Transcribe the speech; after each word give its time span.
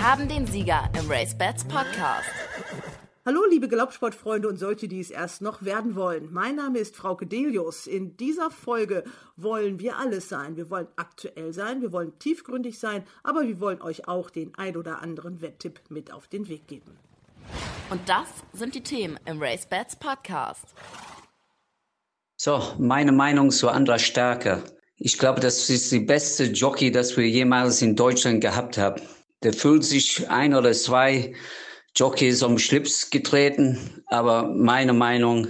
Wir 0.00 0.10
haben 0.10 0.28
den 0.28 0.46
Sieger 0.46 0.88
im 0.98 1.10
Race 1.10 1.36
Bats 1.36 1.62
Podcast. 1.62 2.30
Hallo, 3.26 3.40
liebe 3.50 3.68
Galoppsportfreunde 3.68 4.48
und 4.48 4.56
solche, 4.56 4.88
die 4.88 4.98
es 4.98 5.10
erst 5.10 5.42
noch 5.42 5.62
werden 5.62 5.94
wollen. 5.94 6.32
Mein 6.32 6.56
Name 6.56 6.78
ist 6.78 6.96
Frauke 6.96 7.26
Delius. 7.26 7.86
In 7.86 8.16
dieser 8.16 8.50
Folge 8.50 9.04
wollen 9.36 9.78
wir 9.78 9.98
alles 9.98 10.30
sein. 10.30 10.56
Wir 10.56 10.70
wollen 10.70 10.86
aktuell 10.96 11.52
sein, 11.52 11.82
wir 11.82 11.92
wollen 11.92 12.18
tiefgründig 12.18 12.78
sein, 12.78 13.04
aber 13.22 13.46
wir 13.46 13.60
wollen 13.60 13.82
euch 13.82 14.08
auch 14.08 14.30
den 14.30 14.54
ein 14.54 14.78
oder 14.78 15.02
anderen 15.02 15.42
Wetttipp 15.42 15.80
mit 15.90 16.14
auf 16.14 16.28
den 16.28 16.48
Weg 16.48 16.66
geben. 16.66 16.96
Und 17.90 18.00
das 18.08 18.28
sind 18.54 18.74
die 18.74 18.82
Themen 18.82 19.20
im 19.26 19.38
Race 19.38 19.66
Bats 19.66 19.96
Podcast. 19.96 20.64
So, 22.38 22.62
meine 22.78 23.12
Meinung 23.12 23.50
zu 23.50 23.68
Andra 23.68 23.98
Stärke. 23.98 24.64
Ich 24.96 25.18
glaube, 25.18 25.40
das 25.40 25.68
ist 25.68 25.92
die 25.92 26.00
beste 26.00 26.44
Jockey, 26.44 26.90
das 26.90 27.18
wir 27.18 27.28
jemals 27.28 27.82
in 27.82 27.96
Deutschland 27.96 28.40
gehabt 28.40 28.78
haben. 28.78 29.02
Der 29.42 29.52
fühlt 29.52 29.84
sich 29.84 30.28
ein 30.28 30.54
oder 30.54 30.72
zwei 30.72 31.34
Jockeys 31.96 32.42
um 32.42 32.58
Schlips 32.58 33.10
getreten, 33.10 34.02
aber 34.06 34.48
meine 34.48 34.92
Meinung, 34.92 35.48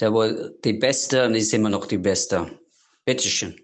der 0.00 0.12
war 0.12 0.50
die 0.64 0.74
Beste 0.74 1.26
und 1.26 1.34
ist 1.34 1.54
immer 1.54 1.70
noch 1.70 1.86
die 1.86 1.98
Beste. 1.98 2.58
Bitteschön. 3.04 3.63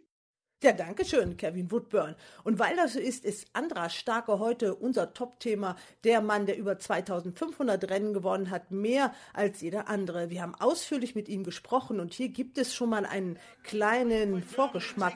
Ja, 0.62 0.73
danke 0.73 1.06
schön, 1.06 1.38
Kevin 1.38 1.70
Woodburn. 1.70 2.14
Und 2.45 2.59
weil 2.59 2.77
das 2.77 2.92
so 2.92 3.00
ist, 3.00 3.24
ist 3.24 3.46
Andra 3.55 3.88
Starke 3.88 4.38
heute 4.38 4.74
unser 4.74 5.14
Top-Thema. 5.14 5.74
Der 6.05 6.20
Mann, 6.20 6.45
der 6.45 6.59
über 6.59 6.78
2500 6.78 7.88
Rennen 7.88 8.12
gewonnen 8.12 8.50
hat, 8.50 8.70
mehr 8.70 9.14
als 9.33 9.62
jeder 9.62 9.88
andere. 9.88 10.28
Wir 10.28 10.42
haben 10.42 10.55
ausführlich 10.55 11.14
mit 11.14 11.30
ihm 11.30 11.44
gesprochen 11.44 11.98
und 11.98 12.12
hier 12.12 12.28
gibt 12.28 12.58
es 12.58 12.75
schon 12.75 12.91
mal 12.91 13.06
einen 13.06 13.39
kleinen 13.64 14.42
Vorgeschmack. 14.42 15.14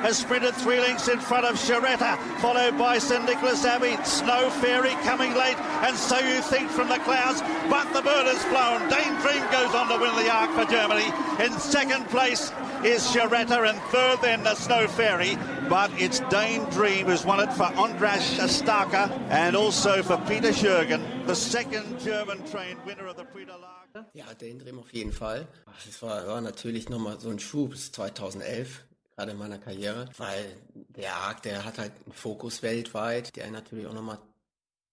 Has 0.00 0.20
sprinted 0.20 0.54
three 0.62 0.78
lengths 0.78 1.08
in 1.08 1.18
front 1.18 1.44
of 1.44 1.58
Charetta, 1.58 2.16
followed 2.38 3.00
St. 3.00 3.26
Nicholas 3.26 3.64
Abbey. 3.64 3.98
Snow 4.04 4.48
Fairy 4.62 4.94
coming 5.04 5.34
late, 5.34 5.58
and 5.82 5.96
so 5.96 6.18
you 6.20 6.40
think 6.42 6.70
from 6.70 6.86
the 6.86 7.00
clouds, 7.00 7.42
but 7.68 7.92
the 7.92 8.00
bird 8.00 8.26
has 8.28 8.44
flown. 8.44 8.78
Dane 8.88 9.20
Dream 9.22 9.42
goes 9.50 9.74
on 9.74 9.88
to 9.88 9.98
win 9.98 10.14
the 10.14 10.30
arc 10.30 10.52
for 10.52 10.70
Germany. 10.70 11.10
In 11.44 11.50
second 11.58 12.06
place 12.10 12.52
is 12.84 13.02
Charetta, 13.14 13.68
and 13.68 13.78
third 13.90 14.20
then 14.22 14.42
the 14.42 14.54
Snow 14.54 14.86
Fairy. 14.88 15.36
But 15.68 15.90
it's 15.98 16.20
Dane 16.30 16.64
Dream 16.70 17.06
who's 17.06 17.24
won 17.24 17.40
it 17.40 17.52
for 17.52 17.66
Andras 17.76 18.38
Starker 18.62 19.10
and 19.30 19.56
also 19.56 20.02
for 20.02 20.18
Peter 20.28 20.52
Schurgen, 20.52 21.02
the 21.26 21.34
second 21.34 21.98
German-trained 22.00 22.84
winner 22.84 23.06
of 23.06 23.16
the 23.16 23.24
Prix 23.24 23.46
de 23.46 23.52
l'Arc. 23.52 24.06
Ja, 24.14 24.24
Dane 24.38 24.58
Dream 24.58 24.78
auf 24.78 24.92
jeden 24.92 25.12
Fall. 25.12 25.46
Das 25.84 26.02
war, 26.02 26.26
war 26.26 26.40
natürlich 26.40 26.88
nochmal 26.88 27.18
so 27.20 27.30
ein 27.30 27.38
Schub 27.38 27.70
bis 27.70 27.92
2011 27.92 28.84
gerade 29.16 29.32
in 29.32 29.38
meiner 29.38 29.58
Karriere, 29.58 30.08
weil 30.18 30.56
der 30.74 31.14
Arc, 31.14 31.42
der 31.42 31.64
hat 31.64 31.78
halt 31.78 31.92
einen 32.04 32.12
Fokus 32.12 32.62
weltweit, 32.62 33.34
der 33.36 33.50
natürlich 33.50 33.86
auch 33.86 33.94
nochmal 33.94 34.18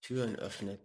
Türen 0.01 0.37
öffnet. 0.37 0.79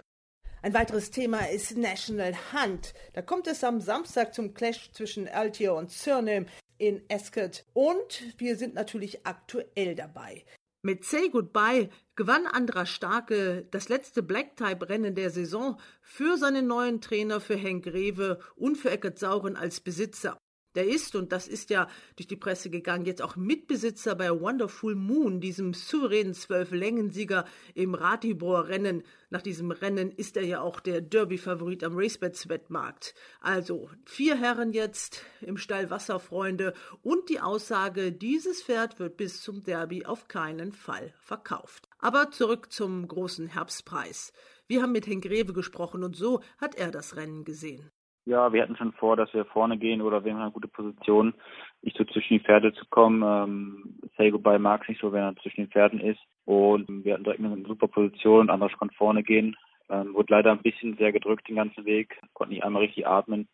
Ein 0.61 0.75
weiteres 0.75 1.13
Thema 1.13 1.49
ist 1.49 1.77
National 1.77 2.35
Hunt. 2.53 2.93
Da 3.13 3.23
kommt 3.23 3.47
es 3.47 3.63
am 3.63 3.81
Samstag 3.81 4.35
zum 4.35 4.55
Clash 4.55 4.91
zwischen 4.93 5.29
Altier 5.29 5.75
und 5.75 5.93
Cyrname 5.93 6.47
in 6.79 7.03
Ascot. 7.11 7.65
Und 7.75 8.35
wir 8.39 8.57
sind 8.57 8.75
natürlich 8.75 9.27
aktuell 9.27 9.95
dabei. 9.95 10.45
Mit 10.83 11.05
Say 11.05 11.29
Goodbye 11.29 11.91
gewann 12.15 12.47
Andra 12.47 12.87
Starke 12.87 13.67
das 13.71 13.89
letzte 13.89 14.23
Black-Type-Rennen 14.23 15.15
der 15.15 15.31
Saison 15.31 15.79
für 16.01 16.39
seinen 16.39 16.69
neuen 16.69 17.01
Trainer, 17.01 17.41
für 17.41 17.57
Henk 17.57 17.85
Greve 17.85 18.39
und 18.55 18.77
für 18.77 18.91
Eckert 18.91 19.19
Sauren 19.19 19.57
als 19.57 19.81
Besitzer. 19.81 20.39
Der 20.79 20.87
ist, 20.87 21.17
und 21.17 21.33
das 21.33 21.49
ist 21.49 21.71
ja 21.71 21.89
durch 22.15 22.29
die 22.29 22.37
Presse 22.37 22.71
gegangen, 22.71 23.05
jetzt 23.05 23.21
auch 23.21 23.35
Mitbesitzer 23.35 24.15
bei 24.15 24.31
Wonderful 24.31 24.95
Moon, 24.95 25.41
diesem 25.41 25.75
souveränen 25.75 26.35
Zwölf-Längensieger 26.35 27.47
im 27.75 27.97
Ratibor-Rennen. 27.97 29.03
Nach 29.29 29.43
diesem 29.43 29.73
Rennen 29.73 30.13
ist 30.13 30.37
er 30.37 30.45
ja 30.45 30.61
auch 30.61 30.79
der 30.79 31.01
Derby-Favorit 31.01 31.83
am 31.83 31.97
Racebets-Wettmarkt. 31.97 33.17
Also 33.41 33.91
vier 34.05 34.39
Herren 34.39 34.73
jetzt 34.73 35.25
im 35.41 35.57
Stall 35.57 35.91
Wasserfreunde 35.91 36.75
und 37.03 37.29
die 37.29 37.41
Aussage, 37.41 38.13
dieses 38.13 38.63
Pferd 38.63 39.01
wird 39.01 39.17
bis 39.17 39.43
zum 39.43 39.65
Derby 39.65 40.07
auf 40.07 40.29
keinen 40.29 40.71
Fall 40.71 41.13
verkauft. 41.19 41.89
Aber 41.99 42.31
zurück 42.31 42.71
zum 42.71 43.09
großen 43.09 43.49
Herbstpreis. 43.49 44.33
Wir 44.69 44.83
haben 44.83 44.93
mit 44.93 45.09
Henk 45.09 45.25
Greve 45.25 45.53
gesprochen 45.53 46.05
und 46.05 46.15
so 46.15 46.41
hat 46.59 46.77
er 46.77 46.93
das 46.93 47.17
Rennen 47.17 47.45
gesehen. 47.45 47.91
Ja, 48.29 48.53
wir 48.53 48.61
hatten 48.61 48.77
schon 48.77 48.93
vor, 48.93 49.17
dass 49.17 49.33
wir 49.33 49.47
vorne 49.47 49.79
gehen 49.79 50.03
oder 50.03 50.23
wir 50.23 50.35
haben 50.35 50.43
eine 50.43 50.51
gute 50.51 50.69
Position, 50.69 51.33
nicht 51.81 51.97
so 51.97 52.05
zwischen 52.05 52.35
die 52.35 52.45
Pferde 52.45 52.75
zu 52.75 52.85
kommen. 52.91 53.23
Ähm, 53.23 53.99
Say 54.19 54.31
Goodbye 54.31 54.59
mag 54.59 54.83
es 54.83 54.89
nicht 54.91 55.01
so, 55.01 55.13
wenn 55.13 55.23
er 55.23 55.35
zwischen 55.37 55.63
den 55.63 55.71
Pferden 55.71 55.99
ist. 55.99 56.21
Und 56.45 57.07
wir 57.07 57.15
hatten 57.15 57.25
direkt 57.25 57.43
eine 57.43 57.65
super 57.67 57.89
Position, 57.89 58.51
Anders 58.51 58.73
konnte 58.77 58.95
vorne 58.97 59.23
gehen. 59.23 59.57
Ähm, 59.89 60.13
wurde 60.13 60.35
leider 60.35 60.53
ein 60.53 60.61
bisschen 60.61 60.99
sehr 60.99 61.11
gedrückt 61.11 61.49
den 61.49 61.57
ganzen 61.57 61.87
Weg, 61.87 62.21
konnte 62.35 62.53
nicht 62.53 62.65
einmal 62.65 62.83
richtig 62.83 63.07
atmen. 63.07 63.49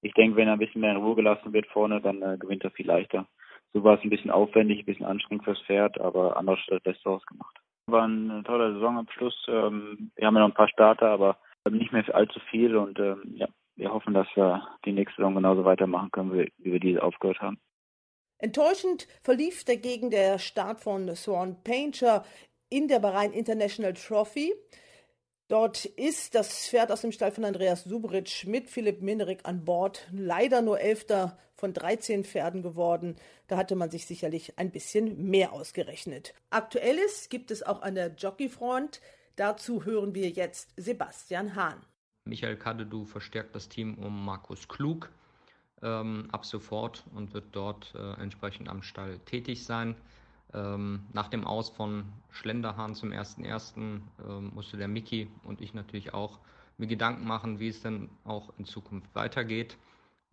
Ich 0.00 0.14
denke, 0.14 0.38
wenn 0.38 0.48
er 0.48 0.54
ein 0.54 0.58
bisschen 0.58 0.80
mehr 0.80 0.92
in 0.92 1.02
Ruhe 1.02 1.16
gelassen 1.16 1.52
wird 1.52 1.66
vorne, 1.66 2.00
dann 2.00 2.22
äh, 2.22 2.38
gewinnt 2.38 2.64
er 2.64 2.70
viel 2.70 2.86
leichter. 2.86 3.26
So 3.74 3.84
war 3.84 3.98
es 3.98 4.04
ein 4.04 4.10
bisschen 4.10 4.30
aufwendig, 4.30 4.78
ein 4.78 4.86
bisschen 4.86 5.04
anstrengend 5.04 5.44
fürs 5.44 5.60
Pferd, 5.66 6.00
aber 6.00 6.38
Anders 6.38 6.60
hat 6.60 6.76
das 6.76 6.82
Beste 6.82 7.10
ausgemacht. 7.10 7.58
War 7.88 8.08
ein 8.08 8.42
toller 8.44 8.72
Saisonabschluss. 8.72 9.36
Ähm, 9.48 10.12
wir 10.16 10.26
haben 10.26 10.34
ja 10.34 10.40
noch 10.40 10.48
ein 10.48 10.54
paar 10.54 10.68
Starter, 10.68 11.10
aber 11.10 11.36
nicht 11.70 11.92
mehr 11.92 12.04
allzu 12.14 12.40
viel 12.50 12.74
und 12.74 12.98
ähm, 12.98 13.20
ja, 13.34 13.48
wir 13.76 13.92
hoffen, 13.92 14.14
dass 14.14 14.26
wir 14.34 14.66
die 14.84 14.92
nächste 14.92 15.16
Saison 15.16 15.34
genauso 15.34 15.64
weitermachen 15.64 16.10
können, 16.10 16.32
wie, 16.32 16.52
wir 16.58 16.80
diese 16.80 17.02
aufgehört 17.02 17.40
haben. 17.40 17.58
Enttäuschend 18.38 19.08
verlief 19.22 19.64
dagegen 19.64 20.10
der 20.10 20.38
Start 20.38 20.80
von 20.80 21.14
Swan 21.16 21.62
Painter 21.62 22.24
in 22.68 22.88
der 22.88 22.98
Bahrain 22.98 23.32
International 23.32 23.94
Trophy. 23.94 24.52
Dort 25.48 25.84
ist 25.84 26.34
das 26.34 26.68
Pferd 26.68 26.90
aus 26.90 27.02
dem 27.02 27.12
Stall 27.12 27.30
von 27.30 27.44
Andreas 27.44 27.84
Subric 27.84 28.46
mit 28.46 28.70
Philipp 28.70 29.02
Minerik 29.02 29.40
an 29.44 29.64
Bord 29.64 30.08
leider 30.12 30.62
nur 30.62 30.80
Elfter 30.80 31.38
von 31.54 31.72
13 31.72 32.24
Pferden 32.24 32.62
geworden. 32.62 33.16
Da 33.46 33.56
hatte 33.56 33.76
man 33.76 33.90
sich 33.90 34.06
sicherlich 34.06 34.58
ein 34.58 34.70
bisschen 34.70 35.30
mehr 35.30 35.52
ausgerechnet. 35.52 36.34
Aktuelles 36.50 37.28
gibt 37.28 37.50
es 37.50 37.62
auch 37.62 37.82
an 37.82 37.94
der 37.94 38.14
Jockeyfront. 38.14 39.00
Dazu 39.36 39.84
hören 39.84 40.14
wir 40.14 40.30
jetzt 40.30 40.72
Sebastian 40.76 41.54
Hahn. 41.54 41.84
Michael 42.24 42.56
Kadedu 42.56 43.04
verstärkt 43.04 43.54
das 43.54 43.68
Team 43.68 43.94
um 43.94 44.24
Markus 44.24 44.66
Klug 44.66 45.10
ähm, 45.82 46.28
ab 46.32 46.46
sofort 46.46 47.04
und 47.14 47.34
wird 47.34 47.44
dort 47.52 47.94
äh, 47.94 48.14
entsprechend 48.14 48.68
am 48.68 48.82
Stall 48.82 49.18
tätig 49.20 49.64
sein. 49.64 49.94
Ähm, 50.54 51.04
nach 51.12 51.28
dem 51.28 51.46
Aus 51.46 51.68
von 51.68 52.04
Schlenderhahn 52.30 52.94
zum 52.94 53.10
1.1. 53.10 53.76
Ähm, 53.76 54.50
musste 54.54 54.78
der 54.78 54.88
Mickey 54.88 55.28
und 55.42 55.60
ich 55.60 55.74
natürlich 55.74 56.14
auch 56.14 56.38
mir 56.78 56.86
Gedanken 56.86 57.26
machen, 57.26 57.60
wie 57.60 57.68
es 57.68 57.82
denn 57.82 58.08
auch 58.24 58.52
in 58.58 58.64
Zukunft 58.64 59.14
weitergeht. 59.14 59.76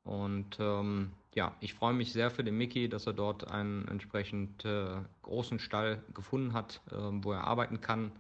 Und 0.06 0.58
ähm, 0.60 1.12
ja, 1.36 1.56
ich 1.60 1.74
freue 1.74 1.94
mich 1.94 2.14
sehr 2.14 2.32
für 2.32 2.44
den 2.44 2.58
Mickey, 2.58 2.88
dass 2.88 3.06
er 3.06 3.14
dort 3.14 3.52
einen 3.52 3.88
entsprechend 3.90 4.64
äh, 4.64 4.96
großen 5.24 5.60
Stall 5.60 6.02
gefunden 6.14 6.54
hat, 6.54 6.82
äh, 6.90 6.96
wo 6.96 7.34
er 7.34 7.44
arbeiten 7.44 7.82
kann 7.82 8.12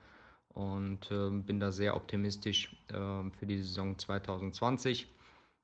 und 0.53 1.09
äh, 1.12 1.29
bin 1.29 1.59
da 1.59 1.72
sehr 1.72 1.95
optimistisch 1.95 2.75
äh, 2.89 2.94
für 3.38 3.45
die 3.45 3.59
Saison 3.59 3.97
2020. 3.97 5.07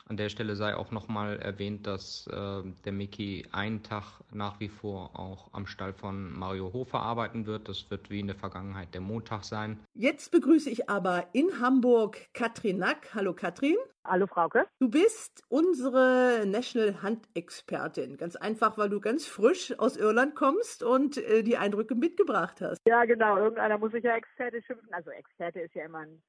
An 0.10 0.16
der 0.16 0.30
Stelle 0.30 0.56
sei 0.56 0.74
auch 0.74 0.92
nochmal 0.92 1.38
erwähnt, 1.40 1.86
dass 1.86 2.28
äh, 2.28 2.64
der 2.86 2.92
Mickey 2.94 3.46
einen 3.52 3.84
Tag 3.84 4.22
nach 4.32 4.58
wie 4.62 4.70
vor 4.70 5.20
auch 5.20 5.54
am 5.54 5.68
Stall 5.68 5.92
von 5.92 6.32
Mario 6.32 6.72
Hofer 6.72 7.02
arbeiten 7.02 7.46
wird. 7.46 7.68
Das 7.68 7.92
wird 7.92 8.10
wie 8.10 8.22
in 8.22 8.28
der 8.28 8.38
Vergangenheit 8.38 8.94
der 8.94 9.02
Montag 9.02 9.44
sein. 9.44 9.78
Jetzt 9.94 10.32
begrüße 10.32 10.70
ich 10.70 10.90
aber 10.90 11.28
in 11.34 11.60
Hamburg 11.60 12.30
Katrin 12.34 12.78
Nack. 12.78 13.14
Hallo 13.14 13.34
Katrin. 13.34 13.76
Hallo 14.10 14.26
Frauke. 14.26 14.66
Du 14.80 14.90
bist 14.90 15.44
unsere 15.50 16.46
National 16.46 17.04
Hunt 17.04 17.28
Expertin. 17.34 18.16
Ganz 18.16 18.38
einfach, 18.38 18.78
weil 18.78 18.90
du 18.90 19.02
ganz 19.02 19.28
frisch 19.28 19.78
aus 19.78 19.98
Irland 19.98 20.34
kommst 20.34 20.82
und 20.82 21.18
äh, 21.18 21.44
die 21.44 21.58
Eindrücke 21.58 21.94
mitgebracht 21.94 22.62
hast. 22.62 22.80
Ja, 22.88 23.04
genau. 23.04 23.36
Irgendeiner 23.36 23.78
muss 23.78 23.92
sich 23.92 24.06
ja 24.06 24.16
Experte 24.16 24.64
schimpfen. 24.64 24.88
Also 24.94 25.12
Experte 25.12 25.60
ist 25.60 25.76
ja 25.76 25.84
immer 25.84 26.00
ein 26.00 26.24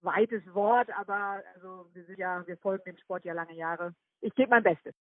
weites 0.00 0.42
Wort, 0.54 0.88
aber 0.96 1.42
also 1.54 1.90
wir 1.92 2.06
sind 2.06 2.18
ja, 2.18 2.46
wir 2.46 2.56
folgen 2.56 2.84
dem 2.86 2.96
Sport 2.96 3.26
ja 3.26 3.34
lange 3.34 3.54
Jahre. 3.54 3.94
Ich 4.22 4.34
gebe 4.34 4.48
mein 4.48 4.62
Bestes. 4.62 4.94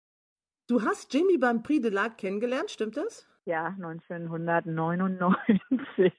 Du 0.68 0.82
hast 0.82 1.14
Jimmy 1.14 1.38
beim 1.38 1.62
Prix 1.62 1.84
de 1.84 1.92
l'Arc 1.92 2.18
kennengelernt, 2.18 2.72
stimmt 2.72 2.98
das? 2.98 3.28
Ja, 3.46 3.68
1999. 3.68 6.12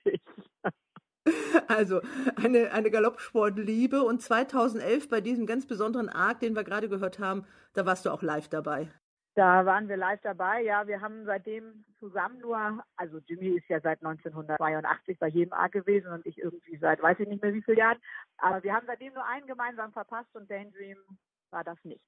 Also 1.69 2.01
eine, 2.37 2.71
eine 2.73 2.91
Galoppsportliebe 2.91 4.03
und 4.03 4.23
2011 4.23 5.09
bei 5.09 5.21
diesem 5.21 5.47
ganz 5.47 5.67
besonderen 5.67 6.09
Arc, 6.09 6.41
den 6.41 6.55
wir 6.55 6.65
gerade 6.65 6.89
gehört 6.89 7.19
haben, 7.19 7.45
da 7.75 7.85
warst 7.87 8.07
du 8.07 8.11
auch 8.11 8.23
live 8.23 8.49
dabei. 8.49 8.89
Da 9.35 9.67
waren 9.67 9.89
wir 9.89 9.99
live 9.99 10.21
dabei, 10.23 10.63
ja. 10.63 10.87
Wir 10.87 11.03
haben 11.03 11.27
seitdem 11.27 11.85
zusammen 11.99 12.39
nur, 12.39 12.83
also 12.97 13.19
Jimmy 13.27 13.49
ist 13.49 13.69
ja 13.69 13.81
seit 13.81 14.03
1982 14.03 15.19
bei 15.19 15.29
jedem 15.29 15.53
Arc 15.53 15.73
gewesen 15.73 16.11
und 16.11 16.25
ich 16.25 16.39
irgendwie 16.39 16.79
seit 16.79 17.03
weiß 17.03 17.19
ich 17.21 17.29
nicht 17.29 17.43
mehr 17.43 17.53
wie 17.53 17.63
vielen 17.63 17.79
Jahren. 17.79 17.99
Aber 18.39 18.63
wir 18.63 18.73
haben 18.73 18.87
seitdem 18.87 19.13
nur 19.13 19.27
einen 19.27 19.47
gemeinsam 19.47 19.93
verpasst 19.93 20.35
und 20.35 20.51
Daydream 20.51 20.99
war 21.51 21.65
das 21.65 21.77
nicht. 21.85 22.05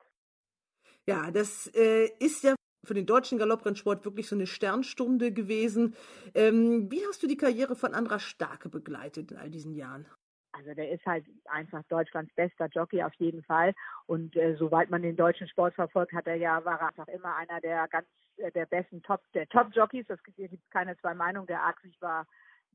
Ja, 1.06 1.30
das 1.30 1.70
äh, 1.74 2.08
ist 2.18 2.44
ja 2.44 2.54
für 2.84 2.94
den 2.94 3.06
deutschen 3.06 3.38
Galopprennsport 3.38 4.04
wirklich 4.04 4.28
so 4.28 4.36
eine 4.36 4.46
Sternstunde 4.46 5.32
gewesen. 5.32 5.94
Ähm, 6.34 6.90
wie 6.90 7.04
hast 7.06 7.22
du 7.22 7.26
die 7.26 7.36
Karriere 7.36 7.76
von 7.76 7.94
Andra 7.94 8.18
Starke 8.18 8.68
begleitet 8.68 9.30
in 9.30 9.36
all 9.36 9.50
diesen 9.50 9.74
Jahren? 9.74 10.06
Also 10.52 10.74
der 10.74 10.90
ist 10.90 11.04
halt 11.06 11.24
einfach 11.44 11.82
Deutschlands 11.88 12.34
bester 12.34 12.66
Jockey 12.66 13.02
auf 13.02 13.14
jeden 13.14 13.42
Fall. 13.44 13.74
Und 14.06 14.34
äh, 14.36 14.56
soweit 14.56 14.90
man 14.90 15.02
den 15.02 15.16
deutschen 15.16 15.48
Sport 15.48 15.74
verfolgt, 15.74 16.12
hat 16.12 16.26
er 16.26 16.36
ja, 16.36 16.64
war 16.64 16.80
er 16.80 16.88
einfach 16.88 17.08
immer 17.08 17.36
einer 17.36 17.60
der 17.60 17.86
ganz 17.88 18.06
äh, 18.38 18.50
der 18.52 18.66
besten 18.66 19.02
Top, 19.02 19.20
der 19.34 19.48
Top-Jockeys. 19.48 20.06
Das 20.08 20.22
gibt 20.22 20.38
es 20.38 20.50
keine 20.70 20.96
zwei 20.98 21.14
Meinungen. 21.14 21.46
Der 21.46 21.64
Axig 21.64 21.96
war 22.00 22.26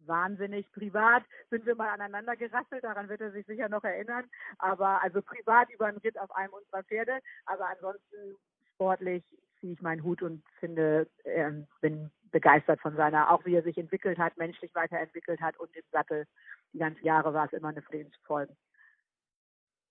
wahnsinnig. 0.05 0.71
Privat 0.71 1.23
sind 1.49 1.65
wir 1.65 1.75
mal 1.75 1.89
aneinander 1.89 2.35
gerasselt, 2.35 2.83
daran 2.83 3.09
wird 3.09 3.21
er 3.21 3.31
sich 3.31 3.45
sicher 3.45 3.69
noch 3.69 3.83
erinnern. 3.83 4.25
Aber 4.59 5.01
also 5.01 5.21
privat 5.21 5.69
über 5.71 5.87
einen 5.87 5.97
Ritt 5.97 6.17
auf 6.19 6.31
einem 6.35 6.53
unserer 6.53 6.83
Pferde. 6.83 7.19
Aber 7.45 7.67
ansonsten 7.69 8.37
sportlich 8.73 9.23
ziehe 9.63 9.73
ich 9.73 9.81
meinen 9.81 10.03
Hut 10.03 10.21
und 10.21 10.43
finde, 10.59 11.07
äh, 11.23 11.51
bin 11.79 12.11
begeistert 12.31 12.81
von 12.81 12.97
seiner, 12.97 13.31
auch 13.31 13.45
wie 13.45 13.55
er 13.55 13.63
sich 13.63 13.77
entwickelt 13.77 14.17
hat, 14.17 14.35
menschlich 14.37 14.75
weiterentwickelt 14.75 15.39
hat 15.39 15.57
und 15.57 15.73
im 15.73 15.83
Sattel. 15.91 16.25
Die 16.73 16.79
ganzen 16.79 17.05
Jahre 17.05 17.33
war 17.33 17.45
es 17.45 17.53
immer 17.53 17.69
eine 17.69 17.81
folgen. 18.25 18.57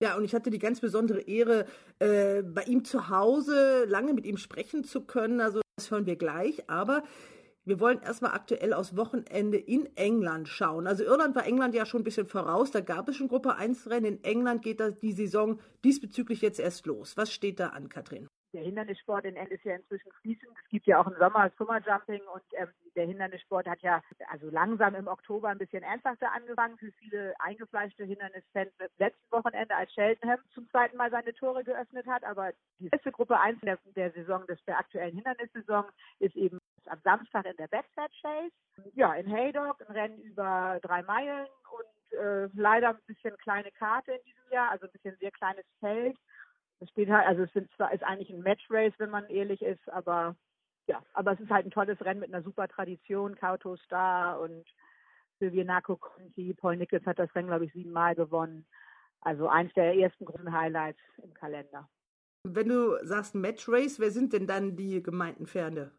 Ja, 0.03 0.17
und 0.17 0.25
ich 0.25 0.35
hatte 0.35 0.51
die 0.51 0.59
ganz 0.59 0.81
besondere 0.81 1.21
Ehre, 1.23 1.65
äh, 2.01 2.43
bei 2.43 2.65
ihm 2.65 2.85
zu 2.85 3.09
Hause 3.09 3.85
lange 3.87 4.13
mit 4.13 4.27
ihm 4.27 4.37
sprechen 4.37 4.85
zu 4.85 5.07
können. 5.07 5.41
Also 5.41 5.63
das 5.77 5.91
hören 5.91 6.07
wir 6.07 6.17
gleich. 6.17 6.69
Aber 6.69 7.03
wir 7.65 7.81
wollen 7.81 8.03
erstmal 8.03 8.33
aktuell 8.33 8.75
aus 8.75 8.97
Wochenende 8.97 9.57
in 9.57 9.97
England 9.97 10.49
schauen. 10.49 10.87
Also 10.87 11.05
Irland 11.05 11.35
war 11.35 11.47
England 11.47 11.75
ja 11.75 11.87
schon 11.87 12.01
ein 12.01 12.05
bisschen 12.05 12.27
voraus. 12.27 12.73
Da 12.73 12.81
gab 12.81 13.09
es 13.09 13.17
schon 13.17 13.29
Gruppe 13.29 13.55
1 13.55 13.89
Rennen. 13.89 14.17
In 14.17 14.25
England 14.25 14.63
geht 14.63 14.81
da 14.81 14.91
die 14.91 15.13
Saison 15.13 15.61
diesbezüglich 15.85 16.43
jetzt 16.43 16.59
erst 16.59 16.85
los. 16.87 17.17
Was 17.17 17.33
steht 17.33 17.61
da 17.61 17.69
an, 17.69 17.89
Katrin? 17.89 18.29
Der 18.53 18.63
Hindernissport 18.63 19.25
in 19.25 19.37
England 19.37 19.53
ist 19.53 19.65
ja 19.65 19.77
inzwischen 19.77 20.13
fließend. 20.21 20.51
Es 20.63 20.69
gibt 20.69 20.87
ja 20.87 21.01
auch 21.01 21.07
im 21.07 21.17
Sommer 21.19 21.51
Summerjumping 21.59 22.23
und 22.33 22.43
ähm, 22.53 22.69
der 22.95 23.07
Hindernissport 23.07 23.67
hat 23.67 23.81
ja 23.81 24.03
also 24.29 24.51
langsam 24.51 24.95
im 24.95 25.09
Oktober 25.09 25.49
ein 25.49 25.59
bisschen 25.59 25.83
ernsthafter 25.83 26.33
angefangen. 26.33 26.77
Für 26.79 26.93
viele 26.93 27.35
eingefleischte 27.41 28.05
Hindernisfans 28.05 28.73
letzten 28.99 29.33
Wochenende, 29.33 29.75
als 29.75 29.91
Cheltenham 29.93 30.39
zum 30.55 30.69
zweiten 30.71 30.97
Mal 30.97 31.11
seine 31.11 31.33
Tore 31.35 31.65
geöffnet 31.65 32.07
hat. 32.07 32.25
Aber 32.25 32.53
die 32.79 32.89
letzte 32.89 33.13
Gruppe 33.13 33.39
1 33.39 33.61
der, 33.61 33.79
der 33.97 34.11
Saison, 34.13 34.47
des, 34.47 34.63
der 34.65 34.79
aktuellen 34.79 35.15
Hindernissaison, 35.15 35.85
ist 36.19 36.37
eben 36.37 36.59
am 36.87 37.01
Samstag 37.03 37.47
in 37.47 37.57
der 37.57 37.69
Bedford 37.69 38.13
Chase. 38.21 38.53
Ja, 38.95 39.15
in 39.15 39.27
Haydock, 39.27 39.81
ein 39.81 39.95
Rennen 39.95 40.19
über 40.21 40.79
drei 40.83 41.03
Meilen 41.03 41.47
und 41.71 42.19
äh, 42.19 42.49
leider 42.55 42.91
ein 42.91 42.99
bisschen 43.07 43.37
kleine 43.39 43.71
Karte 43.73 44.13
in 44.13 44.25
diesem 44.25 44.53
Jahr, 44.53 44.71
also 44.71 44.87
ein 44.87 44.93
bisschen 44.93 45.17
sehr 45.19 45.31
kleines 45.31 45.65
Feld. 45.81 46.17
Es 46.83 46.91
steht 46.91 47.09
halt, 47.11 47.27
also 47.29 47.43
es 47.45 47.53
sind 47.53 47.71
zwar, 47.77 47.93
ist 47.93 48.03
eigentlich 48.03 48.31
ein 48.31 48.43
Match-Race, 48.43 48.95
wenn 48.99 49.11
man 49.11 49.29
ehrlich 49.29 49.63
ist, 49.63 49.89
aber 49.89 50.35
ja, 50.89 51.01
aber 51.15 51.33
es 51.33 51.41
ist 51.41 51.51
halt 51.51 51.65
ein 51.65 51.71
tolles 51.71 52.01
Rennen 52.05 52.19
mit 52.19 52.35
einer 52.35 52.43
super 52.43 52.67
Tradition. 52.67 53.37
Kauto 53.37 53.77
Star 53.77 54.41
und 54.41 54.65
Silvio 55.39 55.65
Conti, 55.83 56.55
Paul 56.55 56.77
Nichols 56.77 57.07
hat 57.07 57.21
das 57.21 57.33
Rennen, 57.37 57.47
glaube 57.47 57.67
ich, 57.67 57.73
siebenmal 57.73 58.17
gewonnen. 58.17 58.67
Also 59.21 59.47
eins 59.47 59.73
der 59.75 59.95
ersten 59.95 60.25
großen 60.25 60.53
Highlights 60.53 60.99
im 61.23 61.33
Kalender. 61.35 61.89
Wenn 62.43 62.69
du 62.69 62.97
sagst 63.05 63.37
Match 63.37 63.69
Race, 63.69 64.01
wer 64.01 64.11
sind 64.11 64.33
denn 64.33 64.49
dann 64.49 64.75
die 64.75 65.01
gemeinten 65.03 65.47
Pferde? 65.47 65.93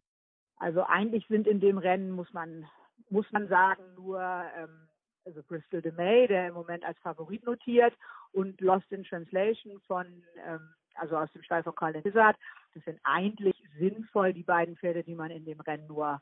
Also 0.56 0.82
eigentlich 0.82 1.26
sind 1.28 1.46
in 1.46 1.60
dem 1.60 1.78
Rennen, 1.78 2.10
muss 2.10 2.30
man, 2.34 2.68
muss 3.08 3.30
man 3.32 3.48
sagen, 3.48 3.82
nur 3.94 4.20
ähm, 4.20 4.88
also 5.24 5.42
Bristol 5.42 5.82
de 5.82 5.92
May, 5.92 6.26
der 6.26 6.48
im 6.48 6.54
Moment 6.54 6.84
als 6.84 6.98
Favorit 6.98 7.44
notiert, 7.44 7.94
und 8.32 8.60
Lost 8.60 8.90
in 8.92 9.04
Translation 9.04 9.80
von, 9.86 10.06
ähm, 10.46 10.74
also 10.94 11.16
aus 11.16 11.30
dem 11.32 11.42
Stall 11.42 11.62
von 11.62 11.74
Colin 11.74 12.02
Lizard. 12.02 12.36
Das 12.74 12.84
sind 12.84 12.98
eigentlich 13.04 13.56
sinnvoll 13.78 14.32
die 14.32 14.42
beiden 14.42 14.76
Pferde, 14.76 15.04
die 15.04 15.14
man 15.14 15.30
in 15.30 15.44
dem 15.44 15.60
Rennen 15.60 15.86
nur 15.86 16.20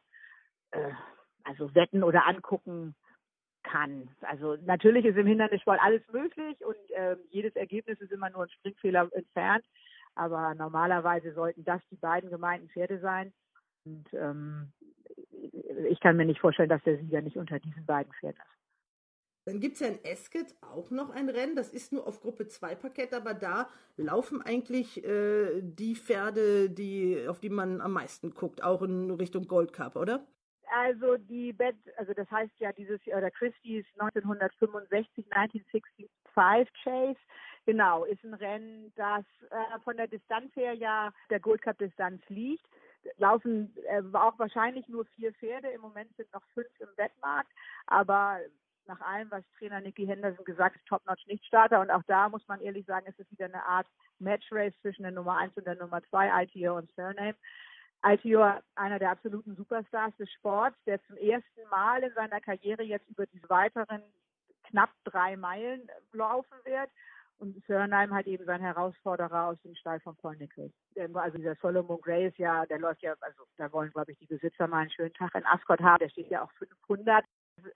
äh, 0.73 0.93
also 1.45 1.75
wetten 1.75 2.03
oder 2.03 2.27
angucken 2.27 2.95
kann. 3.63 4.11
Also 4.23 4.57
natürlich 4.65 5.05
ist 5.05 5.17
im 5.17 5.27
Hindernissport 5.27 5.81
alles 5.81 6.03
möglich 6.13 6.65
und 6.65 6.91
äh, 6.91 7.17
jedes 7.31 7.55
Ergebnis 7.57 8.01
ist 8.01 8.13
immer 8.13 8.31
nur 8.31 8.45
ein 8.45 8.51
Springfehler 8.51 9.09
entfernt. 9.13 9.65
Aber 10.15 10.55
normalerweise 10.55 11.33
sollten 11.33 11.65
das 11.65 11.81
die 11.91 11.97
beiden 11.97 12.31
gemeinten 12.31 12.69
Pferde 12.69 12.99
sein. 13.01 13.33
Und 13.85 14.13
ähm, 14.13 14.73
ich 15.89 16.01
kann 16.01 16.17
mir 16.17 16.27
nicht 16.27 16.41
vorstellen, 16.41 16.69
dass 16.69 16.83
der 16.83 16.99
Sieger 16.99 17.23
nicht 17.23 17.37
unter 17.37 17.59
diesen 17.59 17.87
beiden 17.87 18.13
Pferden 18.13 18.39
ist. 18.39 18.62
Dann 19.45 19.59
gibt 19.59 19.75
es 19.75 19.81
ja 19.81 19.89
in 19.89 20.05
Esket 20.05 20.55
auch 20.61 20.91
noch 20.91 21.11
ein 21.11 21.29
Rennen, 21.29 21.57
das 21.57 21.71
ist 21.71 21.93
nur 21.93 22.07
auf 22.07 22.21
Gruppe 22.21 22.47
2 22.47 22.77
Parkett, 22.77 23.13
aber 23.13 23.35
da 23.35 23.69
laufen 23.97 24.41
eigentlich 24.41 25.05
äh, 25.05 25.61
die 25.63 25.97
Pferde, 25.97 26.71
die, 26.71 27.27
auf 27.27 27.41
die 27.41 27.51
man 27.51 27.81
am 27.81 27.93
meisten 27.93 28.35
guckt, 28.35 28.63
auch 28.63 28.83
in 28.83 29.11
Richtung 29.11 29.49
Gold 29.49 29.73
Cup, 29.73 29.97
oder? 29.97 30.25
Also 30.75 31.17
die 31.17 31.53
Bet, 31.53 31.77
also 31.97 32.15
das 32.15 32.31
heißt 32.31 32.53
ja 32.61 32.73
dieses 32.73 33.05
Jahr, 33.05 33.19
oder 33.19 33.31
Christie's 33.33 33.85
1965, 33.99 35.27
1965 35.31 36.09
Chase, 36.85 37.19
genau, 37.67 38.05
ist 38.05 38.25
ein 38.25 38.35
Rennen, 38.35 38.93
das 38.95 39.25
äh, 39.51 39.81
von 39.81 39.97
der 39.97 40.07
Distanz 40.07 40.55
her 40.55 40.73
ja 40.73 41.13
der 41.31 41.41
Gold 41.41 41.63
Cup 41.63 41.79
Distanz 41.79 42.23
liegt 42.29 42.65
laufen 43.19 43.75
äh, 43.89 44.03
auch 44.13 44.39
wahrscheinlich 44.39 44.89
nur 44.89 45.05
vier 45.17 45.33
Pferde. 45.35 45.69
Im 45.69 45.81
Moment 45.81 46.15
sind 46.17 46.33
noch 46.33 46.43
fünf 46.55 46.69
im 46.81 46.89
Wettmarkt, 46.97 47.51
aber 47.87 48.39
nach 48.87 49.01
allem, 49.01 49.31
was 49.31 49.45
Trainer 49.59 49.81
Nicky 49.81 50.07
Henderson 50.07 50.45
gesagt 50.45 50.77
hat, 50.77 50.87
Top-Notch 50.87 51.27
Nichtstarter. 51.27 51.81
Und 51.81 51.91
auch 51.91 52.03
da 52.07 52.29
muss 52.29 52.47
man 52.49 52.61
ehrlich 52.61 52.87
sagen, 52.87 53.07
es 53.09 53.19
ist 53.19 53.31
wieder 53.31 53.47
eine 53.47 53.65
Art 53.65 53.87
Match-Race 54.19 54.75
zwischen 54.81 55.03
der 55.03 55.13
Nummer 55.13 55.37
1 55.39 55.57
und 55.57 55.67
der 55.67 55.77
Nummer 55.77 56.03
2, 56.11 56.45
ITO 56.45 56.77
und 56.77 56.91
Surname. 56.95 57.35
ITO, 58.05 58.53
einer 58.75 58.99
der 58.99 59.11
absoluten 59.13 59.55
Superstars 59.55 60.17
des 60.17 60.31
Sports, 60.33 60.77
der 60.87 61.01
zum 61.05 61.17
ersten 61.17 61.69
Mal 61.71 62.03
in 62.03 62.13
seiner 62.15 62.41
Karriere 62.41 62.83
jetzt 62.83 63.09
über 63.09 63.27
diese 63.27 63.49
weiteren 63.49 64.03
knapp 64.65 64.91
drei 65.05 65.37
Meilen 65.37 65.89
laufen 66.13 66.57
wird. 66.65 66.91
Und 67.39 67.61
Surname 67.67 68.15
hat 68.15 68.27
eben 68.27 68.45
sein 68.45 68.61
Herausforderer 68.61 69.47
aus 69.47 69.61
dem 69.63 69.75
Stall 69.75 69.99
von 70.01 70.17
Paul 70.17 70.37
Nichols. 70.37 70.73
Also 71.15 71.39
dieser 71.39 71.57
Solomon 71.57 72.01
Grace, 72.01 72.37
ja, 72.39 72.67
der 72.67 72.79
läuft 72.79 73.03
ja, 73.03 73.15
also 73.21 73.45
da 73.57 73.73
wollen, 73.73 73.91
glaube 73.91 74.13
ich, 74.13 74.19
die 74.19 74.27
Besitzer 74.27 74.69
mal 74.69 74.83
einen 74.83 74.91
schönen 74.91 75.15
Tag 75.15 75.35
in 75.35 75.45
Ascot 75.47 75.81
haben. 75.81 75.99
Der 75.99 76.09
steht 76.09 76.31
ja 76.31 76.43
auch 76.43 76.53
500 76.53 77.25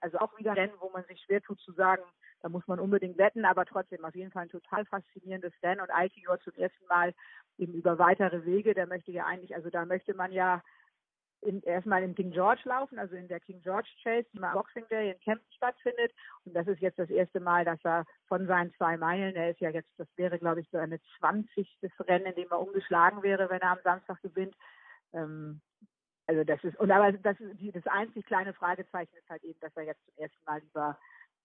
also 0.01 0.19
auch 0.19 0.37
wieder 0.37 0.55
Rennen, 0.55 0.73
wo 0.79 0.89
man 0.89 1.03
sich 1.05 1.21
schwer 1.21 1.41
tut 1.41 1.59
zu 1.61 1.71
sagen, 1.73 2.03
da 2.41 2.49
muss 2.49 2.67
man 2.67 2.79
unbedingt 2.79 3.17
wetten, 3.17 3.45
aber 3.45 3.65
trotzdem 3.65 4.05
auf 4.05 4.15
jeden 4.15 4.31
Fall 4.31 4.43
ein 4.43 4.49
total 4.49 4.85
faszinierendes 4.85 5.53
Rennen 5.63 5.81
und 5.81 5.89
Altior 5.89 6.39
zum 6.39 6.53
ersten 6.55 6.85
Mal 6.87 7.13
eben 7.57 7.73
über 7.73 7.97
weitere 7.97 8.45
Wege, 8.45 8.73
der 8.73 8.87
möchte 8.87 9.11
ja 9.11 9.25
eigentlich, 9.25 9.55
also 9.55 9.69
da 9.69 9.85
möchte 9.85 10.13
man 10.13 10.31
ja 10.31 10.61
in, 11.41 11.61
erstmal 11.61 12.03
im 12.03 12.15
King 12.15 12.31
George 12.31 12.61
laufen, 12.65 12.99
also 12.99 13.15
in 13.15 13.27
der 13.27 13.39
King 13.39 13.61
George 13.61 13.89
Chase, 14.01 14.27
die 14.33 14.39
mal 14.39 14.53
Boxing 14.53 14.87
Day 14.89 15.11
in 15.11 15.19
Kempten 15.19 15.51
stattfindet. 15.53 16.11
Und 16.45 16.53
das 16.53 16.67
ist 16.67 16.81
jetzt 16.81 16.99
das 16.99 17.09
erste 17.09 17.39
Mal, 17.39 17.63
dass 17.65 17.79
er 17.83 18.05
von 18.27 18.47
seinen 18.47 18.73
zwei 18.73 18.97
Meilen, 18.97 19.35
er 19.35 19.51
ist 19.51 19.61
ja 19.61 19.69
jetzt, 19.69 19.91
das 19.97 20.07
wäre 20.15 20.39
glaube 20.39 20.61
ich 20.61 20.69
so 20.69 20.77
eine 20.77 20.99
20. 21.19 21.79
Rennen, 21.99 22.25
in 22.25 22.35
dem 22.35 22.51
er 22.51 22.59
umgeschlagen 22.59 23.23
wäre, 23.23 23.49
wenn 23.49 23.61
er 23.61 23.71
am 23.71 23.79
Samstag 23.83 24.21
gewinnt. 24.21 24.55
Ähm, 25.13 25.61
also 26.27 26.43
das 26.43 26.63
ist, 26.63 26.77
und 26.79 26.91
aber 26.91 27.13
das 27.13 27.39
ist 27.39 27.59
die, 27.59 27.71
das 27.71 27.87
einzig 27.87 28.25
kleine 28.25 28.53
Fragezeichen 28.53 29.15
ist 29.15 29.29
halt 29.29 29.43
eben, 29.43 29.59
dass 29.61 29.75
er 29.75 29.83
jetzt 29.83 30.03
zum 30.05 30.23
ersten 30.23 30.45
Mal 30.45 30.61
über, 30.61 30.97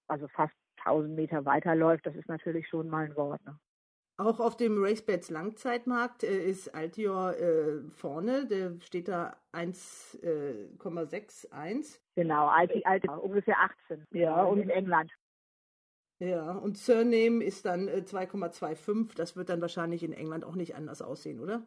also 0.09 0.29
fast 0.29 0.55
1000 0.85 1.15
Meter 1.15 1.45
weiterläuft. 1.45 2.05
Das 2.05 2.17
ist 2.17 2.29
natürlich 2.29 2.69
schon 2.69 2.89
mal 2.89 3.05
ein 3.05 3.17
Wort. 3.17 3.45
Ne? 3.45 3.57
Auch 4.17 4.41
auf 4.41 4.57
dem 4.57 4.83
RaceBets 4.83 5.31
Langzeitmarkt 5.31 6.25
äh, 6.25 6.45
ist 6.45 6.75
Altior 6.75 7.37
äh, 7.39 7.83
vorne, 7.91 8.47
der 8.47 8.79
steht 8.81 9.09
da 9.09 9.37
1,61. 9.53 11.47
Äh, 11.55 11.99
genau, 12.15 12.49
Alti, 12.49 12.83
Alti, 12.85 13.09
ungefähr 13.09 13.59
18. 13.89 14.07
Ja, 14.11 14.43
und 14.43 14.59
in 14.59 14.71
England. 14.71 15.13
Ja, 16.19 16.53
und 16.53 16.77
Surname 16.77 17.43
ist 17.43 17.65
dann 17.67 17.89
2,25. 17.89 19.11
Äh, 19.11 19.15
das 19.17 19.35
wird 19.35 19.49
dann 19.49 19.61
wahrscheinlich 19.61 20.03
in 20.03 20.13
England 20.13 20.45
auch 20.45 20.55
nicht 20.55 20.77
anders 20.77 21.03
aussehen, 21.03 21.41
oder? 21.41 21.67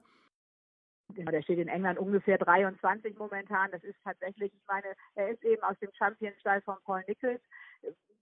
Genau, 1.13 1.31
der 1.31 1.43
steht 1.43 1.59
in 1.59 1.67
England 1.67 1.99
ungefähr 1.99 2.37
23 2.37 3.17
momentan. 3.17 3.71
Das 3.71 3.83
ist 3.83 3.97
tatsächlich, 4.03 4.53
ich 4.53 4.67
meine, 4.67 4.87
er 5.15 5.29
ist 5.29 5.43
eben 5.43 5.61
aus 5.63 5.77
dem 5.79 5.91
Champion-Stall 5.93 6.61
von 6.61 6.77
Paul 6.83 7.03
Nichols, 7.07 7.41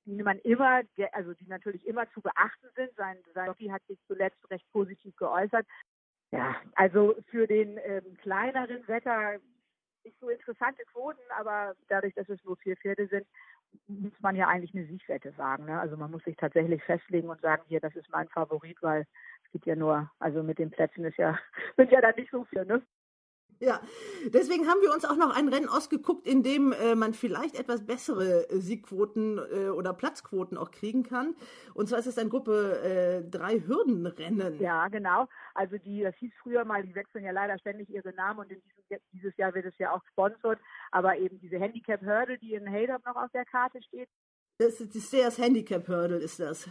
die 0.06 0.22
man 0.22 0.38
immer, 0.40 0.82
also 1.14 1.34
die 1.34 1.48
natürlich 1.48 1.88
immer 1.88 2.10
zu 2.12 2.22
beachten 2.22 2.68
sind. 2.76 2.94
Sein, 2.96 3.18
sein 3.34 3.48
Jockey 3.48 3.68
hat 3.68 3.84
sich 3.88 4.00
zuletzt 4.08 4.50
recht 4.50 4.70
positiv 4.72 5.16
geäußert. 5.16 5.66
Ja, 6.32 6.56
also 6.76 7.16
für 7.30 7.48
den 7.48 7.80
ähm, 7.84 8.18
kleineren 8.18 8.88
Wetter 8.88 9.40
nicht 10.04 10.20
so 10.20 10.30
interessante 10.30 10.84
Quoten, 10.92 11.22
aber 11.38 11.76
dadurch, 11.88 12.14
dass 12.16 12.28
es 12.28 12.44
nur 12.44 12.58
vier 12.58 12.76
Pferde 12.76 13.08
sind, 13.08 13.26
muss 13.88 14.14
man 14.20 14.36
ja 14.36 14.48
eigentlich 14.48 14.74
eine 14.76 14.86
Siegwette 14.86 15.32
sagen. 15.34 15.66
Ne? 15.66 15.80
Also 15.80 15.98
man 15.98 16.12
muss 16.12 16.24
sich 16.24 16.36
tatsächlich 16.36 16.84
festlegen 16.84 17.30
und 17.30 17.42
sagen, 17.42 17.64
hier, 17.68 17.80
das 17.80 17.96
ist 17.96 18.10
mein 18.10 18.28
Favorit, 18.30 18.78
weil 18.82 19.06
gibt 19.54 19.66
ja 19.66 19.76
nur, 19.76 20.12
also 20.20 20.44
mit 20.44 20.60
den 20.60 20.72
Plätzen 20.72 21.06
ist 21.06 21.18
ja, 21.18 21.40
sind 21.78 21.92
ja 21.92 22.02
dann 22.02 22.16
nicht 22.16 22.32
so 22.32 22.44
viele, 22.44 22.66
ne? 22.66 22.82
Ja, 23.60 23.80
deswegen 24.26 24.68
haben 24.68 24.82
wir 24.82 24.92
uns 24.94 25.06
auch 25.06 25.16
noch 25.16 25.34
ein 25.34 25.48
Rennen 25.48 25.70
ausgeguckt, 25.70 26.28
in 26.28 26.44
dem 26.44 26.74
äh, 26.74 26.96
man 26.96 27.14
vielleicht 27.14 27.58
etwas 27.58 27.86
bessere 27.86 28.50
äh, 28.50 28.58
Siegquoten 28.60 29.38
äh, 29.38 29.70
oder 29.70 29.94
Platzquoten 29.94 30.58
auch 30.58 30.70
kriegen 30.70 31.04
kann. 31.04 31.34
Und 31.74 31.88
zwar 31.88 32.00
ist 32.00 32.08
es 32.08 32.18
ein 32.18 32.28
Gruppe 32.28 32.82
äh, 32.84 33.30
drei 33.30 33.62
Hürdenrennen. 33.62 34.60
Ja, 34.60 34.90
genau. 34.90 35.30
Also 35.54 35.78
die, 35.78 36.02
das 36.02 36.14
hieß 36.16 36.34
früher 36.42 36.66
mal, 36.66 36.84
die 36.84 36.94
wechseln 36.94 37.24
ja 37.24 37.32
leider 37.32 37.58
ständig 37.58 37.90
ihre 37.90 38.12
Namen 38.14 38.40
und 38.40 38.52
in 38.52 38.62
diesem, 38.62 39.00
dieses 39.14 39.38
Jahr 39.38 39.54
wird 39.54 39.66
es 39.66 39.78
ja 39.78 39.94
auch 39.94 40.04
sponsort, 40.12 40.60
aber 40.92 41.18
eben 41.18 41.40
diese 41.40 41.58
Handicap 41.58 42.02
Hurdle, 42.02 42.38
die 42.40 42.56
in 42.56 42.70
Haydop 42.70 43.06
noch 43.06 43.16
auf 43.16 43.32
der 43.32 43.46
Karte 43.46 43.82
steht. 43.82 44.10
Das 44.58 44.82
ist 44.82 44.94
die 44.94 45.00
Sears 45.00 45.38
Handicap 45.38 45.88
Hurdle 45.88 46.18
ist 46.18 46.40
das. 46.40 46.68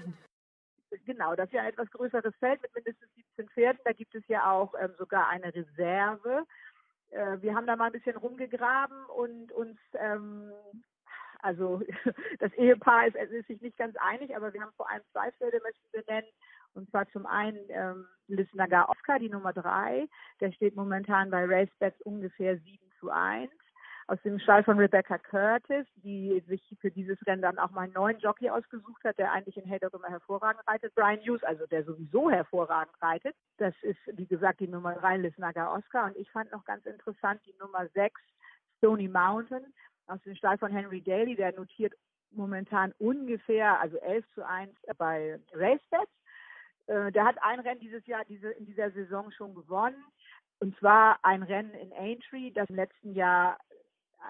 Genau, 1.05 1.35
das 1.35 1.47
ist 1.47 1.55
ja 1.55 1.63
ein 1.63 1.69
etwas 1.69 1.91
größeres 1.91 2.35
Feld 2.37 2.61
mit 2.63 2.75
mindestens 2.75 3.09
17 3.15 3.49
Pferden. 3.51 3.81
Da 3.85 3.93
gibt 3.93 4.15
es 4.15 4.27
ja 4.29 4.51
auch 4.51 4.75
ähm, 4.81 4.95
sogar 4.99 5.29
eine 5.29 5.55
Reserve 5.55 6.47
äh, 7.13 7.41
wir 7.43 7.55
haben 7.55 7.67
da 7.67 7.77
mal 7.77 7.87
ein 7.87 7.93
bisschen 7.93 8.17
rumgegraben 8.17 9.05
und 9.07 9.53
uns, 9.53 9.79
ähm, 9.95 10.53
also 11.41 11.83
das 12.41 12.53
Ehepaar 12.55 13.07
ist, 13.07 13.17
ist, 13.17 13.47
sich 13.47 13.61
nicht 13.61 13.77
ganz 13.77 13.97
einig, 13.97 14.35
aber 14.35 14.53
wir 14.53 14.63
haben 14.63 14.73
vor 14.77 14.91
allem 14.91 15.03
zwei 15.13 15.31
Pferde 15.33 15.61
möchten 15.63 15.87
wir 15.93 16.05
nennen. 16.09 16.29
Und 16.75 16.89
zwar 16.91 17.07
zum 17.11 17.27
einen 17.27 17.59
ähm, 17.69 18.07
Lisnagar 18.29 18.89
Oscar, 18.89 19.19
die 19.19 19.29
Nummer 19.29 19.53
drei. 19.53 20.09
Der 20.41 20.53
steht 20.53 20.75
momentan 20.75 21.31
bei 21.31 21.45
RaceBets 21.45 22.01
ungefähr 22.01 22.57
7 22.57 22.79
zu 22.99 23.11
1 23.11 23.53
aus 24.07 24.19
dem 24.23 24.39
Stall 24.39 24.65
von 24.65 24.79
Rebecca 24.79 25.19
Curtis, 25.19 25.87
die 25.97 26.43
sich 26.47 26.63
für 26.81 26.91
dieses 26.91 27.19
Rennen 27.27 27.43
dann 27.43 27.59
auch 27.59 27.71
mal 27.71 27.83
einen 27.83 27.93
neuen 27.93 28.19
Jockey 28.19 28.51
ausgesucht 28.51 29.05
hat, 29.05 29.19
der 29.19 29.33
eigentlich 29.33 29.57
in 29.57 29.65
Haydock 29.65 29.95
immer 29.95 30.09
hervorragend 30.09 30.67
reitet. 30.67 30.95
Brian 30.95 31.21
Hughes, 31.21 31.43
also 31.45 31.67
der 31.67 31.85
sowieso 31.85 32.31
hervorragend 32.31 32.95
reitet. 33.01 33.35
Das 33.59 33.75
ist, 33.83 34.01
wie 34.13 34.27
gesagt, 34.27 34.61
die 34.61 34.69
Nummer 34.69 34.95
3 34.95 35.19
Lisnaga 35.19 35.75
Oscar. 35.75 36.07
Und 36.07 36.17
ich 36.17 36.31
fand 36.31 36.51
noch 36.53 36.65
ganz 36.65 36.85
interessant 36.87 37.41
die 37.47 37.55
Nummer 37.59 37.89
6 37.95 38.21
Stony 38.79 39.09
Mountain 39.09 39.73
aus 40.07 40.21
dem 40.23 40.35
Stall 40.35 40.59
von 40.59 40.73
Henry 40.73 41.01
Daly. 41.01 41.37
Der 41.37 41.53
notiert 41.53 41.95
momentan 42.33 42.93
ungefähr, 42.99 43.81
also 43.81 43.99
11 43.99 44.25
zu 44.35 44.47
1 44.47 44.73
bei 44.99 45.39
RaceBets. 45.53 46.13
Äh, 46.87 47.13
der 47.13 47.25
hat 47.25 47.37
ein 47.43 47.61
Rennen 47.61 47.81
dieses 47.81 48.05
Jahr, 48.07 48.25
diese, 48.25 48.51
in 48.51 48.67
dieser 48.67 48.91
Saison 48.91 49.31
schon 49.31 49.55
gewonnen. 49.55 50.05
Und 50.59 50.77
zwar 50.79 51.19
ein 51.23 51.43
Rennen 51.43 51.75
in 51.75 51.93
Aintree, 51.93 52.51
das 52.51 52.69
im 52.69 52.77
letzten 52.77 53.15
Jahr 53.15 53.59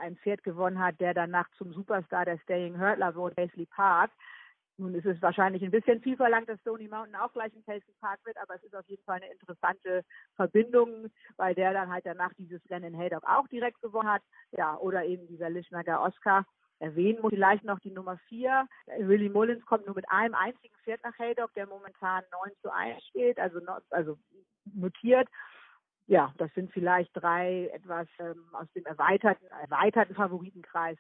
ein 0.01 0.17
Pferd 0.17 0.43
gewonnen 0.43 0.79
hat, 0.79 1.01
der 1.01 1.15
danach 1.15 1.49
zum 1.59 1.73
Superstar 1.73 2.25
der 2.25 2.39
Staying 2.39 2.79
Hurdler 2.79 3.15
wurde, 3.15 3.35
Paisley 3.35 3.67
Park. 3.67 4.11
Nun 4.79 4.95
ist 4.95 5.07
es 5.07 5.21
wahrscheinlich 5.21 5.63
ein 5.63 5.71
bisschen 5.71 6.01
viel 6.01 6.17
verlangt, 6.17 6.49
dass 6.49 6.61
Stony 6.61 6.89
Mountain 6.89 7.17
auch 7.17 7.33
gleich 7.33 7.55
ein 7.55 7.63
Paisley 7.65 7.95
Park 8.01 8.21
wird, 8.25 8.37
aber 8.39 8.55
es 8.55 8.65
ist 8.65 8.75
auf 8.75 8.87
jeden 8.89 9.05
Fall 9.05 9.17
eine 9.17 9.31
interessante 9.31 10.03
Verbindung, 10.35 11.11
weil 11.37 11.55
der 11.55 11.73
dann 11.73 11.93
halt 11.93 12.07
danach 12.07 12.33
dieses 12.35 12.61
Rennen 12.71 12.95
in 12.95 12.99
Haydock 12.99 13.25
auch 13.25 13.47
direkt 13.49 13.81
gewonnen 13.83 14.11
hat. 14.11 14.23
Ja, 14.53 14.77
oder 14.79 15.05
eben 15.05 15.27
dieser 15.29 15.51
Lischnager 15.51 16.03
Oscar. 16.03 16.47
Erwähnen 16.79 17.21
muss 17.21 17.31
vielleicht 17.31 17.65
noch 17.65 17.79
die 17.79 17.93
Nummer 17.93 18.19
vier. 18.29 18.67
Willie 18.99 19.31
Mullins 19.31 19.65
kommt 19.67 19.87
nur 19.87 19.95
mit 19.95 20.11
einem 20.11 20.35
einzigen 20.35 20.75
Pferd 20.83 21.01
nach 21.05 21.17
Haydock, 21.17 21.55
der 21.55 21.67
momentan 21.67 22.25
9 22.33 22.53
zu 22.61 22.73
1 22.73 23.05
steht, 23.05 23.39
also, 23.39 23.61
also 23.91 24.19
notiert 24.65 25.29
ja, 26.07 26.33
das 26.39 26.53
sind 26.55 26.73
vielleicht 26.73 27.11
drei 27.15 27.71
etwas 27.73 28.09
ähm, 28.19 28.45
aus 28.53 28.67
dem 28.75 28.85
erweiterten, 28.85 29.47
erweiterten 29.47 30.15
Favoritenkreis, 30.15 30.99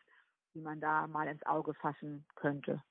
die 0.54 0.61
man 0.61 0.80
da 0.80 1.06
mal 1.06 1.28
ins 1.28 1.44
Auge 1.44 1.75
fassen 1.75 2.25
könnte. 2.35 2.82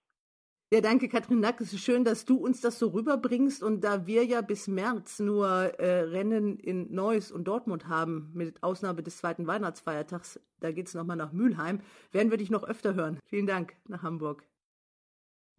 Ja, 0.73 0.79
danke, 0.79 1.09
Katrin 1.09 1.41
Nack. 1.41 1.59
Es 1.59 1.73
ist 1.73 1.83
schön, 1.83 2.05
dass 2.05 2.23
du 2.23 2.37
uns 2.37 2.61
das 2.61 2.79
so 2.79 2.87
rüberbringst. 2.89 3.61
Und 3.61 3.83
da 3.83 4.07
wir 4.07 4.23
ja 4.23 4.39
bis 4.39 4.69
März 4.69 5.19
nur 5.19 5.47
äh, 5.47 6.03
Rennen 6.03 6.57
in 6.57 6.93
Neuss 6.93 7.29
und 7.29 7.45
Dortmund 7.45 7.89
haben, 7.89 8.31
mit 8.33 8.63
Ausnahme 8.63 9.03
des 9.03 9.17
zweiten 9.17 9.47
Weihnachtsfeiertags, 9.47 10.39
da 10.61 10.71
geht 10.71 10.87
es 10.87 10.93
nochmal 10.93 11.17
nach 11.17 11.33
Mülheim, 11.33 11.81
werden 12.13 12.31
wir 12.31 12.37
dich 12.37 12.49
noch 12.49 12.63
öfter 12.63 12.95
hören. 12.95 13.19
Vielen 13.25 13.47
Dank 13.47 13.75
nach 13.89 14.01
Hamburg. 14.01 14.45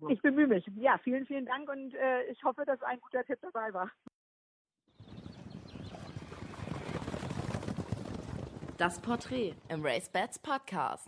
Ich 0.09 0.23
bemühe 0.23 0.47
mich. 0.47 0.67
Ja, 0.77 0.99
vielen, 1.05 1.27
vielen 1.27 1.45
Dank 1.45 1.69
und 1.69 1.95
äh, 1.95 2.25
ich 2.31 2.43
hoffe, 2.43 2.65
dass 2.65 2.83
ein 2.83 2.99
guter 3.01 3.23
Tipp 3.25 3.39
dabei 3.43 3.73
war. 3.75 3.91
Das 8.83 8.99
Porträt 8.99 9.55
im 9.69 9.87
RaceBets 9.87 10.41
Podcast. 10.41 11.07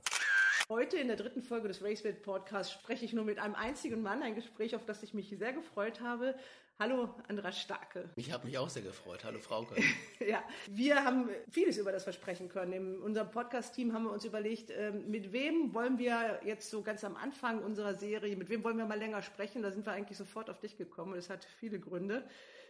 Heute 0.68 0.96
in 0.96 1.08
der 1.08 1.16
dritten 1.16 1.42
Folge 1.42 1.66
des 1.66 1.82
RaceBet 1.82 2.22
Podcasts 2.22 2.72
spreche 2.72 3.04
ich 3.04 3.12
nur 3.12 3.24
mit 3.24 3.40
einem 3.40 3.56
einzigen 3.56 4.00
Mann, 4.00 4.22
ein 4.22 4.36
Gespräch, 4.36 4.76
auf 4.76 4.86
das 4.86 5.02
ich 5.02 5.12
mich 5.12 5.34
sehr 5.36 5.52
gefreut 5.52 6.00
habe. 6.00 6.36
Hallo, 6.78 7.12
Andras 7.26 7.58
Starke. 7.58 8.10
Ich 8.14 8.30
habe 8.30 8.46
mich 8.46 8.58
auch 8.58 8.68
sehr 8.68 8.82
gefreut. 8.82 9.24
Hallo, 9.24 9.40
Frauke. 9.40 9.74
ja, 10.24 10.44
wir 10.68 11.04
haben 11.04 11.28
vieles 11.50 11.76
über 11.76 11.90
das 11.90 12.04
versprechen 12.04 12.48
können. 12.48 12.72
In 12.74 13.02
unserem 13.02 13.32
Podcast-Team 13.32 13.92
haben 13.92 14.04
wir 14.04 14.12
uns 14.12 14.24
überlegt, 14.24 14.70
ähm, 14.70 15.10
mit 15.10 15.32
wem 15.32 15.74
wollen 15.74 15.98
wir 15.98 16.42
jetzt 16.44 16.70
so 16.70 16.80
ganz 16.82 17.02
am 17.02 17.16
Anfang 17.16 17.58
unserer 17.58 17.94
Serie, 17.94 18.36
mit 18.36 18.50
wem 18.50 18.62
wollen 18.62 18.78
wir 18.78 18.86
mal 18.86 19.00
länger 19.00 19.20
sprechen? 19.20 19.62
Da 19.62 19.72
sind 19.72 19.84
wir 19.84 19.92
eigentlich 19.92 20.16
sofort 20.16 20.48
auf 20.48 20.60
dich 20.60 20.76
gekommen 20.76 21.14
und 21.14 21.18
es 21.18 21.28
hat 21.28 21.44
viele 21.58 21.80
Gründe. 21.80 22.22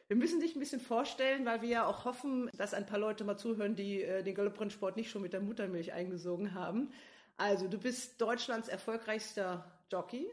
Wir 0.07 0.17
müssen 0.17 0.41
dich 0.41 0.55
ein 0.55 0.61
bisschen 0.61 0.81
vorstellen, 0.81 1.47
weil 1.47 1.63
wir 1.63 1.69
ja 1.69 1.87
auch 1.87 2.05
hoffen, 2.05 2.51
dass 2.57 2.75
ein 2.75 2.87
paar 2.87 2.99
Leute 2.99 3.25
mal 3.25 3.39
zuhören, 3.39 3.75
die 3.75 4.03
äh, 4.03 4.23
den 4.23 4.35
Galopprennsport 4.35 4.97
nicht 4.97 5.11
schon 5.11 5.23
mit 5.23 5.33
der 5.33 5.41
Muttermilch 5.41 5.93
eingesogen 5.93 6.55
haben. 6.55 6.93
Also, 7.37 7.69
du 7.69 7.79
bist 7.79 8.21
Deutschlands 8.21 8.69
erfolgreichster 8.69 9.65
Jockey, 9.91 10.31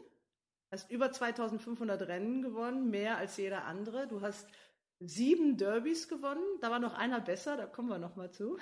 hast 0.70 0.90
über 0.90 1.10
2500 1.10 2.02
Rennen 2.02 2.42
gewonnen, 2.42 2.90
mehr 2.90 3.16
als 3.16 3.36
jeder 3.38 3.64
andere. 3.64 4.06
Du 4.06 4.20
hast 4.20 4.46
sieben 5.00 5.56
Derbys 5.56 6.08
gewonnen, 6.08 6.44
da 6.60 6.70
war 6.70 6.78
noch 6.78 6.94
einer 6.94 7.20
besser, 7.20 7.56
da 7.56 7.66
kommen 7.66 7.88
wir 7.88 7.98
noch 7.98 8.14
mal 8.14 8.30
zu. 8.30 8.58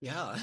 Ja. 0.00 0.36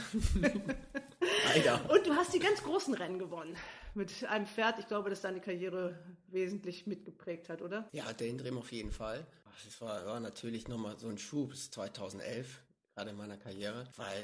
Leider. 1.54 1.90
Und 1.90 2.08
du 2.08 2.16
hast 2.16 2.34
die 2.34 2.40
ganz 2.40 2.64
großen 2.64 2.94
Rennen 2.96 3.20
gewonnen. 3.20 3.56
Mit 3.94 4.26
einem 4.26 4.48
Pferd, 4.48 4.80
ich 4.80 4.88
glaube, 4.88 5.12
das 5.12 5.22
deine 5.22 5.40
Karriere 5.40 6.00
wesentlich 6.28 6.88
mitgeprägt 6.88 7.50
hat, 7.50 7.62
oder? 7.62 7.88
Ja, 7.92 8.12
den 8.12 8.40
Dream 8.40 8.58
auf 8.58 8.72
jeden 8.72 8.92
Fall. 8.92 9.26
Das 9.65 9.81
war, 9.81 10.05
war 10.05 10.19
natürlich 10.19 10.67
nochmal 10.67 10.98
so 11.00 11.07
ein 11.07 11.17
Schub 11.17 11.55
2011, 11.55 12.62
gerade 12.93 13.12
in 13.12 13.17
meiner 13.17 13.38
Karriere, 13.38 13.88
weil 13.98 14.24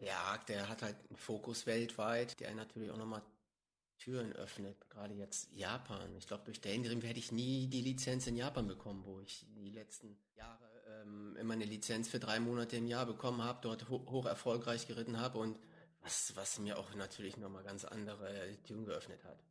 der 0.00 0.18
Arc, 0.18 0.46
der 0.46 0.68
hat 0.68 0.82
halt 0.82 0.96
einen 1.08 1.18
Fokus 1.18 1.66
weltweit, 1.66 2.40
der 2.40 2.54
natürlich 2.54 2.90
auch 2.90 2.96
nochmal 2.96 3.22
Türen 3.98 4.32
öffnet, 4.32 4.88
gerade 4.90 5.14
jetzt 5.14 5.52
Japan. 5.52 6.14
Ich 6.16 6.26
glaube, 6.26 6.44
durch 6.44 6.60
Daydream 6.60 7.02
hätte 7.02 7.18
ich 7.18 7.32
nie 7.32 7.66
die 7.66 7.82
Lizenz 7.82 8.26
in 8.26 8.36
Japan 8.36 8.66
bekommen, 8.68 9.04
wo 9.04 9.20
ich 9.20 9.44
die 9.56 9.70
letzten 9.70 10.16
Jahre 10.36 10.68
ähm, 11.02 11.36
immer 11.36 11.54
eine 11.54 11.64
Lizenz 11.64 12.08
für 12.08 12.20
drei 12.20 12.38
Monate 12.38 12.76
im 12.76 12.86
Jahr 12.86 13.06
bekommen 13.06 13.42
habe, 13.42 13.58
dort 13.62 13.88
ho 13.88 14.06
hoch 14.08 14.26
erfolgreich 14.26 14.86
geritten 14.86 15.18
habe 15.18 15.38
und 15.38 15.58
was, 16.00 16.34
was 16.36 16.58
mir 16.60 16.78
auch 16.78 16.94
natürlich 16.94 17.36
nochmal 17.36 17.64
ganz 17.64 17.84
andere 17.84 18.56
Türen 18.64 18.84
geöffnet 18.84 19.24
hat. 19.24 19.42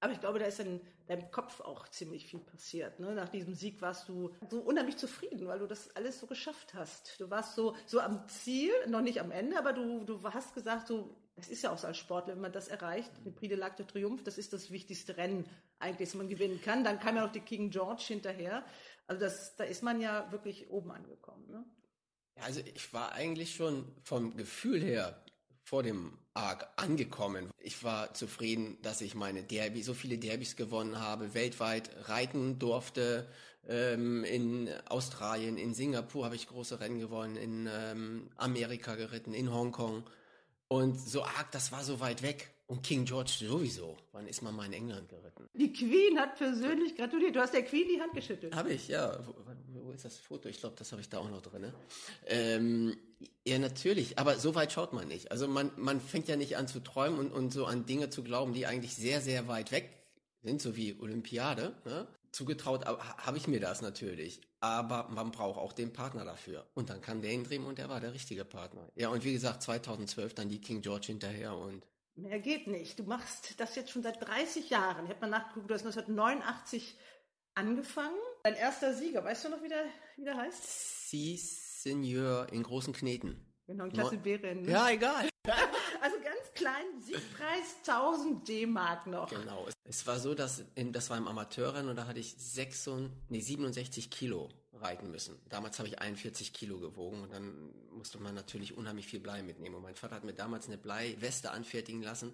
Aber 0.00 0.12
ich 0.12 0.20
glaube, 0.20 0.38
da 0.38 0.44
ist 0.44 0.60
in 0.60 0.80
deinem 1.06 1.30
Kopf 1.30 1.60
auch 1.60 1.88
ziemlich 1.88 2.26
viel 2.26 2.38
passiert. 2.38 3.00
Ne? 3.00 3.14
Nach 3.14 3.28
diesem 3.28 3.54
Sieg 3.54 3.80
warst 3.82 4.08
du 4.08 4.30
so 4.48 4.60
unheimlich 4.60 4.96
zufrieden, 4.96 5.48
weil 5.48 5.58
du 5.58 5.66
das 5.66 5.94
alles 5.96 6.20
so 6.20 6.26
geschafft 6.26 6.74
hast. 6.74 7.18
Du 7.18 7.28
warst 7.30 7.56
so, 7.56 7.74
so 7.86 7.98
am 8.00 8.28
Ziel, 8.28 8.70
noch 8.86 9.00
nicht 9.00 9.20
am 9.20 9.32
Ende, 9.32 9.58
aber 9.58 9.72
du, 9.72 10.04
du 10.04 10.22
hast 10.22 10.54
gesagt, 10.54 10.86
so, 10.86 11.16
das 11.34 11.48
ist 11.48 11.62
ja 11.62 11.72
auch 11.72 11.78
so 11.78 11.88
als 11.88 11.98
Sportler, 11.98 12.34
wenn 12.34 12.42
man 12.42 12.52
das 12.52 12.68
erreicht, 12.68 13.10
den 13.24 13.34
Prix 13.34 13.48
de 13.48 13.58
l'Arc 13.60 13.76
de 13.76 13.86
Triomphe, 13.86 14.22
das 14.22 14.38
ist 14.38 14.52
das 14.52 14.70
wichtigste 14.70 15.16
Rennen 15.16 15.44
eigentlich, 15.80 16.10
das 16.10 16.16
man 16.16 16.28
gewinnen 16.28 16.60
kann. 16.62 16.84
Dann 16.84 17.00
kam 17.00 17.16
ja 17.16 17.24
noch 17.24 17.32
die 17.32 17.40
King 17.40 17.70
George 17.70 18.04
hinterher. 18.06 18.64
Also 19.08 19.22
das, 19.22 19.56
da 19.56 19.64
ist 19.64 19.82
man 19.82 20.00
ja 20.00 20.30
wirklich 20.30 20.70
oben 20.70 20.92
angekommen. 20.92 21.50
Ne? 21.50 21.64
Ja, 22.36 22.44
also 22.44 22.60
ich 22.60 22.92
war 22.92 23.12
eigentlich 23.12 23.54
schon 23.54 23.96
vom 24.02 24.36
Gefühl 24.36 24.80
her 24.80 25.20
vor 25.68 25.82
dem 25.82 26.12
Arc 26.32 26.66
angekommen. 26.76 27.50
Ich 27.58 27.84
war 27.84 28.14
zufrieden, 28.14 28.78
dass 28.80 29.02
ich 29.02 29.14
meine 29.14 29.42
Derby, 29.42 29.82
so 29.82 29.92
viele 29.92 30.16
Derbys 30.16 30.56
gewonnen 30.56 30.98
habe, 30.98 31.34
weltweit 31.34 31.90
reiten 32.08 32.58
durfte. 32.58 33.28
Ähm, 33.68 34.24
in 34.24 34.70
Australien, 34.88 35.58
in 35.58 35.74
Singapur 35.74 36.24
habe 36.24 36.36
ich 36.36 36.48
große 36.48 36.80
Rennen 36.80 37.00
gewonnen, 37.00 37.36
in 37.36 37.68
ähm, 37.70 38.30
Amerika 38.36 38.94
geritten, 38.94 39.34
in 39.34 39.52
Hongkong. 39.52 40.04
Und 40.68 40.98
so 40.98 41.22
arg, 41.22 41.50
das 41.52 41.70
war 41.70 41.84
so 41.84 42.00
weit 42.00 42.22
weg. 42.22 42.50
Und 42.66 42.82
King 42.82 43.04
George 43.04 43.32
sowieso. 43.46 43.96
Wann 44.12 44.26
ist 44.26 44.42
man 44.42 44.54
mal 44.54 44.66
in 44.66 44.72
England 44.72 45.08
geritten? 45.10 45.48
Die 45.52 45.72
Queen 45.72 46.18
hat 46.18 46.36
persönlich 46.36 46.96
gratuliert. 46.96 47.36
Du 47.36 47.40
hast 47.40 47.52
der 47.52 47.64
Queen 47.64 47.88
die 47.88 48.00
Hand 48.00 48.14
geschüttelt. 48.14 48.54
Habe 48.54 48.72
ich, 48.72 48.88
ja. 48.88 49.18
Wo, 49.88 49.92
ist 49.92 50.04
das 50.04 50.18
Foto? 50.18 50.48
Ich 50.50 50.60
glaube, 50.60 50.76
das 50.76 50.92
habe 50.92 51.00
ich 51.00 51.08
da 51.08 51.18
auch 51.18 51.30
noch 51.30 51.40
drin. 51.40 51.72
Ähm, 52.26 52.96
ja, 53.46 53.58
natürlich. 53.58 54.18
Aber 54.18 54.38
so 54.38 54.54
weit 54.54 54.70
schaut 54.70 54.92
man 54.92 55.08
nicht. 55.08 55.32
Also 55.32 55.48
man, 55.48 55.70
man 55.76 56.00
fängt 56.00 56.28
ja 56.28 56.36
nicht 56.36 56.58
an 56.58 56.68
zu 56.68 56.80
träumen 56.80 57.18
und, 57.18 57.32
und 57.32 57.52
so 57.52 57.64
an 57.64 57.86
Dinge 57.86 58.10
zu 58.10 58.22
glauben, 58.22 58.52
die 58.52 58.66
eigentlich 58.66 58.94
sehr, 58.94 59.22
sehr 59.22 59.48
weit 59.48 59.72
weg 59.72 59.88
sind, 60.42 60.60
so 60.60 60.76
wie 60.76 61.00
Olympiade. 61.00 61.74
Ne? 61.86 62.06
Zugetraut 62.32 62.84
habe 62.84 63.38
ich 63.38 63.48
mir 63.48 63.60
das 63.60 63.80
natürlich. 63.80 64.42
Aber 64.60 65.08
man 65.08 65.30
braucht 65.30 65.58
auch 65.58 65.72
den 65.72 65.92
Partner 65.92 66.26
dafür. 66.26 66.66
Und 66.74 66.90
dann 66.90 67.00
kam 67.00 67.22
der 67.22 67.30
Indrim 67.30 67.64
und 67.64 67.78
der 67.78 67.88
war 67.88 68.00
der 68.00 68.12
richtige 68.12 68.44
Partner. 68.44 68.90
Ja, 68.94 69.08
und 69.08 69.24
wie 69.24 69.32
gesagt, 69.32 69.62
2012 69.62 70.34
dann 70.34 70.50
die 70.50 70.60
King 70.60 70.82
George 70.82 71.06
hinterher 71.06 71.56
und 71.56 71.86
Mehr 72.16 72.40
geht 72.40 72.66
nicht. 72.66 72.98
Du 72.98 73.04
machst 73.04 73.54
das 73.60 73.76
jetzt 73.76 73.92
schon 73.92 74.02
seit 74.02 74.20
30 74.20 74.70
Jahren. 74.70 75.04
Ich 75.04 75.10
habe 75.10 75.20
mal 75.20 75.38
nachgeguckt, 75.38 75.70
du 75.70 75.74
hast 75.74 75.86
1989 75.86 76.96
angefangen. 77.54 78.18
Dein 78.48 78.56
erster 78.56 78.94
Sieger, 78.94 79.22
weißt 79.22 79.44
du 79.44 79.48
noch, 79.50 79.62
wie 79.62 79.68
der, 79.68 79.84
wie 80.16 80.24
der 80.24 80.34
heißt? 80.34 81.10
Sie 81.10 81.36
Senior 81.36 82.50
in 82.50 82.62
großen 82.62 82.94
Kneten. 82.94 83.36
Genau, 83.66 83.84
ein 83.84 83.92
Klasse 83.92 84.16
B-Rennen. 84.16 84.62
Ne? 84.62 84.72
Ja, 84.72 84.88
egal. 84.88 85.28
also 86.00 86.16
ganz 86.16 86.54
klein, 86.54 86.86
Siegpreis 86.98 87.76
1000 87.86 88.48
D-Mark 88.48 89.06
noch. 89.06 89.28
Genau. 89.28 89.68
Es 89.84 90.06
war 90.06 90.18
so, 90.18 90.34
dass 90.34 90.64
in, 90.76 90.94
das 90.94 91.10
war 91.10 91.18
im 91.18 91.28
Amateurrennen 91.28 91.90
und 91.90 91.96
da 91.96 92.06
hatte 92.06 92.20
ich 92.20 92.36
66, 92.38 93.10
nee, 93.28 93.40
67 93.40 94.10
Kilo 94.10 94.48
reiten 94.72 95.10
müssen. 95.10 95.38
Damals 95.50 95.78
habe 95.78 95.90
ich 95.90 95.98
41 95.98 96.54
Kilo 96.54 96.78
gewogen 96.78 97.24
und 97.24 97.30
dann 97.30 97.74
musste 97.90 98.18
man 98.18 98.34
natürlich 98.34 98.78
unheimlich 98.78 99.08
viel 99.08 99.20
Blei 99.20 99.42
mitnehmen. 99.42 99.74
Und 99.74 99.82
mein 99.82 99.94
Vater 99.94 100.14
hat 100.14 100.24
mir 100.24 100.32
damals 100.32 100.68
eine 100.68 100.78
Bleiweste 100.78 101.50
anfertigen 101.50 102.00
lassen 102.02 102.32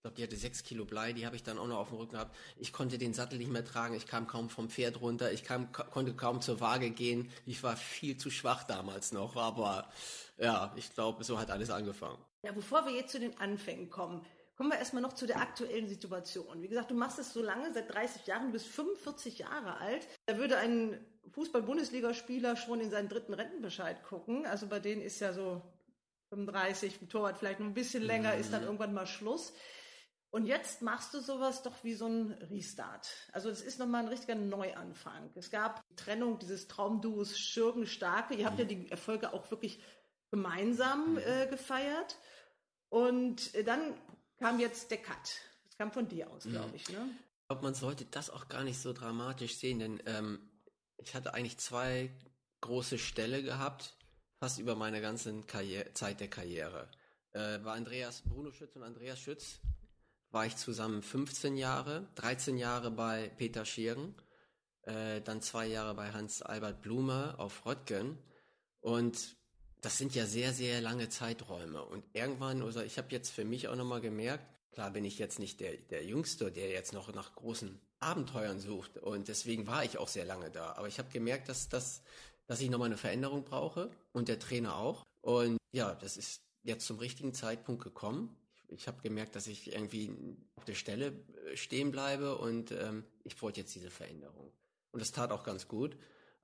ich 0.00 0.02
glaube, 0.04 0.16
die 0.16 0.22
hatte 0.22 0.36
sechs 0.36 0.62
Kilo 0.62 0.86
Blei, 0.86 1.12
die 1.12 1.26
habe 1.26 1.36
ich 1.36 1.42
dann 1.42 1.58
auch 1.58 1.66
noch 1.66 1.76
auf 1.76 1.88
dem 1.88 1.98
Rücken 1.98 2.12
gehabt. 2.12 2.34
Ich 2.56 2.72
konnte 2.72 2.96
den 2.96 3.12
Sattel 3.12 3.36
nicht 3.36 3.50
mehr 3.50 3.66
tragen, 3.66 3.94
ich 3.94 4.06
kam 4.06 4.26
kaum 4.26 4.48
vom 4.48 4.70
Pferd 4.70 5.02
runter, 5.02 5.30
ich 5.30 5.44
kam, 5.44 5.70
konnte 5.72 6.14
kaum 6.14 6.40
zur 6.40 6.58
Waage 6.58 6.88
gehen. 6.88 7.30
Ich 7.44 7.62
war 7.62 7.76
viel 7.76 8.16
zu 8.16 8.30
schwach 8.30 8.64
damals 8.64 9.12
noch, 9.12 9.36
aber 9.36 9.90
ja, 10.38 10.72
ich 10.74 10.94
glaube, 10.94 11.22
so 11.22 11.38
hat 11.38 11.50
alles 11.50 11.68
angefangen. 11.68 12.16
Ja, 12.42 12.52
bevor 12.52 12.86
wir 12.86 12.94
jetzt 12.94 13.12
zu 13.12 13.20
den 13.20 13.38
Anfängen 13.38 13.90
kommen, 13.90 14.24
kommen 14.56 14.70
wir 14.70 14.78
erstmal 14.78 15.02
noch 15.02 15.12
zu 15.12 15.26
der 15.26 15.38
aktuellen 15.38 15.86
Situation. 15.86 16.62
Wie 16.62 16.68
gesagt, 16.68 16.90
du 16.90 16.94
machst 16.94 17.18
es 17.18 17.34
so 17.34 17.42
lange, 17.42 17.70
seit 17.74 17.92
30 17.92 18.26
Jahren, 18.26 18.46
du 18.46 18.52
bist 18.52 18.68
45 18.68 19.40
Jahre 19.40 19.76
alt. 19.80 20.08
Da 20.24 20.38
würde 20.38 20.56
ein 20.56 20.98
Fußball-Bundesligaspieler 21.32 22.56
schon 22.56 22.80
in 22.80 22.90
seinen 22.90 23.10
dritten 23.10 23.34
Rentenbescheid 23.34 24.02
gucken. 24.04 24.46
Also 24.46 24.66
bei 24.66 24.80
denen 24.80 25.02
ist 25.02 25.20
ja 25.20 25.34
so 25.34 25.60
35, 26.30 27.02
ein 27.02 27.08
Torwart 27.10 27.36
vielleicht 27.36 27.60
noch 27.60 27.66
ein 27.66 27.74
bisschen 27.74 28.02
länger, 28.02 28.32
mhm. 28.32 28.40
ist 28.40 28.50
dann 28.50 28.62
irgendwann 28.62 28.94
mal 28.94 29.06
Schluss. 29.06 29.52
Und 30.32 30.46
jetzt 30.46 30.80
machst 30.80 31.12
du 31.12 31.20
sowas 31.20 31.62
doch 31.62 31.82
wie 31.82 31.94
so 31.94 32.06
ein 32.06 32.32
Restart. 32.50 33.08
Also 33.32 33.50
es 33.50 33.62
ist 33.62 33.80
nochmal 33.80 34.04
ein 34.04 34.08
richtiger 34.08 34.36
Neuanfang. 34.36 35.30
Es 35.34 35.50
gab 35.50 35.86
die 35.88 35.96
Trennung 35.96 36.38
dieses 36.38 36.68
Traumduos 36.68 37.36
Schürgen 37.36 37.86
Starke. 37.86 38.34
Ihr 38.34 38.46
habt 38.46 38.58
ja 38.58 38.64
die 38.64 38.88
Erfolge 38.90 39.32
auch 39.32 39.50
wirklich 39.50 39.82
gemeinsam 40.30 41.12
mhm. 41.12 41.18
äh, 41.18 41.46
gefeiert. 41.48 42.16
Und 42.90 43.54
äh, 43.56 43.64
dann 43.64 43.94
kam 44.38 44.60
jetzt 44.60 44.90
der 44.92 44.98
Cut. 44.98 45.40
Das 45.64 45.76
kam 45.76 45.90
von 45.90 46.06
dir 46.06 46.30
aus, 46.30 46.44
glaube 46.44 46.76
ich. 46.76 46.88
Ne? 46.88 47.08
Ich 47.10 47.48
glaube, 47.48 47.62
man 47.62 47.74
sollte 47.74 48.04
das 48.04 48.30
auch 48.30 48.48
gar 48.48 48.62
nicht 48.62 48.78
so 48.78 48.92
dramatisch 48.92 49.56
sehen, 49.56 49.80
denn 49.80 50.02
ähm, 50.06 50.48
ich 50.98 51.14
hatte 51.16 51.34
eigentlich 51.34 51.58
zwei 51.58 52.10
große 52.60 52.98
Ställe 52.98 53.42
gehabt, 53.42 53.96
fast 54.38 54.60
über 54.60 54.76
meine 54.76 55.00
ganze 55.00 55.40
Karriere, 55.42 55.92
Zeit 55.94 56.20
der 56.20 56.28
Karriere. 56.28 56.88
Äh, 57.32 57.64
war 57.64 57.74
Andreas 57.74 58.22
Bruno 58.22 58.52
Schütz 58.52 58.76
und 58.76 58.84
Andreas 58.84 59.18
Schütz 59.18 59.60
war 60.30 60.46
ich 60.46 60.56
zusammen 60.56 61.02
15 61.02 61.56
Jahre, 61.56 62.08
13 62.16 62.56
Jahre 62.56 62.90
bei 62.90 63.30
Peter 63.36 63.64
Schirgen, 63.64 64.14
äh, 64.82 65.20
dann 65.20 65.42
zwei 65.42 65.66
Jahre 65.66 65.94
bei 65.94 66.12
Hans-Albert 66.12 66.82
Blume 66.82 67.34
auf 67.38 67.66
Röttgen. 67.66 68.18
Und 68.80 69.36
das 69.80 69.98
sind 69.98 70.14
ja 70.14 70.26
sehr, 70.26 70.52
sehr 70.52 70.80
lange 70.80 71.08
Zeiträume. 71.08 71.84
Und 71.84 72.04
irgendwann, 72.12 72.62
also 72.62 72.80
ich 72.80 72.98
habe 72.98 73.08
jetzt 73.10 73.30
für 73.30 73.44
mich 73.44 73.68
auch 73.68 73.76
nochmal 73.76 74.00
gemerkt, 74.00 74.44
klar 74.72 74.90
bin 74.90 75.04
ich 75.04 75.18
jetzt 75.18 75.38
nicht 75.38 75.60
der, 75.60 75.76
der 75.76 76.04
Jüngste, 76.04 76.52
der 76.52 76.70
jetzt 76.70 76.92
noch 76.92 77.12
nach 77.12 77.34
großen 77.34 77.80
Abenteuern 77.98 78.60
sucht. 78.60 78.98
Und 78.98 79.28
deswegen 79.28 79.66
war 79.66 79.84
ich 79.84 79.98
auch 79.98 80.08
sehr 80.08 80.24
lange 80.24 80.50
da. 80.50 80.74
Aber 80.74 80.88
ich 80.88 80.98
habe 80.98 81.10
gemerkt, 81.10 81.48
dass, 81.48 81.68
dass, 81.68 82.02
dass 82.46 82.60
ich 82.60 82.70
nochmal 82.70 82.86
eine 82.86 82.96
Veränderung 82.96 83.44
brauche 83.44 83.90
und 84.12 84.28
der 84.28 84.38
Trainer 84.38 84.76
auch. 84.76 85.04
Und 85.22 85.58
ja, 85.72 85.94
das 85.94 86.16
ist 86.16 86.40
jetzt 86.62 86.86
zum 86.86 86.98
richtigen 86.98 87.34
Zeitpunkt 87.34 87.82
gekommen 87.82 88.36
ich 88.70 88.86
habe 88.88 89.02
gemerkt, 89.02 89.36
dass 89.36 89.46
ich 89.46 89.72
irgendwie 89.72 90.10
auf 90.56 90.64
der 90.64 90.74
Stelle 90.74 91.12
äh, 91.46 91.56
stehen 91.56 91.90
bleibe 91.90 92.38
und 92.38 92.72
ähm, 92.72 93.04
ich 93.24 93.40
wollte 93.42 93.60
jetzt 93.60 93.74
diese 93.74 93.90
Veränderung. 93.90 94.52
Und 94.92 95.00
das 95.00 95.12
tat 95.12 95.30
auch 95.30 95.44
ganz 95.44 95.68
gut. 95.68 95.96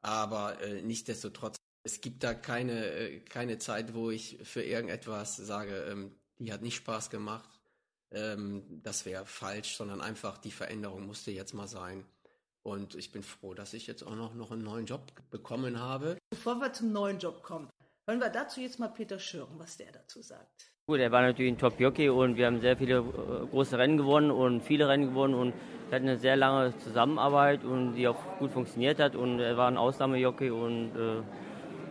Aber 0.03 0.61
äh, 0.61 0.83
nichtsdestotrotz, 0.83 1.57
es 1.83 2.01
gibt 2.01 2.23
da 2.23 2.35
keine, 2.35 2.87
äh, 2.87 3.21
keine 3.21 3.59
Zeit, 3.59 3.95
wo 3.95 4.11
ich 4.11 4.39
für 4.43 4.63
irgendetwas 4.63 5.37
sage, 5.37 5.85
ähm, 5.85 6.15
die 6.39 6.53
hat 6.53 6.63
nicht 6.63 6.77
Spaß 6.77 7.11
gemacht. 7.11 7.61
Ähm, 8.11 8.81
das 8.83 9.05
wäre 9.05 9.27
falsch, 9.27 9.77
sondern 9.77 10.01
einfach 10.01 10.39
die 10.39 10.53
Veränderung 10.53 11.07
musste 11.07 11.31
jetzt 11.31 11.55
mal 11.55 11.69
sein. 11.69 12.05
Und 12.63 12.97
ich 12.97 13.13
bin 13.13 13.23
froh, 13.23 13.55
dass 13.55 13.75
ich 13.75 13.87
jetzt 13.87 14.03
auch 14.03 14.17
noch, 14.17 14.35
noch 14.35 14.51
einen 14.51 14.65
neuen 14.65 14.87
Job 14.87 15.13
bekommen 15.31 15.79
habe. 15.79 16.19
Bevor 16.31 16.57
wir 16.61 16.73
zum 16.73 16.93
neuen 16.93 17.19
Job 17.19 17.43
kommen, 17.43 17.71
hören 18.09 18.21
wir 18.21 18.29
dazu 18.29 18.61
jetzt 18.61 18.79
mal 18.79 18.89
Peter 18.89 19.19
Schürren, 19.19 19.59
was 19.59 19.77
der 19.77 19.93
dazu 19.93 20.21
sagt. 20.21 20.76
Gut, 20.89 21.01
er 21.01 21.11
war 21.11 21.21
natürlich 21.21 21.51
ein 21.51 21.59
Top-Jockey 21.59 22.11
und 22.11 22.37
wir 22.37 22.47
haben 22.47 22.61
sehr 22.61 22.77
viele 22.77 22.99
äh, 22.99 23.47
große 23.51 23.77
Rennen 23.77 23.97
gewonnen 23.97 24.31
und 24.31 24.63
viele 24.63 24.89
Rennen 24.89 25.09
gewonnen 25.09 25.35
und 25.35 25.53
wir 25.89 25.97
hatten 25.97 26.07
eine 26.07 26.17
sehr 26.17 26.37
lange 26.37 26.77
Zusammenarbeit 26.79 27.65
und 27.65 27.97
die 27.97 28.07
auch 28.07 28.15
gut 28.39 28.53
funktioniert 28.53 29.01
hat 29.01 29.17
und 29.17 29.41
er 29.41 29.57
war 29.57 29.67
ein 29.67 29.79
Ausnahmejockey 29.79 30.49
und 30.51 30.91
äh, 30.95 31.25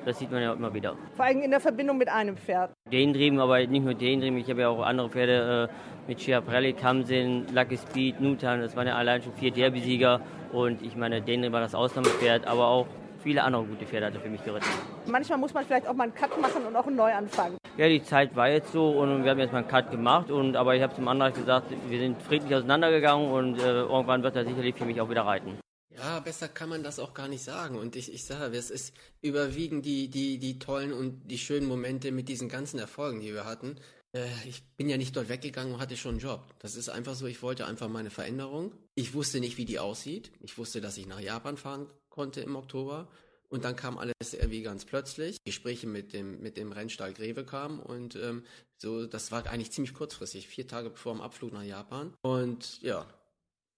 das 0.06 0.18
sieht 0.18 0.32
man 0.32 0.42
ja 0.42 0.54
immer 0.54 0.74
wieder. 0.74 0.96
Vor 1.14 1.26
allem 1.26 1.42
in 1.42 1.52
der 1.52 1.60
Verbindung 1.60 1.98
mit 1.98 2.08
einem 2.08 2.38
Pferd. 2.38 2.72
Den 2.90 3.14
Trieben, 3.14 3.38
aber 3.42 3.60
nicht 3.68 3.84
nur 3.84 3.96
den 3.96 4.22
Trieben. 4.22 4.38
Ich 4.38 4.50
habe 4.50 4.62
ja 4.62 4.70
auch 4.70 4.82
andere 4.82 5.10
Pferde 5.10 5.70
äh, 5.70 6.08
mit 6.08 6.22
Schiaprelli, 6.22 6.72
Kamsin, 6.72 7.48
Lucky 7.54 7.76
Speed, 7.76 8.22
Nutan. 8.22 8.62
Das 8.62 8.78
waren 8.78 8.88
ja 8.88 8.96
allein 8.96 9.22
schon 9.22 9.34
vier 9.34 9.52
Derby-Sieger. 9.52 10.22
Und 10.54 10.82
ich 10.82 10.96
meine, 10.96 11.22
den 11.22 11.52
war 11.52 11.60
das 11.60 11.76
Ausnahmepferd, 11.76 12.48
aber 12.48 12.68
auch 12.68 12.88
viele 13.26 13.44
andere 13.44 13.66
gute 13.66 13.88
Pferde 13.88 14.06
hat 14.06 14.14
er 14.14 14.22
für 14.22 14.30
mich 14.30 14.44
geritten. 14.44 14.68
Manchmal 15.08 15.40
muss 15.40 15.52
man 15.52 15.66
vielleicht 15.66 15.88
auch 15.88 15.96
mal 15.96 16.04
einen 16.04 16.14
Cut 16.14 16.40
machen 16.40 16.64
und 16.64 16.76
auch 16.76 16.86
einen 16.86 16.96
Neuanfang. 16.96 17.58
Ja, 17.76 17.90
die 17.90 18.04
Zeit 18.04 18.36
war 18.36 18.50
jetzt 18.50 18.72
so 18.72 18.92
und 18.92 19.24
wir 19.24 19.32
haben 19.32 19.40
jetzt 19.40 19.52
mal 19.52 19.60
einen 19.60 19.68
Cut 19.68 19.90
gemacht. 19.90 20.30
Und, 20.30 20.56
aber 20.56 20.76
ich 20.76 20.84
habe 20.84 20.94
zum 20.94 21.08
anderen 21.08 21.34
gesagt, 21.34 21.74
wir 21.90 22.00
sind 22.00 22.22
friedlich 22.22 22.54
auseinandergegangen 22.54 23.32
und 23.32 23.58
äh, 23.58 23.82
irgendwann 23.82 24.22
wird 24.22 24.36
er 24.36 24.46
sicherlich 24.46 24.76
für 24.76 24.86
mich 24.86 25.02
auch 25.02 25.10
wieder 25.10 25.24
reiten. 25.24 25.58
Ja, 25.98 26.20
besser 26.20 26.48
kann 26.48 26.70
man 26.70 26.84
das 26.84 27.00
auch 27.00 27.16
gar 27.16 27.28
nicht 27.28 27.44
sagen. 27.44 27.80
Und 27.80 27.96
ich, 27.96 28.14
ich 28.14 28.26
sage, 28.26 28.56
es 28.56 28.70
ist 28.70 28.94
überwiegend 29.24 29.86
die, 29.86 30.08
die, 30.08 30.38
die 30.38 30.60
tollen 30.60 30.94
und 30.94 31.32
die 31.32 31.40
schönen 31.40 31.68
Momente 31.68 32.12
mit 32.12 32.30
diesen 32.30 32.48
ganzen 32.48 32.78
Erfolgen, 32.78 33.22
die 33.22 33.34
wir 33.34 33.46
hatten. 33.46 33.78
Äh, 34.14 34.28
ich 34.48 34.62
bin 34.78 34.88
ja 34.88 34.98
nicht 34.98 35.16
dort 35.16 35.30
weggegangen 35.30 35.74
und 35.74 35.80
hatte 35.82 35.98
schon 35.98 36.12
einen 36.12 36.20
Job. 36.20 36.54
Das 36.60 36.76
ist 36.76 36.90
einfach 36.90 37.16
so, 37.16 37.26
ich 37.26 37.42
wollte 37.42 37.66
einfach 37.66 37.90
meine 37.90 38.12
Veränderung. 38.12 38.72
Ich 38.94 39.16
wusste 39.16 39.40
nicht, 39.40 39.58
wie 39.58 39.66
die 39.66 39.80
aussieht. 39.80 40.32
Ich 40.42 40.60
wusste, 40.60 40.80
dass 40.80 40.98
ich 40.98 41.08
nach 41.08 41.20
Japan 41.20 41.58
fahren 41.58 41.88
konnte 42.16 42.42
im 42.42 42.56
Oktober. 42.56 43.08
Und 43.50 43.64
dann 43.64 43.76
kam 43.76 43.98
alles 43.98 44.34
irgendwie 44.34 44.64
ganz 44.64 44.86
plötzlich. 44.86 45.38
Gespräche 45.46 45.86
mit 45.86 46.14
dem, 46.14 46.42
mit 46.42 46.58
dem 46.58 46.72
Rennstall 46.72 47.14
Greve 47.14 47.46
kamen 47.46 47.80
und 47.80 48.16
ähm, 48.16 48.44
so, 48.78 49.06
das 49.06 49.32
war 49.32 49.46
eigentlich 49.46 49.72
ziemlich 49.72 49.94
kurzfristig, 49.94 50.48
vier 50.48 50.68
Tage 50.68 50.92
vor 50.96 51.14
dem 51.14 51.22
Abflug 51.22 51.54
nach 51.54 51.64
Japan. 51.64 52.14
Und 52.24 52.82
ja, 52.82 53.06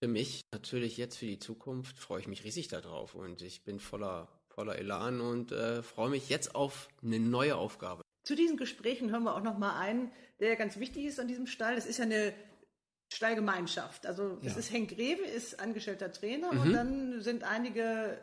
für 0.02 0.08
mich 0.08 0.41
natürlich 0.54 0.97
jetzt 0.97 1.17
für 1.17 1.26
die 1.26 1.39
Zukunft 1.39 2.00
freue 2.00 2.21
ich 2.21 2.28
mich 2.28 2.43
riesig 2.43 2.69
darauf 2.69 3.13
und 3.13 3.41
ich 3.41 3.63
bin 3.63 3.80
voller, 3.80 4.30
voller 4.47 4.78
Elan 4.78 5.19
und 5.19 5.52
äh, 5.52 5.84
freue 5.84 6.10
mich 6.10 6.30
jetzt 6.30 6.56
auf 6.56 6.88
eine 7.04 7.19
neue 7.19 7.58
Aufgabe. 7.58 8.02
Zu 8.23 8.36
diesen 8.36 8.58
Gesprächen 8.58 9.12
hören 9.12 9.23
wir 9.23 9.36
auch 9.36 9.43
noch 9.43 9.58
mal 9.58 9.78
einen, 9.80 10.12
der 10.39 10.56
ganz 10.56 10.80
wichtig 10.80 11.06
ist 11.06 11.19
an 11.19 11.28
diesem 11.28 11.47
Stall. 11.47 11.76
Das 11.76 11.86
ist 11.86 11.97
ja 11.97 12.06
eine 12.06 12.34
Stallgemeinschaft. 13.13 14.06
Also 14.06 14.38
es 14.43 14.54
ja. 14.54 14.60
ist 14.60 14.72
Henk 14.72 14.96
Greve, 14.96 15.24
ist 15.24 15.60
angestellter 15.60 16.12
Trainer 16.12 16.54
mhm. 16.54 16.62
und 16.62 16.74
dann 16.74 17.22
sind 17.22 17.43
einige 17.43 18.17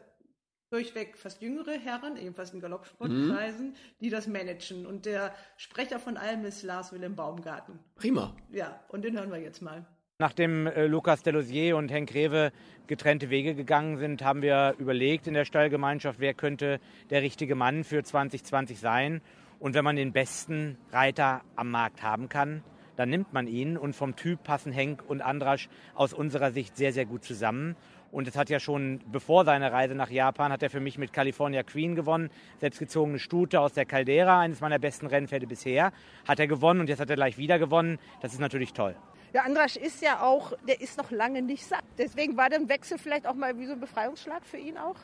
durchweg 0.70 1.16
fast 1.16 1.40
jüngere 1.40 1.72
Herren, 1.72 2.16
ebenfalls 2.16 2.52
in 2.52 2.60
Galoppsportkreisen, 2.60 3.68
mhm. 3.68 3.74
die 4.00 4.10
das 4.10 4.26
managen. 4.26 4.86
Und 4.86 5.06
der 5.06 5.32
Sprecher 5.56 6.00
von 6.00 6.16
allem 6.16 6.44
ist 6.44 6.62
Lars 6.62 6.92
Wilhelm 6.92 7.14
Baumgarten. 7.14 7.78
Prima. 7.94 8.34
Ja, 8.50 8.80
und 8.88 9.04
den 9.04 9.16
hören 9.16 9.30
wir 9.30 9.38
jetzt 9.38 9.62
mal. 9.62 9.86
Nachdem 10.18 10.66
äh, 10.66 10.86
Lukas 10.86 11.22
Delosier 11.22 11.76
und 11.76 11.90
Henk 11.90 12.14
Rewe 12.14 12.52
getrennte 12.86 13.30
Wege 13.30 13.54
gegangen 13.54 13.98
sind, 13.98 14.22
haben 14.22 14.42
wir 14.42 14.74
überlegt 14.78 15.26
in 15.26 15.34
der 15.34 15.44
Stallgemeinschaft, 15.44 16.20
wer 16.20 16.34
könnte 16.34 16.80
der 17.10 17.22
richtige 17.22 17.54
Mann 17.54 17.84
für 17.84 18.02
2020 18.02 18.78
sein. 18.78 19.22
Und 19.58 19.74
wenn 19.74 19.84
man 19.84 19.96
den 19.96 20.12
besten 20.12 20.76
Reiter 20.92 21.42
am 21.56 21.70
Markt 21.70 22.02
haben 22.02 22.28
kann, 22.28 22.62
dann 22.96 23.10
nimmt 23.10 23.32
man 23.32 23.46
ihn. 23.46 23.76
Und 23.76 23.94
vom 23.94 24.16
Typ 24.16 24.42
passen 24.42 24.72
Henk 24.72 25.02
und 25.06 25.22
Andrasch 25.22 25.68
aus 25.94 26.12
unserer 26.12 26.50
Sicht 26.50 26.76
sehr, 26.76 26.92
sehr 26.92 27.06
gut 27.06 27.24
zusammen. 27.24 27.76
Und 28.12 28.28
es 28.28 28.36
hat 28.36 28.48
ja 28.48 28.60
schon 28.60 29.00
bevor 29.10 29.44
seiner 29.44 29.72
Reise 29.72 29.94
nach 29.94 30.10
Japan, 30.10 30.52
hat 30.52 30.62
er 30.62 30.70
für 30.70 30.80
mich 30.80 30.98
mit 30.98 31.12
California 31.12 31.64
Queen 31.64 31.96
gewonnen. 31.96 32.30
Selbstgezogene 32.60 33.18
Stute 33.18 33.60
aus 33.60 33.72
der 33.72 33.86
Caldera, 33.86 34.40
eines 34.40 34.60
meiner 34.60 34.78
besten 34.78 35.06
Rennpferde 35.06 35.48
bisher. 35.48 35.92
Hat 36.26 36.38
er 36.38 36.46
gewonnen 36.46 36.80
und 36.80 36.88
jetzt 36.88 37.00
hat 37.00 37.10
er 37.10 37.16
gleich 37.16 37.38
wieder 37.38 37.58
gewonnen. 37.58 37.98
Das 38.22 38.32
ist 38.32 38.38
natürlich 38.38 38.72
toll. 38.72 38.94
Ja, 39.32 39.42
Andrasch 39.42 39.74
ist 39.74 40.00
ja 40.00 40.22
auch, 40.22 40.52
der 40.68 40.80
ist 40.80 40.96
noch 40.96 41.10
lange 41.10 41.42
nicht 41.42 41.66
satt. 41.66 41.82
Deswegen 41.98 42.36
war 42.36 42.50
der 42.50 42.68
Wechsel 42.68 42.98
vielleicht 42.98 43.26
auch 43.26 43.34
mal 43.34 43.58
wie 43.58 43.66
so 43.66 43.72
ein 43.72 43.80
Befreiungsschlag 43.80 44.44
für 44.44 44.58
ihn 44.58 44.78
auch? 44.78 44.94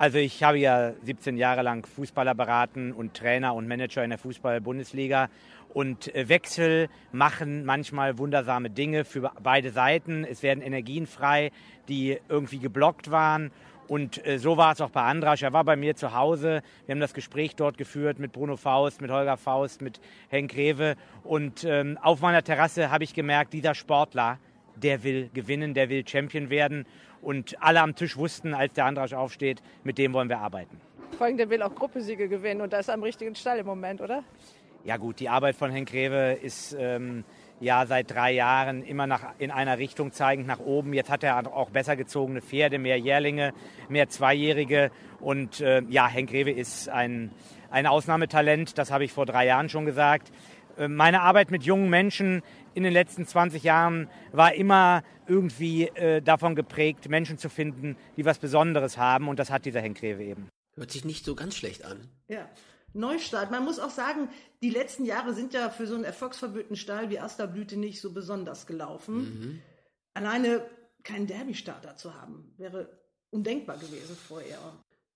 Also 0.00 0.18
ich 0.18 0.44
habe 0.44 0.58
ja 0.58 0.92
17 1.02 1.36
Jahre 1.36 1.62
lang 1.62 1.84
Fußballer 1.84 2.34
beraten 2.34 2.92
und 2.92 3.14
Trainer 3.14 3.54
und 3.54 3.66
Manager 3.66 4.04
in 4.04 4.10
der 4.10 4.18
Fußball-Bundesliga. 4.18 5.28
Und 5.74 6.14
äh, 6.14 6.28
Wechsel 6.28 6.88
machen 7.12 7.64
manchmal 7.64 8.18
wundersame 8.18 8.70
Dinge 8.70 9.04
für 9.04 9.30
beide 9.42 9.70
Seiten. 9.70 10.24
Es 10.24 10.42
werden 10.42 10.62
Energien 10.62 11.06
frei, 11.06 11.50
die 11.88 12.18
irgendwie 12.28 12.58
geblockt 12.58 13.10
waren. 13.10 13.50
Und 13.88 14.24
äh, 14.26 14.38
so 14.38 14.56
war 14.56 14.72
es 14.72 14.80
auch 14.80 14.90
bei 14.90 15.02
Andrasch. 15.02 15.42
Er 15.42 15.52
war 15.52 15.64
bei 15.64 15.76
mir 15.76 15.96
zu 15.96 16.14
Hause. 16.14 16.62
Wir 16.86 16.94
haben 16.94 17.00
das 17.00 17.14
Gespräch 17.14 17.56
dort 17.56 17.78
geführt 17.78 18.18
mit 18.18 18.32
Bruno 18.32 18.56
Faust, 18.56 19.00
mit 19.00 19.10
Holger 19.10 19.36
Faust, 19.36 19.80
mit 19.80 20.00
Henk 20.28 20.54
Rewe. 20.54 20.96
Und 21.24 21.64
ähm, 21.64 21.98
auf 22.02 22.20
meiner 22.20 22.42
Terrasse 22.42 22.90
habe 22.90 23.04
ich 23.04 23.14
gemerkt, 23.14 23.54
dieser 23.54 23.74
Sportler, 23.74 24.38
der 24.76 25.02
will 25.02 25.30
gewinnen, 25.32 25.74
der 25.74 25.88
will 25.88 26.06
Champion 26.06 26.50
werden. 26.50 26.86
Und 27.22 27.60
alle 27.62 27.80
am 27.80 27.96
Tisch 27.96 28.16
wussten, 28.16 28.54
als 28.54 28.74
der 28.74 28.84
Andrasch 28.84 29.14
aufsteht, 29.14 29.62
mit 29.84 29.98
dem 29.98 30.12
wollen 30.12 30.28
wir 30.28 30.38
arbeiten. 30.38 30.80
Vor 31.16 31.26
allem, 31.26 31.36
der 31.36 31.50
will 31.50 31.62
auch 31.62 31.74
Gruppesiege 31.74 32.28
gewinnen 32.28 32.60
und 32.60 32.72
da 32.72 32.78
ist 32.78 32.88
er 32.88 32.94
am 32.94 33.02
richtigen 33.02 33.34
Stall 33.34 33.58
im 33.58 33.66
Moment, 33.66 34.00
oder? 34.00 34.22
Ja 34.84 34.96
gut, 34.96 35.20
die 35.20 35.28
Arbeit 35.28 35.56
von 35.56 35.70
Henk 35.70 35.92
Rewe 35.92 36.38
ist 36.40 36.76
ähm, 36.78 37.24
ja 37.60 37.84
seit 37.86 38.10
drei 38.10 38.32
Jahren 38.32 38.82
immer 38.84 39.06
nach, 39.06 39.34
in 39.38 39.50
einer 39.50 39.78
Richtung 39.78 40.12
zeigend 40.12 40.46
nach 40.46 40.60
oben. 40.60 40.92
Jetzt 40.92 41.10
hat 41.10 41.24
er 41.24 41.46
auch 41.54 41.70
besser 41.70 41.96
gezogene 41.96 42.40
Pferde, 42.40 42.78
mehr 42.78 42.98
Jährlinge, 42.98 43.52
mehr 43.88 44.08
Zweijährige. 44.08 44.90
Und 45.20 45.60
äh, 45.60 45.82
ja, 45.88 46.06
Henk 46.08 46.32
Rewe 46.32 46.52
ist 46.52 46.88
ein, 46.88 47.32
ein 47.70 47.86
Ausnahmetalent, 47.86 48.78
das 48.78 48.90
habe 48.90 49.04
ich 49.04 49.12
vor 49.12 49.26
drei 49.26 49.46
Jahren 49.46 49.68
schon 49.68 49.84
gesagt. 49.84 50.30
Äh, 50.78 50.88
meine 50.88 51.22
Arbeit 51.22 51.50
mit 51.50 51.64
jungen 51.64 51.90
Menschen 51.90 52.42
in 52.74 52.84
den 52.84 52.92
letzten 52.92 53.26
20 53.26 53.64
Jahren 53.64 54.08
war 54.32 54.54
immer 54.54 55.02
irgendwie 55.26 55.88
äh, 55.88 56.22
davon 56.22 56.54
geprägt, 56.54 57.08
Menschen 57.08 57.36
zu 57.36 57.48
finden, 57.48 57.96
die 58.16 58.24
was 58.24 58.38
Besonderes 58.38 58.96
haben. 58.96 59.28
Und 59.28 59.38
das 59.38 59.50
hat 59.50 59.64
dieser 59.64 59.80
Henk 59.80 60.00
Rewe 60.02 60.24
eben. 60.24 60.48
Hört 60.76 60.92
sich 60.92 61.04
nicht 61.04 61.24
so 61.24 61.34
ganz 61.34 61.56
schlecht 61.56 61.84
an. 61.84 62.08
Ja. 62.28 62.48
Neustart. 62.94 63.50
Man 63.50 63.64
muss 63.64 63.78
auch 63.78 63.90
sagen, 63.90 64.28
die 64.62 64.70
letzten 64.70 65.04
Jahre 65.04 65.34
sind 65.34 65.52
ja 65.52 65.70
für 65.70 65.86
so 65.86 65.94
einen 65.94 66.04
erfolgsverwöhnten 66.04 66.76
Stall 66.76 67.10
wie 67.10 67.20
Asterblüte 67.20 67.76
nicht 67.76 68.00
so 68.00 68.12
besonders 68.12 68.66
gelaufen. 68.66 69.16
Mhm. 69.16 69.62
Alleine 70.14 70.64
keinen 71.04 71.26
Derby-Starter 71.26 71.96
zu 71.96 72.14
haben, 72.14 72.52
wäre 72.56 72.88
undenkbar 73.30 73.76
gewesen 73.76 74.16
vorher. 74.16 74.58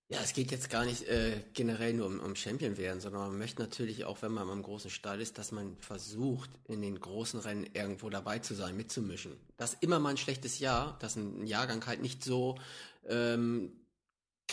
Ja, 0.09 0.19
es 0.21 0.33
geht 0.33 0.51
jetzt 0.51 0.69
gar 0.69 0.85
nicht 0.85 1.07
äh, 1.07 1.41
generell 1.53 1.93
nur 1.93 2.05
um, 2.05 2.19
um 2.19 2.35
Champion 2.35 2.77
werden, 2.77 2.99
sondern 2.99 3.21
man 3.29 3.37
möchte 3.37 3.61
natürlich 3.61 4.05
auch, 4.05 4.21
wenn 4.21 4.31
man 4.31 4.49
am 4.49 4.61
großen 4.61 4.91
Stall 4.91 5.21
ist, 5.21 5.37
dass 5.37 5.51
man 5.51 5.77
versucht, 5.77 6.51
in 6.65 6.81
den 6.81 6.99
großen 6.99 7.39
Rennen 7.39 7.67
irgendwo 7.73 8.09
dabei 8.09 8.39
zu 8.39 8.53
sein, 8.53 8.77
mitzumischen. 8.77 9.37
Das 9.57 9.73
ist 9.73 9.83
immer 9.83 9.99
mal 9.99 10.11
ein 10.11 10.17
schlechtes 10.17 10.59
Jahr, 10.59 10.97
dass 10.99 11.15
ein 11.15 11.47
Jahrgang 11.47 11.85
halt 11.87 12.01
nicht 12.01 12.23
so 12.23 12.59
ähm, 13.07 13.71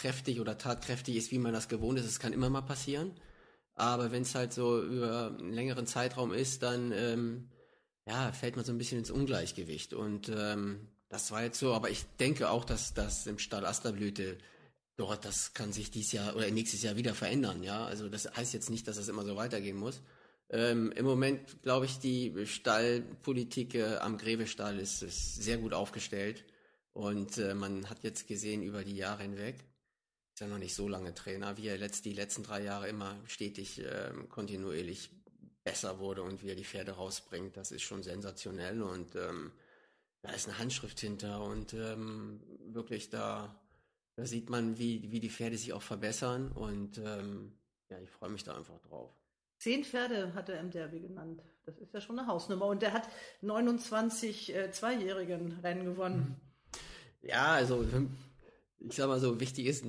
kräftig 0.01 0.41
oder 0.41 0.59
tatkräftig 0.59 1.17
ist, 1.17 1.31
wie 1.31 1.39
man 1.39 1.53
das 1.53 1.69
gewohnt 1.69 1.99
ist. 1.99 2.07
Es 2.07 2.21
kann 2.21 2.33
immer 2.33 2.51
mal 2.51 2.63
passieren. 2.63 3.13
Aber 3.75 4.13
wenn 4.13 4.23
es 4.23 4.35
halt 4.35 4.53
so 4.53 4.83
über 4.83 5.35
einen 5.39 5.53
längeren 5.53 5.87
Zeitraum 5.87 6.33
ist, 6.33 6.63
dann 6.63 6.93
ähm, 6.93 7.49
ja, 8.07 8.33
fällt 8.33 8.57
man 8.57 8.65
so 8.65 8.73
ein 8.73 8.79
bisschen 8.79 8.99
ins 8.99 9.11
Ungleichgewicht. 9.11 9.95
Und 9.95 10.29
ähm, 10.29 10.89
das 11.09 11.31
war 11.31 11.43
jetzt 11.43 11.59
so, 11.59 11.73
aber 11.75 11.91
ich 11.91 12.05
denke 12.19 12.51
auch, 12.51 12.65
dass 12.65 12.95
das 12.95 13.27
im 13.27 13.39
Stall 13.39 13.67
Asterblüte 13.67 14.39
dort, 14.97 15.25
das 15.25 15.55
kann 15.55 15.73
sich 15.73 15.91
dieses 15.91 16.13
Jahr 16.13 16.37
oder 16.37 16.51
nächstes 16.51 16.83
Jahr 16.83 16.97
wieder 16.97 17.15
verändern, 17.15 17.63
ja. 17.63 17.85
Also 17.85 18.09
das 18.09 18.31
heißt 18.37 18.53
jetzt 18.53 18.71
nicht, 18.71 18.87
dass 18.87 18.97
das 18.97 19.09
immer 19.09 19.25
so 19.25 19.37
weitergehen 19.37 19.77
muss. 19.77 20.03
Ähm, 20.51 20.93
Im 20.93 21.05
Moment 21.05 21.63
glaube 21.63 21.87
ich, 21.87 21.99
die 21.99 22.35
Stallpolitik 22.47 23.75
äh, 23.75 23.97
am 23.97 24.19
Grevestall 24.19 24.79
ist, 24.79 25.03
ist 25.03 25.37
sehr 25.37 25.59
gut 25.59 25.73
aufgestellt. 25.73 26.45
Und 26.93 27.39
äh, 27.39 27.55
man 27.55 27.89
hat 27.89 28.03
jetzt 28.03 28.27
gesehen 28.27 28.63
über 28.63 28.85
die 28.85 28.97
Jahre 28.97 29.23
hinweg, 29.23 29.57
ist 30.41 30.47
ja 30.47 30.55
noch 30.55 30.59
nicht 30.59 30.75
so 30.75 30.89
lange 30.89 31.13
Trainer, 31.13 31.59
wie 31.59 31.69
er 31.69 31.77
letzt, 31.77 32.07
die 32.07 32.15
letzten 32.15 32.43
drei 32.43 32.63
Jahre 32.63 32.89
immer 32.89 33.15
stetig 33.27 33.79
äh, 33.85 34.11
kontinuierlich 34.31 35.11
besser 35.65 35.99
wurde 35.99 36.23
und 36.23 36.43
wie 36.43 36.49
er 36.49 36.55
die 36.55 36.65
Pferde 36.65 36.93
rausbringt, 36.93 37.59
das 37.59 37.73
ist 37.73 37.83
schon 37.83 38.03
sensationell 38.03 38.81
und 38.81 39.15
ähm, 39.17 39.53
da 40.23 40.31
ist 40.31 40.49
eine 40.49 40.59
Handschrift 40.59 40.99
hinter 40.99 41.43
und 41.45 41.75
ähm, 41.75 42.41
wirklich 42.73 43.11
da 43.11 43.55
da 44.17 44.25
sieht 44.25 44.49
man, 44.49 44.79
wie, 44.79 45.13
wie 45.13 45.21
die 45.21 45.29
Pferde 45.29 45.59
sich 45.59 45.75
auch 45.75 45.83
verbessern 45.83 46.53
und 46.53 46.97
ähm, 46.97 47.53
ja, 47.91 47.99
ich 47.99 48.09
freue 48.09 48.31
mich 48.31 48.43
da 48.43 48.57
einfach 48.57 48.81
drauf. 48.81 49.11
Zehn 49.59 49.85
Pferde 49.85 50.33
hat 50.33 50.49
er 50.49 50.59
im 50.61 50.71
Derby 50.71 51.01
genannt. 51.01 51.43
Das 51.67 51.77
ist 51.77 51.93
ja 51.93 52.01
schon 52.01 52.19
eine 52.19 52.27
Hausnummer. 52.27 52.65
Und 52.65 52.81
der 52.81 52.95
hat 52.95 53.09
29 53.43 54.55
äh, 54.55 54.71
Zweijährigen 54.73 55.61
Rennen 55.61 55.85
gewonnen. 55.85 56.41
Ja, 57.21 57.53
also 57.53 57.87
ich 58.79 58.95
sag 58.95 59.09
mal 59.09 59.21
so, 59.21 59.39
wichtig 59.39 59.67
ist, 59.67 59.85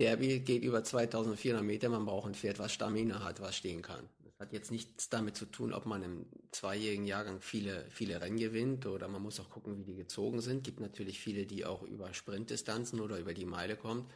Derby 0.00 0.40
geht 0.40 0.64
über 0.64 0.82
2400 0.82 1.62
Meter. 1.62 1.90
Man 1.90 2.06
braucht 2.06 2.26
ein 2.26 2.34
Pferd, 2.34 2.58
was 2.58 2.72
Stamina 2.72 3.22
hat, 3.22 3.40
was 3.40 3.54
stehen 3.54 3.82
kann. 3.82 4.08
Hat 4.38 4.54
jetzt 4.54 4.70
nichts 4.70 5.10
damit 5.10 5.36
zu 5.36 5.44
tun, 5.44 5.74
ob 5.74 5.84
man 5.84 6.02
im 6.02 6.24
zweijährigen 6.52 7.04
Jahrgang 7.04 7.42
viele, 7.42 7.84
viele 7.90 8.18
Rennen 8.22 8.38
gewinnt 8.38 8.86
oder 8.86 9.06
man 9.08 9.20
muss 9.20 9.38
auch 9.38 9.50
gucken, 9.50 9.76
wie 9.76 9.84
die 9.84 9.94
gezogen 9.94 10.40
sind. 10.40 10.64
Gibt 10.64 10.80
natürlich 10.80 11.20
viele, 11.20 11.44
die 11.44 11.66
auch 11.66 11.82
über 11.82 12.14
Sprintdistanzen 12.14 13.00
oder 13.00 13.18
über 13.18 13.34
die 13.34 13.44
Meile 13.44 13.76
kommt. 13.76 14.10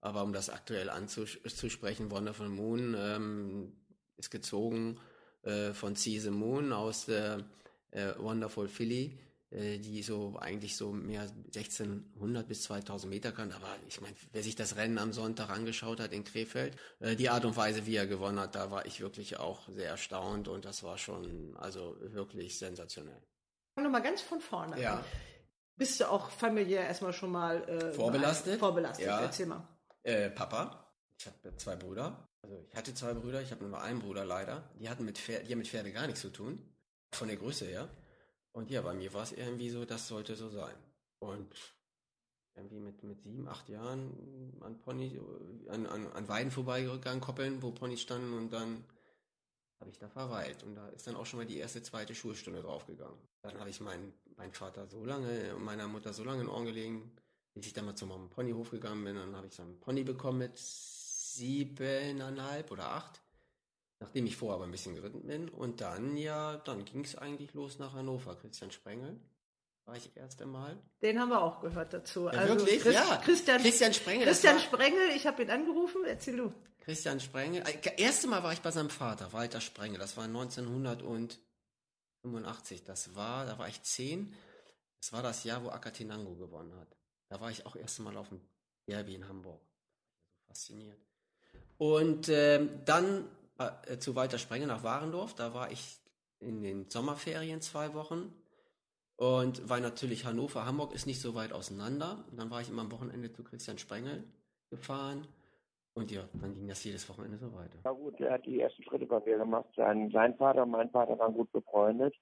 Aber 0.00 0.24
um 0.24 0.32
das 0.32 0.50
aktuell 0.50 0.90
anzusprechen, 0.90 2.10
Wonderful 2.10 2.48
Moon 2.48 2.96
ähm, 2.98 3.72
ist 4.16 4.30
gezogen 4.30 4.98
äh, 5.42 5.72
von 5.72 5.94
Caesar 5.94 6.32
Moon 6.32 6.72
aus 6.72 7.06
der 7.06 7.44
äh, 7.92 8.12
Wonderful 8.18 8.66
Philly 8.66 9.16
die 9.50 10.02
so 10.02 10.36
eigentlich 10.38 10.76
so 10.76 10.92
mehr 10.92 11.22
1600 11.22 12.46
bis 12.46 12.64
2000 12.64 13.10
Meter 13.10 13.32
kann. 13.32 13.50
Aber 13.52 13.76
ich 13.86 14.00
meine, 14.00 14.14
wer 14.32 14.42
sich 14.42 14.56
das 14.56 14.76
Rennen 14.76 14.98
am 14.98 15.12
Sonntag 15.12 15.48
angeschaut 15.48 16.00
hat 16.00 16.12
in 16.12 16.24
Krefeld, 16.24 16.76
äh, 17.00 17.16
die 17.16 17.30
Art 17.30 17.44
und 17.44 17.56
Weise, 17.56 17.86
wie 17.86 17.96
er 17.96 18.06
gewonnen 18.06 18.38
hat, 18.38 18.54
da 18.54 18.70
war 18.70 18.84
ich 18.84 19.00
wirklich 19.00 19.38
auch 19.38 19.68
sehr 19.68 19.88
erstaunt 19.88 20.48
und 20.48 20.64
das 20.64 20.82
war 20.82 20.98
schon 20.98 21.56
also 21.56 21.96
wirklich 22.00 22.58
sensationell. 22.58 23.22
Fangen 23.74 23.86
wir 23.86 23.90
mal 23.90 24.02
ganz 24.02 24.20
von 24.20 24.40
vorne 24.40 24.80
ja. 24.80 24.96
an. 24.96 25.04
Bist 25.76 26.00
du 26.00 26.10
auch 26.10 26.30
familiär 26.30 26.82
erstmal 26.82 27.12
schon 27.12 27.30
mal 27.30 27.62
äh, 27.68 27.92
vorbelastet? 27.92 28.58
Vorbelastet, 28.58 29.06
ja. 29.06 29.20
erzähl 29.20 29.46
mal. 29.46 29.66
Äh, 30.02 30.28
Papa, 30.28 30.92
ich 31.16 31.26
habe 31.26 31.56
zwei 31.56 31.76
Brüder. 31.76 32.28
Also 32.42 32.66
ich 32.68 32.76
hatte 32.76 32.94
zwei 32.94 33.14
Brüder, 33.14 33.40
ich 33.40 33.50
habe 33.50 33.64
nur 33.64 33.80
einen 33.80 34.00
Bruder 34.00 34.24
leider. 34.24 34.68
Die 34.78 34.88
hatten 34.88 35.04
mit 35.04 35.18
Pferde, 35.18 35.44
die 35.46 35.52
haben 35.52 35.58
mit 35.58 35.68
Pferde 35.68 35.92
gar 35.92 36.06
nichts 36.06 36.20
zu 36.20 36.30
tun. 36.30 36.74
Von 37.12 37.28
der 37.28 37.36
Größe 37.36 37.64
her. 37.64 37.88
Und 38.52 38.70
ja, 38.70 38.82
bei 38.82 38.94
mir 38.94 39.12
war 39.12 39.22
es 39.22 39.32
irgendwie 39.32 39.70
so, 39.70 39.84
das 39.84 40.08
sollte 40.08 40.34
so 40.34 40.48
sein. 40.48 40.74
Und 41.20 41.54
irgendwie 42.58 42.80
mit, 42.80 43.02
mit 43.04 43.22
sieben, 43.22 43.46
acht 43.48 43.68
Jahren 43.68 44.56
an 44.60 44.78
Pony, 44.80 45.20
an, 45.68 45.86
an, 45.86 46.12
an 46.12 46.28
Weiden 46.28 46.50
vorbeigegangen, 46.50 47.20
Koppeln, 47.20 47.62
wo 47.62 47.70
Ponys 47.70 48.00
standen 48.00 48.34
und 48.34 48.52
dann 48.52 48.82
habe 49.80 49.90
ich 49.90 49.98
da 49.98 50.08
verweilt. 50.08 50.64
Und 50.64 50.74
da 50.74 50.88
ist 50.88 51.06
dann 51.06 51.14
auch 51.16 51.26
schon 51.26 51.38
mal 51.38 51.46
die 51.46 51.58
erste, 51.58 51.82
zweite 51.82 52.14
Schulstunde 52.14 52.62
draufgegangen. 52.62 53.18
Dann 53.42 53.60
habe 53.60 53.68
ich 53.70 53.80
meinen 53.80 54.12
mein 54.36 54.52
Vater 54.52 54.88
so 54.88 55.04
lange 55.04 55.54
und 55.54 55.64
meiner 55.64 55.88
Mutter 55.88 56.12
so 56.12 56.24
lange 56.24 56.42
in 56.42 56.48
Ohren 56.48 56.64
gelegen, 56.64 57.12
bis 57.54 57.66
ich 57.66 57.72
dann 57.72 57.86
mal 57.86 57.94
zum 57.94 58.28
Ponyhof 58.30 58.70
gegangen 58.70 59.04
bin. 59.04 59.14
Dann 59.16 59.36
habe 59.36 59.46
ich 59.46 59.54
so 59.54 59.62
einen 59.62 59.78
Pony 59.80 60.04
bekommen 60.04 60.38
mit 60.38 60.58
siebeneinhalb 60.58 62.70
oder 62.70 62.90
acht 62.90 63.20
nachdem 64.00 64.26
ich 64.26 64.36
vorher 64.36 64.56
aber 64.56 64.64
ein 64.64 64.70
bisschen 64.70 64.94
geritten 64.94 65.26
bin. 65.26 65.48
Und 65.48 65.80
dann, 65.80 66.16
ja, 66.16 66.58
dann 66.58 66.84
ging 66.84 67.02
es 67.04 67.16
eigentlich 67.16 67.54
los 67.54 67.78
nach 67.78 67.94
Hannover. 67.94 68.36
Christian 68.36 68.70
Sprengel 68.70 69.18
war 69.84 69.96
ich 69.96 70.14
erst 70.16 70.40
einmal. 70.42 70.76
Den 71.02 71.18
haben 71.18 71.30
wir 71.30 71.42
auch 71.42 71.60
gehört 71.60 71.94
dazu. 71.94 72.26
Ja, 72.26 72.32
also 72.32 72.58
wirklich? 72.58 72.82
Christ, 72.82 72.94
ja. 72.94 73.16
Christian, 73.24 73.62
Christian 73.62 73.94
Sprengel. 73.94 74.26
Christian 74.26 74.60
Sprengel, 74.60 75.10
ich 75.16 75.26
habe 75.26 75.42
ihn 75.42 75.50
angerufen, 75.50 76.04
erzähl 76.06 76.36
du. 76.36 76.52
Christian 76.80 77.20
Sprengel. 77.20 77.62
Äh, 77.62 78.02
erste 78.02 78.28
Mal 78.28 78.42
war 78.42 78.52
ich 78.52 78.60
bei 78.60 78.70
seinem 78.70 78.90
Vater, 78.90 79.32
Walter 79.32 79.60
Sprengel. 79.60 79.98
Das 79.98 80.16
war 80.16 80.24
1985. 80.24 82.84
Das 82.84 83.14
war, 83.14 83.46
da 83.46 83.58
war 83.58 83.68
ich 83.68 83.82
zehn. 83.82 84.34
Das 85.00 85.12
war 85.12 85.22
das 85.22 85.44
Jahr, 85.44 85.64
wo 85.64 85.70
Akatinango 85.70 86.34
gewonnen 86.34 86.74
hat. 86.78 86.96
Da 87.28 87.40
war 87.40 87.50
ich 87.50 87.66
auch 87.66 87.76
erst 87.76 88.00
Mal 88.00 88.16
auf 88.16 88.28
dem 88.28 88.40
Derby 88.86 89.14
in 89.14 89.28
Hamburg. 89.28 89.60
Fasziniert. 90.46 90.98
Und 91.76 92.28
ähm, 92.28 92.80
dann 92.84 93.28
äh, 93.58 93.98
zu 93.98 94.14
Walter 94.14 94.38
Sprenger 94.38 94.66
nach 94.66 94.84
Warendorf. 94.84 95.34
Da 95.34 95.54
war 95.54 95.70
ich 95.70 95.98
in 96.40 96.62
den 96.62 96.88
Sommerferien 96.88 97.60
zwei 97.60 97.94
Wochen. 97.94 98.32
Und 99.16 99.68
weil 99.68 99.80
natürlich 99.80 100.24
Hannover, 100.24 100.64
Hamburg 100.64 100.94
ist 100.94 101.06
nicht 101.06 101.20
so 101.20 101.34
weit 101.34 101.52
auseinander. 101.52 102.24
Und 102.30 102.38
dann 102.38 102.50
war 102.50 102.60
ich 102.60 102.70
immer 102.70 102.82
am 102.82 102.92
Wochenende 102.92 103.32
zu 103.32 103.42
Christian 103.42 103.78
Sprengel 103.78 104.24
gefahren. 104.70 105.26
Und 105.94 106.12
ja, 106.12 106.22
dann 106.34 106.54
ging 106.54 106.68
das 106.68 106.84
jedes 106.84 107.08
Wochenende 107.08 107.38
so 107.38 107.52
weiter. 107.52 107.78
Ja 107.84 107.90
gut, 107.90 108.20
er 108.20 108.34
hat 108.34 108.46
die 108.46 108.60
ersten 108.60 108.84
Schritte 108.84 109.06
bei 109.06 109.18
mir 109.20 109.38
gemacht. 109.38 109.66
Sein, 109.74 110.10
sein 110.12 110.36
Vater 110.36 110.62
und 110.62 110.70
mein 110.70 110.90
Vater 110.90 111.18
waren 111.18 111.34
gut 111.34 111.50
befreundet. 111.50 112.14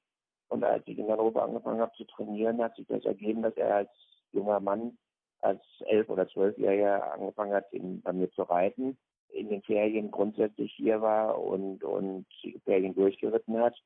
Und 0.49 0.65
als 0.65 0.87
ich 0.87 0.97
in 0.97 1.11
Hannover 1.11 1.43
angefangen 1.43 1.81
habe 1.81 1.93
zu 1.97 2.05
trainieren, 2.05 2.63
hat 2.63 2.75
sich 2.77 2.87
das 2.87 3.05
ergeben, 3.05 3.43
dass 3.43 3.57
er 3.57 3.75
als 3.75 3.91
junger 4.33 4.61
Mann, 4.61 4.97
als 5.41 5.61
elf- 5.81 6.09
oder 6.09 6.27
zwölfjähriger 6.29 7.13
angefangen 7.13 7.53
hat, 7.53 7.71
in, 7.73 8.01
bei 8.01 8.15
mir 8.15 8.31
zu 8.33 8.43
reiten 8.43 8.97
in 9.37 9.49
den 9.49 9.63
Ferien 9.63 10.11
grundsätzlich 10.11 10.73
hier 10.77 11.01
war 11.01 11.39
und, 11.39 11.85
und 11.85 12.27
die 12.43 12.59
Ferien 12.65 12.95
durchgeritten 12.95 13.59
hat 13.59 13.77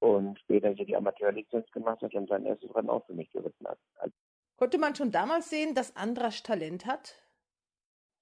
und 0.00 0.38
später 0.40 0.70
hier 0.70 0.86
die 0.86 0.96
Amateurlizenz 0.96 1.70
gemacht 1.70 2.02
hat 2.02 2.14
und 2.14 2.28
sein 2.28 2.44
erstes 2.44 2.74
Rennen 2.74 2.90
auch 2.90 3.04
für 3.06 3.14
mich 3.14 3.30
geritten 3.32 3.66
hat. 3.66 3.78
Also 3.96 4.14
Konnte 4.56 4.78
man 4.78 4.94
schon 4.94 5.10
damals 5.10 5.50
sehen, 5.50 5.74
dass 5.74 5.96
Andras 5.96 6.42
Talent 6.42 6.86
hat? 6.86 7.14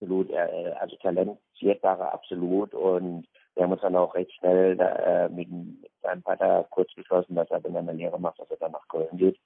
Absolut, 0.01 0.33
also 0.33 0.97
talentiert 0.97 1.83
war 1.83 1.99
er 1.99 2.13
absolut 2.13 2.75
und 2.75 3.27
wir 3.55 3.63
haben 3.63 3.73
uns 3.73 3.83
dann 3.83 3.97
auch 3.97 4.15
recht 4.15 4.33
schnell 4.33 4.79
äh, 4.81 5.29
mit, 5.29 5.49
mit 5.51 5.93
seinem 6.03 6.23
Vater 6.23 6.67
kurz 6.71 6.93
beschlossen, 6.95 7.35
dass 7.35 7.51
er, 7.51 7.63
wenn 7.63 7.75
er 7.75 7.81
eine 7.81 7.93
Lehre 7.93 8.19
macht, 8.19 8.39
dass 8.41 8.51
er 8.51 8.57
dann 8.57 8.73
nach 8.73 8.89
Köln 8.89 9.17
geht 9.17 9.39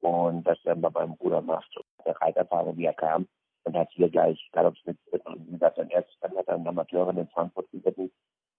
und 0.00 0.42
das 0.44 0.58
dann 0.64 0.80
bei 0.80 0.90
meinem 0.90 1.16
Bruder 1.16 1.40
macht. 1.40 1.72
Der 2.04 2.20
Reiterfahrer, 2.20 2.76
wie 2.76 2.84
er 2.84 2.94
kam, 2.94 3.28
und 3.64 3.76
hat 3.76 3.88
hier 3.92 4.08
gleich, 4.10 4.38
ob 4.54 4.74
es 4.76 4.84
mit, 4.86 4.98
wie 5.12 5.52
gesagt, 5.52 5.76
sein 5.76 5.90
erstes 5.90 6.14
dann 6.20 6.36
hat 6.36 6.48
er 6.48 6.54
einen 6.54 6.66
Amateurin 6.66 7.16
in 7.18 7.28
Frankfurt 7.28 7.70
geritten 7.70 8.10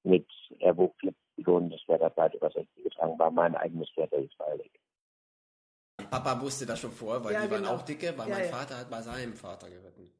mit, 0.03 0.27
er 0.59 0.75
wog 0.77 0.93
vier 0.99 1.13
Millionen, 1.37 1.69
das 1.69 1.81
Pferd 1.83 2.01
hat 2.01 2.17
weit 2.17 2.33
über 2.35 2.49
60 2.51 2.83
getragen, 2.83 3.17
war 3.17 3.31
mein 3.31 3.55
eigenes 3.55 3.89
Pferd, 3.91 4.11
der 4.11 4.19
ist 4.23 4.33
freilich. 4.35 4.71
Papa 6.09 6.39
wusste 6.41 6.65
das 6.65 6.79
schon 6.79 6.91
vor, 6.91 7.23
weil 7.23 7.33
Ja, 7.33 7.45
die 7.45 7.51
waren 7.51 7.63
genau. 7.63 7.75
auch 7.75 7.81
dicke, 7.83 8.17
weil 8.17 8.29
Ja, 8.29 8.35
mein 8.35 8.45
ja. 8.45 8.51
Vater 8.51 8.77
hat 8.77 8.89
bei 8.89 9.01
seinem 9.01 9.33
Vater 9.33 9.69
geritten. 9.69 10.11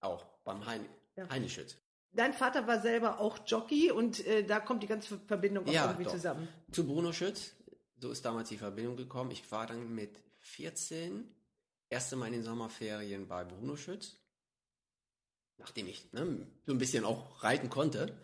Auch 0.00 0.24
beim 0.44 0.64
hein 0.66 0.84
Ja. 1.16 1.28
Heinischütz. 1.30 1.78
Dein 2.12 2.32
Vater 2.32 2.66
war 2.68 2.78
selber 2.80 3.18
auch 3.18 3.38
Jockey 3.46 3.90
und 3.90 4.24
äh, 4.26 4.44
da 4.44 4.60
kommt 4.60 4.82
die 4.82 4.86
ganze 4.86 5.18
Verbindung 5.18 5.66
auch 5.66 5.72
Ja, 5.72 5.86
irgendwie 5.86 6.04
doch. 6.04 6.12
zusammen. 6.12 6.48
Zu 6.70 6.86
Bruno 6.86 7.12
Schütz, 7.12 7.56
so 7.98 8.10
ist 8.10 8.24
damals 8.24 8.50
die 8.50 8.56
Verbindung 8.58 8.96
gekommen. 8.96 9.30
Ich 9.32 9.50
war 9.50 9.66
dann 9.66 9.94
mit 9.94 10.20
14 10.40 11.28
erste 11.90 12.16
Mal 12.16 12.26
in 12.26 12.34
den 12.34 12.42
Sommerferien 12.42 13.28
bei 13.28 13.44
Bruno 13.44 13.76
Schütz, 13.76 14.16
nachdem 15.58 15.86
ich 15.86 16.12
ne, 16.12 16.46
so 16.66 16.72
ein 16.72 16.78
bisschen 16.78 17.04
auch 17.04 17.42
reiten 17.42 17.70
konnte. 17.70 18.16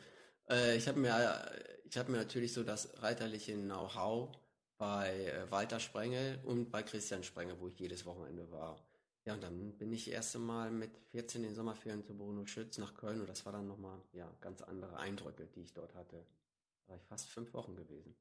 Äh, 0.49 0.77
ich 0.77 0.89
habe 0.89 0.99
mir, 0.99 1.53
ich 1.89 1.97
habe 1.97 2.11
mir 2.11 2.19
natürlich 2.19 2.53
so 2.53 2.65
das 2.65 3.03
reiterliche 3.03 3.55
Know-how 3.55 4.37
bei 4.79 5.27
äh, 5.27 5.51
Walter 5.51 5.79
Sprengel 5.79 6.41
und 6.45 6.71
bei 6.71 6.83
Christian 6.83 7.23
Sprengel, 7.23 7.61
wo 7.61 7.69
ich 7.69 7.79
jedes 7.79 8.05
Wochenende 8.07 8.51
war. 8.51 8.83
Ja, 9.27 9.35
und 9.35 9.43
dann 9.43 9.77
bin 9.77 9.93
ich 9.93 10.07
das 10.07 10.15
erste 10.15 10.39
Mal 10.39 10.71
mit 10.71 10.97
14 11.11 11.43
in 11.43 11.51
den 11.51 11.55
Sommerferien 11.55 12.03
zu 12.03 12.17
Bruno 12.17 12.47
Schütz 12.47 12.79
nach 12.79 12.95
Köln 12.95 13.21
und 13.21 13.29
das 13.29 13.45
war 13.45 13.53
dann 13.53 13.67
nochmal 13.67 14.01
ja, 14.13 14.31
ganz 14.41 14.63
andere 14.63 14.97
Eindrücke, 14.97 15.47
die 15.55 15.63
ich 15.63 15.75
dort 15.75 15.95
hatte. 15.95 16.25
Da 16.87 16.93
war 16.93 16.97
ich 16.97 17.05
fast 17.05 17.29
fünf 17.29 17.53
Wochen 17.53 17.77
gewesen. 17.77 18.17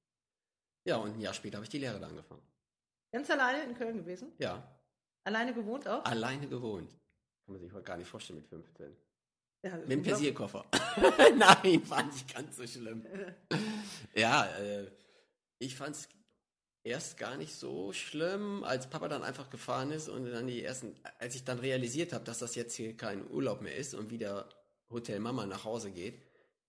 Ja, 0.84 0.98
und 0.98 1.14
ein 1.14 1.22
Jahr 1.22 1.34
später 1.34 1.58
habe 1.58 1.64
ich 1.64 1.70
die 1.70 1.80
Lehre 1.80 2.00
da 2.00 2.08
angefangen. 2.08 2.42
Ganz 3.12 3.30
alleine 3.30 3.64
in 3.64 3.76
Köln 3.76 3.98
gewesen? 3.98 4.34
Ja, 4.38 4.79
Alleine 5.24 5.54
gewohnt 5.54 5.88
auch? 5.88 6.04
alleine 6.06 6.48
gewohnt. 6.48 6.92
Kann 7.46 7.54
man 7.54 7.60
sich 7.62 7.72
heute 7.74 7.84
gar 7.84 7.98
nicht 7.98 8.08
vorstellen 8.10 8.40
mit 8.40 8.48
15. 8.48 8.96
Ja, 9.64 9.76
Mit 9.78 9.90
dem. 9.90 10.04
Pesierkoffer. 10.04 10.66
Nein, 11.38 11.90
war 11.90 12.04
nicht 12.04 12.34
ganz 12.34 12.58
so 12.58 12.66
schlimm. 12.68 13.06
Ja, 14.16 14.46
äh, 14.58 14.88
ich 15.60 15.76
fand 15.76 15.96
es 15.96 16.10
erst 16.84 17.18
gar 17.18 17.38
nicht 17.38 17.54
so 17.54 17.94
schlimm, 17.94 18.64
als 18.64 18.90
Papa 18.90 19.08
dann 19.08 19.24
einfach 19.24 19.50
gefahren 19.50 19.92
ist 19.92 20.10
und 20.10 20.26
dann 20.32 20.48
die 20.48 20.64
ersten, 20.64 20.96
als 21.20 21.36
ich 21.36 21.44
dann 21.44 21.60
realisiert 21.60 22.14
habe, 22.14 22.24
dass 22.24 22.40
das 22.40 22.56
jetzt 22.56 22.76
hier 22.76 22.96
kein 22.98 23.30
Urlaub 23.30 23.62
mehr 23.62 23.76
ist 23.76 23.94
und 23.94 24.10
wieder 24.10 24.50
Hotel 24.90 25.20
Mama 25.20 25.46
nach 25.46 25.64
Hause 25.66 25.92
geht, 25.92 26.22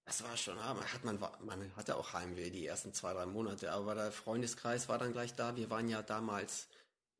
das 0.04 0.22
war 0.24 0.36
schon, 0.36 0.58
ah, 0.58 0.74
man 0.74 0.84
hat 0.84 1.04
man, 1.04 1.18
man 1.44 1.76
hatte 1.76 1.96
auch 1.96 2.12
Heimweh 2.12 2.50
die 2.50 2.66
ersten 2.66 2.92
zwei, 2.92 3.12
drei 3.14 3.26
Monate, 3.26 3.72
aber 3.72 3.94
der 3.94 4.12
Freundeskreis 4.12 4.88
war 4.88 4.98
dann 4.98 5.12
gleich 5.12 5.34
da. 5.34 5.56
Wir 5.56 5.70
waren 5.70 5.88
ja 5.88 6.02
damals 6.02 6.68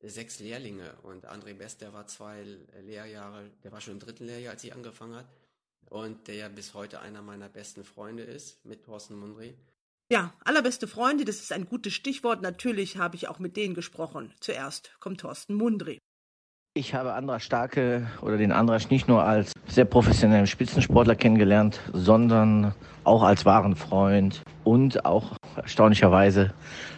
sechs 0.03 0.39
Lehrlinge 0.39 0.93
und 1.03 1.27
André 1.27 1.53
Best, 1.53 1.81
der 1.81 1.93
war 1.93 2.07
zwei 2.07 2.43
Lehrjahre, 2.81 3.49
der 3.63 3.71
war 3.71 3.81
schon 3.81 3.93
im 3.93 3.99
dritten 3.99 4.25
Lehrjahr, 4.25 4.53
als 4.53 4.63
ich 4.63 4.73
angefangen 4.73 5.15
hat 5.15 5.25
und 5.89 6.27
der 6.27 6.35
ja 6.35 6.47
bis 6.49 6.73
heute 6.73 7.01
einer 7.01 7.21
meiner 7.21 7.49
besten 7.49 7.83
Freunde 7.83 8.23
ist 8.23 8.65
mit 8.65 8.85
Thorsten 8.85 9.19
Mundry. 9.19 9.55
Ja, 10.11 10.33
allerbeste 10.43 10.87
Freunde, 10.87 11.25
das 11.25 11.37
ist 11.37 11.53
ein 11.53 11.65
gutes 11.65 11.93
Stichwort. 11.93 12.41
Natürlich 12.41 12.97
habe 12.97 13.15
ich 13.15 13.27
auch 13.27 13.39
mit 13.39 13.55
denen 13.55 13.75
gesprochen. 13.75 14.33
Zuerst 14.39 14.91
kommt 14.99 15.21
Thorsten 15.21 15.53
Mundry. 15.55 15.99
Ich 16.73 16.93
habe 16.93 17.13
Andras 17.13 17.43
Starke 17.43 18.09
oder 18.21 18.37
den 18.37 18.53
Andras 18.53 18.89
nicht 18.89 19.09
nur 19.09 19.23
als 19.23 19.51
sehr 19.67 19.83
professionellen 19.83 20.47
Spitzensportler 20.47 21.15
kennengelernt, 21.15 21.81
sondern 21.91 22.73
auch 23.03 23.23
als 23.23 23.45
wahren 23.45 23.75
Freund 23.75 24.41
und 24.63 25.03
auch 25.05 25.35
erstaunlicherweise 25.57 26.53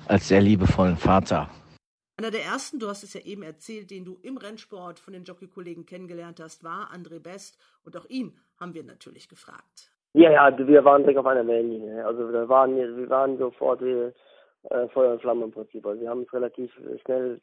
als 0.07 0.27
sehr 0.27 0.41
liebevollen 0.41 0.97
Vater. 0.97 1.49
Einer 2.23 2.31
der 2.31 2.45
ersten, 2.45 2.79
du 2.79 2.87
hast 2.87 3.03
es 3.03 3.13
ja 3.15 3.19
eben 3.19 3.43
erzählt, 3.43 3.91
den 3.91 4.05
du 4.05 4.17
im 4.21 4.37
Rennsport 4.37 4.97
von 4.97 5.11
den 5.11 5.25
Jockeykollegen 5.25 5.85
kennengelernt 5.85 6.39
hast, 6.41 6.63
war 6.63 6.89
André 6.93 7.19
Best. 7.19 7.59
Und 7.83 7.97
auch 7.97 8.05
ihn 8.05 8.39
haben 8.57 8.73
wir 8.73 8.85
natürlich 8.85 9.27
gefragt. 9.27 9.91
Ja, 10.13 10.31
ja, 10.31 10.57
wir 10.57 10.85
waren 10.85 11.01
direkt 11.01 11.19
auf 11.19 11.25
einer 11.25 11.45
Wellenlinie. 11.45 12.05
Also 12.05 12.31
wir 12.31 12.47
waren, 12.47 12.77
wir 12.77 13.09
waren 13.09 13.37
sofort 13.37 13.81
wie 13.81 14.13
äh, 14.69 14.87
Feuer 14.93 15.11
und 15.11 15.21
Flamme 15.21 15.43
im 15.43 15.51
Prinzip. 15.51 15.85
Also 15.85 15.99
wir 15.99 16.09
haben 16.09 16.21
uns 16.21 16.31
relativ 16.31 16.71
schnell 17.03 17.41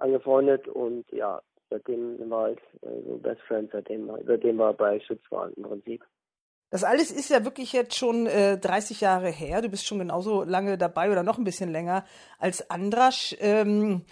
angefreundet 0.00 0.66
und 0.66 1.08
ja, 1.12 1.40
seitdem 1.70 2.18
wir 2.18 2.36
halt 2.36 2.58
äh, 2.82 3.00
so 3.06 3.18
Best 3.18 3.42
Friends, 3.42 3.70
seitdem, 3.70 4.10
seitdem 4.26 4.56
wir 4.56 4.72
bei 4.72 4.98
Schütz 4.98 5.22
waren 5.30 5.52
im 5.52 5.62
Prinzip. 5.62 6.04
Das 6.70 6.84
alles 6.84 7.10
ist 7.10 7.30
ja 7.30 7.44
wirklich 7.44 7.72
jetzt 7.72 7.96
schon 7.96 8.26
äh, 8.26 8.58
30 8.58 9.00
Jahre 9.00 9.30
her. 9.30 9.62
Du 9.62 9.70
bist 9.70 9.86
schon 9.86 9.98
genauso 9.98 10.42
lange 10.44 10.76
dabei 10.76 11.10
oder 11.10 11.22
noch 11.22 11.38
ein 11.38 11.44
bisschen 11.44 11.70
länger 11.70 12.04
als 12.38 12.70
Andrasch. 12.70 13.34
Ähm, 13.40 14.02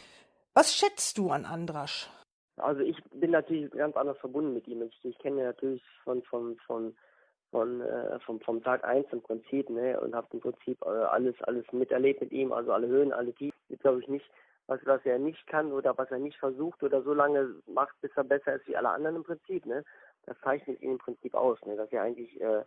was 0.54 0.74
schätzt 0.74 1.18
du 1.18 1.30
an 1.30 1.44
Andrasch? 1.44 2.08
Also 2.56 2.80
ich 2.80 2.96
bin 3.12 3.32
natürlich 3.32 3.70
ganz 3.72 3.94
anders 3.96 4.16
verbunden 4.18 4.54
mit 4.54 4.66
ihm. 4.68 4.80
Ich, 4.82 4.98
ich 5.04 5.18
kenne 5.18 5.42
ihn 5.42 5.46
natürlich 5.46 5.82
von 6.04 6.22
von 6.22 6.56
von 6.66 6.96
von 7.50 7.82
äh, 7.82 8.18
vom, 8.20 8.40
vom 8.40 8.62
Tag 8.62 8.82
eins 8.84 9.06
im 9.12 9.20
Prinzip, 9.20 9.68
ne, 9.68 10.00
und 10.00 10.14
habe 10.14 10.28
im 10.32 10.40
Prinzip 10.40 10.80
äh, 10.82 10.88
alles 10.88 11.34
alles 11.42 11.64
miterlebt 11.72 12.22
mit 12.22 12.32
ihm, 12.32 12.52
also 12.52 12.72
alle 12.72 12.86
Höhen, 12.86 13.12
alle 13.12 13.34
Tiefen. 13.34 13.58
Glaube 13.80 14.00
ich 14.00 14.08
nicht, 14.08 14.24
was 14.66 14.80
was 14.86 15.04
er 15.04 15.18
nicht 15.18 15.46
kann 15.46 15.72
oder 15.72 15.96
was 15.98 16.10
er 16.10 16.18
nicht 16.18 16.38
versucht 16.38 16.82
oder 16.82 17.02
so 17.02 17.12
lange 17.12 17.54
macht, 17.66 18.00
bis 18.00 18.10
er 18.16 18.24
besser 18.24 18.54
ist 18.54 18.66
wie 18.66 18.76
alle 18.76 18.88
anderen 18.88 19.16
im 19.16 19.24
Prinzip, 19.24 19.66
ne. 19.66 19.84
Das 20.26 20.38
zeichnet 20.40 20.80
ihn 20.82 20.92
im 20.92 20.98
Prinzip 20.98 21.34
aus, 21.34 21.58
ne, 21.64 21.76
dass 21.76 21.90
er 21.92 22.02
eigentlich 22.02 22.40
äh, 22.40 22.62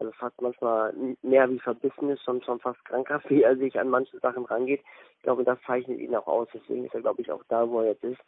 also 0.00 0.12
fast 0.12 0.40
manchmal 0.42 0.92
mehr 1.22 1.48
wie 1.48 1.60
verbissen 1.60 2.10
ist, 2.10 2.24
schon 2.24 2.42
schon 2.42 2.60
fast 2.60 2.84
krankhaft, 2.84 3.28
wie 3.30 3.42
er 3.42 3.56
sich 3.56 3.78
an 3.78 3.88
manche 3.88 4.18
Sachen 4.18 4.44
rangeht. 4.44 4.82
Ich 5.16 5.22
glaube, 5.22 5.44
das 5.44 5.58
zeichnet 5.66 6.00
ihn 6.00 6.14
auch 6.14 6.26
aus. 6.26 6.48
Deswegen 6.52 6.84
ist 6.84 6.94
er, 6.94 7.00
glaube 7.00 7.22
ich, 7.22 7.30
auch 7.30 7.44
da, 7.48 7.68
wo 7.68 7.80
er 7.80 7.88
jetzt 7.88 8.04
ist 8.04 8.20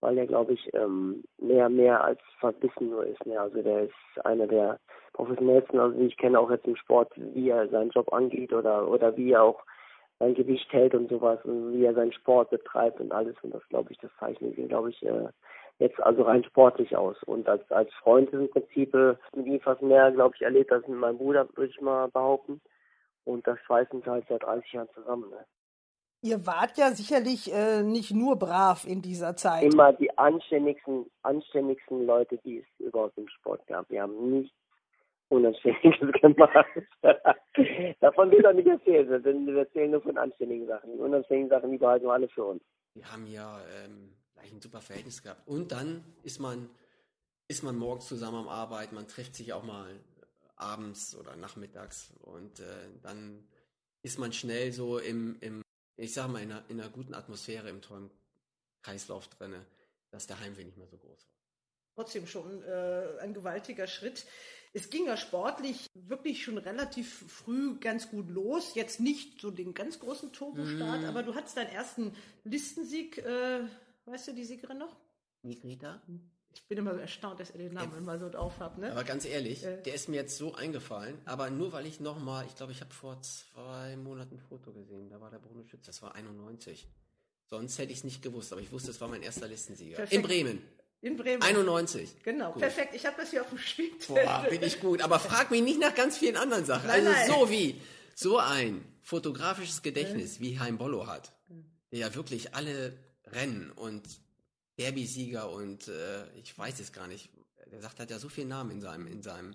weil 0.00 0.18
er, 0.18 0.26
glaube 0.26 0.52
ich, 0.52 0.72
ähm, 0.74 1.24
mehr, 1.38 1.68
mehr 1.68 2.02
als 2.02 2.20
verbissen 2.38 2.90
nur 2.90 3.06
ist. 3.06 3.24
Ne? 3.26 3.40
Also 3.40 3.62
der 3.62 3.84
ist 3.84 4.24
einer 4.24 4.46
der 4.46 4.78
professionellsten, 5.12 5.80
also 5.80 5.98
ich 6.00 6.16
kenne 6.16 6.38
auch 6.38 6.50
jetzt 6.50 6.66
im 6.66 6.76
Sport, 6.76 7.12
wie 7.16 7.50
er 7.50 7.68
seinen 7.68 7.90
Job 7.90 8.12
angeht 8.12 8.52
oder 8.52 8.88
oder 8.88 9.16
wie 9.16 9.32
er 9.32 9.42
auch 9.42 9.64
sein 10.20 10.34
Gewicht 10.34 10.72
hält 10.72 10.94
und 10.94 11.08
sowas 11.08 11.38
und 11.44 11.72
wie 11.72 11.84
er 11.84 11.94
seinen 11.94 12.12
Sport 12.12 12.50
betreibt 12.50 13.00
und 13.00 13.12
alles 13.12 13.34
und 13.42 13.54
das 13.54 13.66
glaube 13.68 13.92
ich, 13.92 13.98
das 13.98 14.10
zeichnet 14.18 14.56
ihn, 14.56 14.68
glaube 14.68 14.90
ich, 14.90 15.02
äh, 15.04 15.28
jetzt 15.78 16.00
also 16.00 16.22
rein 16.22 16.44
sportlich 16.44 16.96
aus. 16.96 17.16
Und 17.24 17.48
als 17.48 17.70
als 17.70 17.92
Freund 18.02 18.32
im 18.32 18.50
Prinzip 18.50 18.94
äh, 18.94 19.14
mit 19.34 19.46
ihm 19.46 19.60
fast 19.60 19.82
mehr, 19.82 20.10
glaube 20.12 20.34
ich, 20.36 20.42
erlebt 20.42 20.72
als 20.72 20.86
mit 20.86 20.98
meinem 20.98 21.18
Bruder, 21.18 21.48
würde 21.54 21.70
ich 21.70 21.80
mal 21.80 22.08
behaupten. 22.08 22.60
Und 23.24 23.46
das 23.46 23.58
schweißt 23.60 23.92
uns 23.92 24.06
halt 24.06 24.24
seit 24.28 24.42
30 24.42 24.72
Jahren 24.72 24.88
zusammen. 24.94 25.30
Ne? 25.30 25.44
Ihr 26.22 26.46
wart 26.46 26.76
ja 26.76 26.90
sicherlich 26.90 27.52
äh, 27.52 27.82
nicht 27.82 28.12
nur 28.12 28.36
brav 28.36 28.84
in 28.84 29.02
dieser 29.02 29.36
Zeit. 29.36 29.72
Immer 29.72 29.92
die 29.92 30.16
anständigsten, 30.18 31.06
anständigsten 31.22 32.06
Leute, 32.06 32.38
die 32.38 32.58
es 32.58 32.66
überhaupt 32.80 33.16
im 33.18 33.28
Sport 33.28 33.64
gab. 33.68 33.88
Wir 33.90 34.02
haben 34.02 34.30
nichts 34.30 34.56
Unanständiges 35.28 36.12
gemacht. 36.20 36.66
Davon 38.00 38.30
will 38.30 38.44
er 38.44 38.52
nicht 38.54 38.68
erzählen, 38.68 39.22
denn 39.22 39.46
wir 39.46 39.58
erzählen 39.58 39.90
nur 39.90 40.02
von 40.02 40.16
anständigen 40.16 40.66
Sachen. 40.66 40.92
Die 40.92 40.98
unanständigen 40.98 41.50
Sachen, 41.50 41.70
die 41.70 41.78
behalten 41.78 42.06
wir 42.06 42.12
alle 42.12 42.28
für 42.28 42.44
uns. 42.44 42.62
Wir 42.94 43.12
haben 43.12 43.26
ja 43.26 43.60
ähm, 43.84 44.14
gleich 44.34 44.52
ein 44.52 44.60
super 44.60 44.80
Verhältnis 44.80 45.22
gehabt. 45.22 45.46
Und 45.46 45.72
dann 45.72 46.04
ist 46.22 46.40
man, 46.40 46.70
ist 47.48 47.62
man 47.62 47.76
morgens 47.76 48.06
zusammen 48.06 48.38
am 48.38 48.48
Arbeiten, 48.48 48.94
man 48.94 49.06
trifft 49.06 49.34
sich 49.34 49.52
auch 49.52 49.64
mal 49.64 49.88
abends 50.56 51.16
oder 51.16 51.36
nachmittags 51.36 52.12
und 52.22 52.60
äh, 52.60 52.64
dann 53.02 53.46
ist 54.02 54.18
man 54.18 54.32
schnell 54.32 54.72
so 54.72 54.98
im, 54.98 55.36
im 55.40 55.62
ich 55.96 56.14
sag 56.14 56.28
mal, 56.28 56.42
in 56.42 56.52
einer, 56.52 56.64
in 56.68 56.80
einer 56.80 56.90
guten 56.90 57.14
Atmosphäre 57.14 57.68
im 57.68 57.80
tollen 57.80 58.10
Kreislauf 58.82 59.28
drinne, 59.28 59.64
dass 60.10 60.26
der 60.26 60.40
Heimweh 60.40 60.64
nicht 60.64 60.78
mehr 60.78 60.86
so 60.86 60.96
groß 60.96 61.26
war. 61.26 61.34
Trotzdem 61.94 62.26
schon 62.26 62.62
äh, 62.64 63.18
ein 63.20 63.34
gewaltiger 63.34 63.86
Schritt. 63.86 64.24
Es 64.74 64.90
ging 64.90 65.06
ja 65.06 65.16
sportlich 65.16 65.86
wirklich 65.94 66.42
schon 66.44 66.58
relativ 66.58 67.24
früh 67.28 67.76
ganz 67.78 68.10
gut 68.10 68.28
los. 68.30 68.74
Jetzt 68.74 69.00
nicht 69.00 69.40
so 69.40 69.50
den 69.50 69.74
ganz 69.74 69.98
großen 69.98 70.32
Turbostart, 70.32 71.02
Mm. 71.02 71.04
aber 71.06 71.22
du 71.22 71.34
hattest 71.34 71.56
deinen 71.56 71.70
ersten 71.70 72.12
Listensieg. 72.44 73.18
Äh, 73.18 73.60
weißt 74.06 74.28
du 74.28 74.32
die 74.34 74.44
Siegerin 74.44 74.78
noch? 74.78 74.94
Nigrita? 75.42 76.02
Ich 76.54 76.66
bin 76.66 76.78
immer 76.78 76.94
so 76.94 77.00
erstaunt, 77.00 77.40
dass 77.40 77.50
ihr 77.50 77.58
den 77.58 77.74
Namen 77.74 77.96
immer 77.96 78.18
so 78.18 78.28
drauf 78.28 78.54
habt. 78.58 78.78
Ne? 78.78 78.90
Aber 78.90 79.04
ganz 79.04 79.24
ehrlich, 79.24 79.64
Äh. 79.64 79.82
der 79.82 79.94
ist 79.94 80.08
mir 80.08 80.16
jetzt 80.16 80.36
so 80.38 80.54
eingefallen, 80.54 81.16
aber 81.24 81.50
nur 81.50 81.72
weil 81.72 81.86
ich 81.86 82.00
nochmal, 82.00 82.46
ich 82.46 82.54
glaube, 82.56 82.72
ich 82.72 82.80
habe 82.80 82.92
vor 82.92 83.20
zwei 83.22 83.96
Monaten 83.96 84.36
ein 84.36 84.40
Foto 84.40 84.72
gesehen, 84.72 85.08
da 85.10 85.20
war 85.20 85.30
der 85.30 85.38
Bruno 85.38 85.62
Schütz, 85.64 85.86
das 85.86 86.02
war 86.02 86.14
91. 86.14 86.88
Sonst 87.44 87.78
hätte 87.78 87.92
ich 87.92 87.98
es 87.98 88.04
nicht 88.04 88.22
gewusst, 88.22 88.52
aber 88.52 88.60
ich 88.60 88.72
wusste, 88.72 88.90
es 88.90 89.00
war 89.00 89.08
mein 89.08 89.22
erster 89.22 89.46
Listensieger. 89.48 89.96
Perfekt. 89.96 90.12
In 90.14 90.22
Bremen. 90.22 90.62
In 91.00 91.16
Bremen. 91.16 91.42
91. 91.42 92.22
Genau, 92.24 92.52
Gut. 92.52 92.62
perfekt. 92.62 92.94
Ich 92.94 93.06
habe 93.06 93.16
das 93.18 93.30
hier 93.30 93.42
auf 93.42 93.48
dem 93.50 93.58
Spiel. 93.58 93.90
Boah, 94.08 94.46
bin 94.50 94.62
ich 94.62 94.80
gut. 94.80 95.00
Aber 95.00 95.20
frag 95.20 95.50
mich 95.50 95.62
nicht 95.62 95.78
nach 95.78 95.94
ganz 95.94 96.18
vielen 96.18 96.36
anderen 96.36 96.64
Sachen. 96.64 96.88
Nein, 96.88 97.06
also 97.06 97.12
nein. 97.12 97.30
so 97.30 97.50
wie 97.50 97.80
so 98.14 98.38
ein 98.38 98.84
fotografisches 99.02 99.82
Gedächtnis, 99.82 100.40
wie 100.40 100.58
Heim 100.58 100.76
Bollo 100.76 101.06
hat, 101.06 101.32
der 101.92 102.00
ja 102.00 102.14
wirklich 102.14 102.54
alle 102.54 102.98
Rennen 103.26 103.70
und 103.70 104.02
Derby-Sieger 104.78 105.50
und 105.50 105.88
äh, 105.88 106.26
ich 106.36 106.56
weiß 106.56 106.80
es 106.80 106.92
gar 106.92 107.06
nicht. 107.06 107.30
Der 107.70 107.80
sagt, 107.80 107.98
er 107.98 108.02
hat 108.02 108.10
ja 108.10 108.18
so 108.18 108.28
viele 108.28 108.48
Namen 108.48 108.70
in 108.70 108.80
seinem, 108.80 109.06
in 109.06 109.22
seinem 109.22 109.54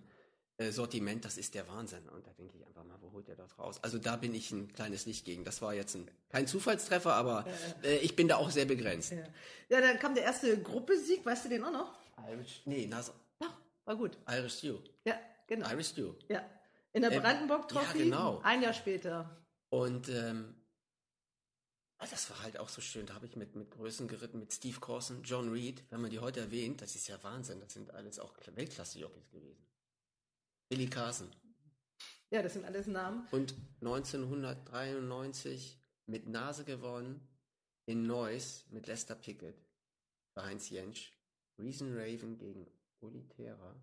Sortiment, 0.71 1.25
das 1.25 1.37
ist 1.37 1.53
der 1.55 1.67
Wahnsinn. 1.67 2.07
Und 2.09 2.25
da 2.25 2.31
denke 2.33 2.57
ich 2.57 2.65
einfach 2.65 2.83
mal, 2.83 2.97
wo 3.01 3.11
holt 3.11 3.27
er 3.29 3.35
das 3.35 3.57
raus? 3.59 3.79
Also 3.83 3.97
da 3.97 4.15
bin 4.15 4.33
ich 4.33 4.51
ein 4.51 4.71
kleines 4.73 5.05
Licht 5.05 5.25
gegen. 5.25 5.43
Das 5.43 5.61
war 5.61 5.73
jetzt 5.73 5.95
ein, 5.95 6.09
kein 6.29 6.47
Zufallstreffer, 6.47 7.13
aber 7.13 7.45
äh, 7.83 7.97
ich 7.97 8.15
bin 8.15 8.27
da 8.27 8.37
auch 8.37 8.51
sehr 8.51 8.65
begrenzt. 8.65 9.11
Ja. 9.11 9.23
ja, 9.69 9.81
dann 9.81 9.99
kam 9.99 10.13
der 10.15 10.23
erste 10.23 10.61
Gruppesieg. 10.61 11.25
Weißt 11.25 11.45
du 11.45 11.49
den 11.49 11.63
auch 11.63 11.71
noch? 11.71 11.93
Irish, 12.29 12.61
nee, 12.65 12.85
Nas 12.87 13.11
War 13.85 13.95
gut. 13.97 14.17
Irish 14.29 14.59
Stew. 14.59 14.77
Ja, 15.05 15.19
genau. 15.47 15.69
Irish 15.69 15.87
Stew. 15.89 16.13
Ja. 16.29 16.43
In 16.93 17.01
der 17.01 17.11
Ähm, 17.11 17.21
Brandenburg-Trophy. 17.21 17.97
ja, 17.97 18.03
genau. 18.05 18.39
Ein 18.43 18.61
Jahr 18.61 18.73
später. 18.73 19.35
Und 19.69 20.07
ähm, 20.09 20.53
ah, 21.97 22.05
das 22.09 22.29
war 22.29 22.43
halt 22.43 22.59
auch 22.59 22.69
so 22.69 22.81
schön. 22.81 23.05
Da 23.07 23.15
habe 23.15 23.25
ich 23.25 23.35
mit, 23.35 23.55
mit 23.55 23.71
Größen 23.71 24.07
geritten, 24.07 24.39
mit 24.39 24.53
Steve 24.53 24.79
Corson, 24.79 25.23
John 25.23 25.51
Reed. 25.51 25.83
Wenn 25.89 26.01
man 26.01 26.11
die 26.11 26.19
heute 26.19 26.39
erwähnt, 26.41 26.81
das 26.81 26.95
ist 26.95 27.07
ja 27.07 27.21
Wahnsinn. 27.23 27.59
Das 27.59 27.73
sind 27.73 27.91
alles 27.93 28.19
auch 28.19 28.33
Weltklasse-Jockeys 28.53 29.31
gewesen. 29.31 29.65
Billy 30.73 30.89
Carson. 30.89 31.29
Ja, 32.31 32.41
das 32.41 32.53
sind 32.53 32.65
alles 32.65 32.87
Namen. 32.87 33.27
Und 33.29 33.53
1993 33.81 35.79
mit 36.07 36.25
Nase 36.27 36.65
gewonnen 36.65 37.21
in 37.85 38.07
Neuss 38.07 38.65
mit 38.71 38.87
Lester 38.87 39.13
Pickett 39.13 39.61
bei 40.33 40.41
Heinz 40.41 40.71
Jentsch. 40.71 41.11
Reason 41.59 41.95
Raven 41.95 42.39
gegen 42.39 42.65
Uli 43.01 43.27
Terra. 43.27 43.79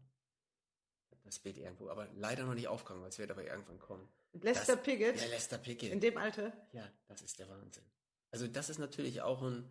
Das 1.22 1.38
Bild 1.38 1.59
irgendwo, 1.59 1.90
aber 1.90 2.09
leider 2.16 2.44
noch 2.44 2.55
nicht 2.55 2.66
aufgegangen, 2.66 3.03
weil 3.03 3.11
es 3.11 3.20
wird 3.20 3.31
aber 3.31 3.44
irgendwann 3.44 3.79
kommen. 3.79 4.09
Lester 4.33 4.74
das, 4.74 4.83
Pickett? 4.83 5.20
Ja, 5.20 5.29
Lester 5.29 5.59
Pickett. 5.59 5.92
In 5.92 6.00
dem 6.00 6.16
Alter? 6.16 6.53
Ja, 6.72 6.90
das 7.07 7.22
ist 7.22 7.38
der 7.38 7.48
Wahnsinn. 7.48 7.85
Also 8.33 8.48
das 8.48 8.68
ist 8.68 8.79
natürlich 8.79 9.22
auch 9.22 9.42
ein 9.42 9.70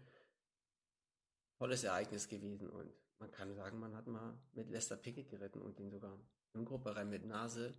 tolles 1.58 1.84
Ereignis 1.84 2.30
gewesen 2.30 2.70
und 2.70 2.94
man 3.18 3.30
kann 3.30 3.54
sagen, 3.56 3.78
man 3.78 3.94
hat 3.94 4.08
mal 4.08 4.40
mit 4.54 4.70
Lester 4.70 4.96
Pickett 4.96 5.28
geritten 5.28 5.62
und 5.62 5.80
den 5.80 5.92
sogar 5.92 6.18
Grupperennen 6.54 7.10
mit 7.10 7.26
Nase, 7.26 7.74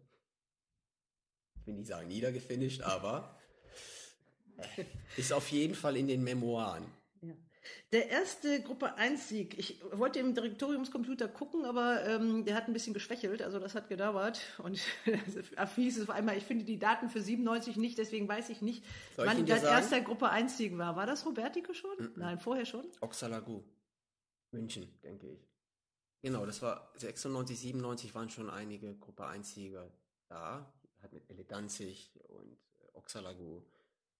ich 1.55 1.67
will 1.67 1.75
nicht 1.75 1.89
sagen 1.89 2.09
niedergefinisht, 2.09 2.83
aber 2.83 3.39
ist 5.17 5.33
auf 5.33 5.51
jeden 5.51 5.75
Fall 5.75 5.97
in 5.97 6.09
den 6.09 6.23
Memoiren. 6.23 6.85
Ja. 7.23 7.35
Der 7.93 8.09
erste 8.09 8.63
Gruppe 8.63 8.97
1-Sieg, 8.99 9.59
ich 9.59 9.83
wollte 9.93 10.19
im 10.19 10.35
Direktoriumscomputer 10.35 11.29
gucken, 11.29 11.65
aber 11.65 12.07
ähm, 12.07 12.45
der 12.45 12.55
hat 12.55 12.69
ein 12.69 12.73
bisschen 12.73 12.95
geschwächelt, 12.95 13.43
also 13.43 13.59
das 13.59 13.75
hat 13.75 13.89
gedauert. 13.89 14.41
Und 14.59 14.81
hieß 15.77 15.99
es 15.99 16.09
auf 16.09 16.15
einmal, 16.15 16.39
ich 16.39 16.45
finde 16.45 16.65
die 16.65 16.79
Daten 16.79 17.11
für 17.11 17.21
97 17.21 17.77
nicht, 17.77 17.99
deswegen 17.99 18.29
weiß 18.29 18.49
ich 18.49 18.63
nicht, 18.63 18.85
Soll 19.15 19.27
wann 19.27 19.45
der 19.45 19.63
erste 19.63 20.03
Gruppe 20.03 20.33
1-Sieg 20.33 20.79
war. 20.79 20.97
War 20.97 21.07
das 21.07 21.27
Robertico 21.27 21.75
schon? 21.75 21.97
Mm 21.99 22.03
-mm. 22.03 22.13
Nein, 22.17 22.39
vorher 22.39 22.65
schon? 22.65 22.87
Oxalagu. 23.01 23.63
München, 24.53 24.89
denke 25.03 25.29
ich. 25.29 25.50
Genau, 26.23 26.45
das 26.47 26.61
war 26.63 26.91
96, 26.97 27.59
97 27.59 28.15
waren 28.15 28.29
schon 28.31 28.51
einige 28.51 28.95
Gruppe 28.95 29.25
1-Sieger 29.25 29.91
da. 30.29 30.71
Hat 31.03 31.13
mit 31.15 31.29
Elle 31.31 31.45
Danzig 31.45 32.11
und 32.29 32.53
äh, 32.53 32.89
Oxalagu. 32.99 33.63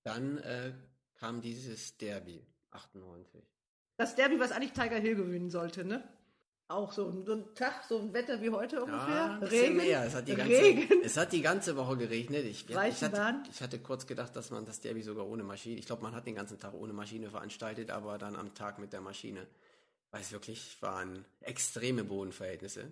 Dann 0.03 0.39
äh, 0.39 0.73
kam 1.19 1.43
dieses 1.43 1.99
Derby, 1.99 2.43
98. 2.71 3.43
Das 3.99 4.15
Derby, 4.15 4.41
was 4.41 4.51
eigentlich 4.53 4.73
Tiger 4.73 4.97
Hill 4.99 5.15
gewinnen 5.17 5.51
sollte, 5.51 5.85
ne? 5.85 6.03
Auch 6.69 6.93
so, 6.93 7.09
ein- 7.11 7.27
so 7.27 7.33
ein 7.35 7.55
Tag, 7.55 7.85
so 7.87 7.99
ein 7.99 8.15
Wetter 8.15 8.41
wie 8.41 8.49
heute 8.49 8.83
ungefähr. 8.83 9.09
Ja, 9.09 9.37
Regen. 9.43 9.77
mehr. 9.77 10.05
Es 10.07 10.15
hat, 10.15 10.27
die 10.27 10.37
ganze, 10.37 10.53
Regen. 10.55 11.03
es 11.05 11.17
hat 11.19 11.33
die 11.33 11.43
ganze 11.43 11.77
Woche 11.77 11.97
geregnet. 11.99 12.47
Ich, 12.47 12.67
ich, 12.71 12.77
hatte, 12.77 13.43
ich 13.51 13.61
hatte 13.61 13.79
kurz 13.81 14.07
gedacht, 14.07 14.35
dass 14.37 14.51
man 14.51 14.65
das 14.65 14.81
Derby 14.81 15.03
sogar 15.03 15.27
ohne 15.27 15.43
Maschine, 15.43 15.79
ich 15.79 15.85
glaube, 15.85 16.03
man 16.03 16.15
hat 16.15 16.27
den 16.27 16.37
ganzen 16.37 16.59
Tag 16.59 16.73
ohne 16.73 16.93
Maschine 16.95 17.29
veranstaltet, 17.29 17.91
aber 17.91 18.17
dann 18.17 18.37
am 18.37 18.55
Tag 18.55 18.79
mit 18.79 18.93
der 18.95 19.01
Maschine. 19.03 19.47
Weil 20.11 20.23
es 20.23 20.33
wirklich 20.33 20.81
waren 20.83 21.25
extreme 21.41 22.05
Bodenverhältnisse. 22.05 22.91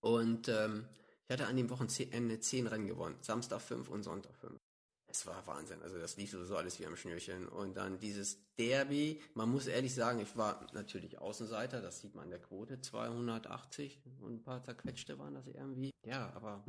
Und 0.00 0.48
ähm, 0.48 0.86
ich 1.24 1.32
hatte 1.32 1.46
an 1.46 1.56
dem 1.56 1.70
Wochenende 1.70 2.40
zehn 2.40 2.66
Rennen 2.66 2.86
gewonnen. 2.86 3.16
Samstag 3.20 3.60
fünf 3.60 3.88
und 3.88 4.02
Sonntag 4.02 4.36
fünf. 4.36 4.58
Es 5.06 5.26
war 5.26 5.46
Wahnsinn. 5.46 5.82
Also 5.82 5.98
das 5.98 6.16
lief 6.16 6.30
so 6.30 6.56
alles 6.56 6.78
wie 6.78 6.86
am 6.86 6.96
Schnürchen. 6.96 7.48
Und 7.48 7.76
dann 7.76 7.98
dieses 7.98 8.38
Derby. 8.56 9.20
Man 9.34 9.48
muss 9.48 9.66
ehrlich 9.66 9.94
sagen, 9.94 10.20
ich 10.20 10.36
war 10.36 10.66
natürlich 10.72 11.18
Außenseiter. 11.18 11.80
Das 11.80 12.00
sieht 12.00 12.14
man 12.14 12.24
in 12.24 12.30
der 12.30 12.40
Quote. 12.40 12.80
280 12.80 14.02
und 14.20 14.34
ein 14.34 14.42
paar 14.42 14.62
zerquetschte 14.62 15.18
waren 15.18 15.34
das 15.34 15.46
irgendwie. 15.46 15.90
Ja, 16.04 16.32
aber 16.34 16.64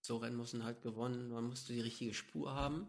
so 0.00 0.16
Rennen 0.18 0.36
mussten 0.36 0.64
halt 0.64 0.82
gewonnen. 0.82 1.30
Man 1.30 1.44
musste 1.44 1.72
die 1.72 1.80
richtige 1.80 2.14
Spur 2.14 2.54
haben. 2.54 2.88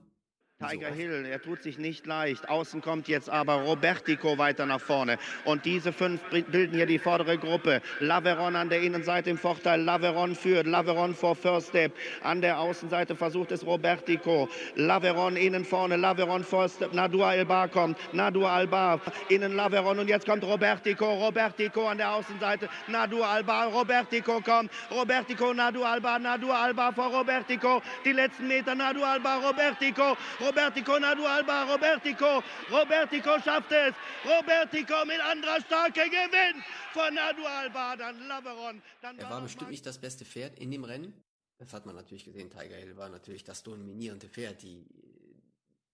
Tiger 0.69 0.89
Hill, 0.89 1.25
er 1.25 1.41
tut 1.41 1.61
sich 1.61 1.77
nicht 1.77 2.05
leicht. 2.05 2.47
Außen 2.47 2.81
kommt 2.81 3.07
jetzt 3.07 3.29
aber 3.29 3.55
Robertico 3.55 4.37
weiter 4.37 4.65
nach 4.65 4.79
vorne. 4.79 5.17
Und 5.43 5.65
diese 5.65 5.91
fünf 5.91 6.21
bilden 6.29 6.75
hier 6.75 6.85
die 6.85 6.99
vordere 6.99 7.37
Gruppe. 7.37 7.81
Laveron 7.99 8.55
an 8.55 8.69
der 8.69 8.81
Innenseite 8.81 9.29
im 9.29 9.37
Vorteil. 9.37 9.81
Laveron 9.81 10.35
führt. 10.35 10.65
Laveron 10.65 11.15
vor 11.15 11.35
First 11.35 11.69
Step. 11.69 11.91
An 12.21 12.41
der 12.41 12.59
Außenseite 12.59 13.15
versucht 13.15 13.51
es 13.51 13.65
Robertico. 13.65 14.47
Laveron 14.75 15.35
innen 15.35 15.65
vorne. 15.65 15.97
Laveron 15.97 16.43
First 16.43 16.77
Step. 16.77 16.93
Nadua 16.93 17.29
Alba 17.29 17.67
kommt. 17.67 17.97
Nadua 18.13 18.55
Alba 18.55 19.01
innen 19.29 19.55
Laveron. 19.55 19.99
Und 19.99 20.07
jetzt 20.07 20.25
kommt 20.25 20.43
Robertico. 20.43 21.13
Robertico 21.13 21.87
an 21.87 21.97
der 21.97 22.13
Außenseite. 22.13 22.69
Nadua 22.87 23.33
Alba. 23.33 23.65
Robertico 23.65 24.39
kommt. 24.41 24.71
Robertico, 24.91 25.53
Nadua 25.53 25.93
Alba. 25.93 26.19
Nadua 26.19 26.63
Alba 26.63 26.91
vor 26.91 27.07
Robertico. 27.07 27.81
Die 28.05 28.13
letzten 28.13 28.47
Meter. 28.47 28.75
Nadua 28.75 29.13
Alba. 29.13 29.35
Robertico. 29.37 30.15
Robertico 30.39 30.52
Nadu 30.55 31.25
Alba, 31.25 31.63
Robertico, 31.63 32.43
Robertico 32.71 33.39
schafft 33.39 33.71
es, 33.71 33.93
Robertico 34.25 35.05
mit 35.05 35.19
anderer 35.19 35.61
Starke 35.61 36.09
gewinnt 36.09 36.63
von 36.93 37.13
Nadu 37.13 37.45
Alba, 37.45 37.95
dann 37.95 38.27
Laveron, 38.27 38.81
dann 39.01 39.19
Er 39.19 39.29
war 39.29 39.41
bestimmt 39.41 39.71
nicht 39.71 39.85
das 39.85 39.97
beste 39.97 40.25
Pferd 40.25 40.59
in 40.59 40.71
dem 40.71 40.83
Rennen. 40.83 41.13
Das 41.57 41.73
hat 41.73 41.85
man 41.85 41.95
natürlich 41.95 42.25
gesehen. 42.25 42.49
Tiger 42.49 42.75
Hill 42.75 42.97
war 42.97 43.09
natürlich 43.09 43.43
das 43.43 43.63
dominierende 43.63 44.27
Pferd, 44.27 44.61
die 44.61 44.85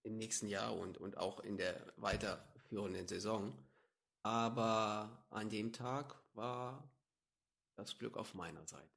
im 0.04 0.18
nächsten 0.18 0.48
Jahr 0.48 0.76
und, 0.76 0.98
und 0.98 1.18
auch 1.18 1.40
in 1.42 1.58
der 1.58 1.76
weiterführenden 1.98 3.08
Saison. 3.08 3.54
Aber 4.24 5.26
an 5.30 5.50
dem 5.50 5.72
Tag 5.72 6.16
war 6.34 6.84
das 7.76 7.98
Glück 7.98 8.18
auf 8.18 8.34
meiner 8.34 8.66
Seite. 8.66 8.90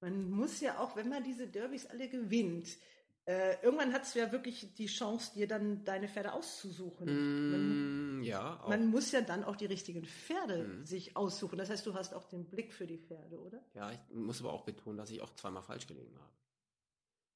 Man 0.00 0.30
muss 0.30 0.60
ja 0.60 0.78
auch, 0.78 0.96
wenn 0.96 1.08
man 1.08 1.22
diese 1.22 1.46
Derbys 1.46 1.86
alle 1.86 2.08
gewinnt, 2.08 2.76
äh, 3.24 3.56
irgendwann 3.62 3.92
hast 3.92 4.14
du 4.14 4.18
ja 4.18 4.32
wirklich 4.32 4.74
die 4.74 4.86
Chance, 4.86 5.32
dir 5.34 5.46
dann 5.46 5.84
deine 5.84 6.08
Pferde 6.08 6.32
auszusuchen. 6.32 7.06
Man, 7.50 8.18
Mm, 8.18 8.22
ja, 8.24 8.60
auch. 8.60 8.68
man 8.68 8.88
muss 8.88 9.12
ja 9.12 9.20
dann 9.20 9.44
auch 9.44 9.54
die 9.56 9.66
richtigen 9.66 10.04
Pferde 10.04 10.64
Mhm. 10.64 10.84
sich 10.86 11.16
aussuchen. 11.16 11.56
Das 11.58 11.70
heißt, 11.70 11.86
du 11.86 11.94
hast 11.94 12.14
auch 12.14 12.24
den 12.24 12.44
Blick 12.50 12.72
für 12.72 12.86
die 12.86 12.98
Pferde, 12.98 13.38
oder? 13.40 13.62
Ja, 13.74 13.92
ich 13.92 13.98
muss 14.12 14.40
aber 14.40 14.52
auch 14.52 14.64
betonen, 14.64 14.96
dass 14.98 15.10
ich 15.10 15.20
auch 15.22 15.34
zweimal 15.36 15.62
falsch 15.62 15.86
gelegen 15.86 16.14
habe. 16.18 16.32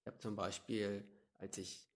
Ich 0.02 0.06
habe 0.08 0.18
zum 0.18 0.34
Beispiel, 0.36 1.04
als 1.38 1.56
ich 1.58 1.86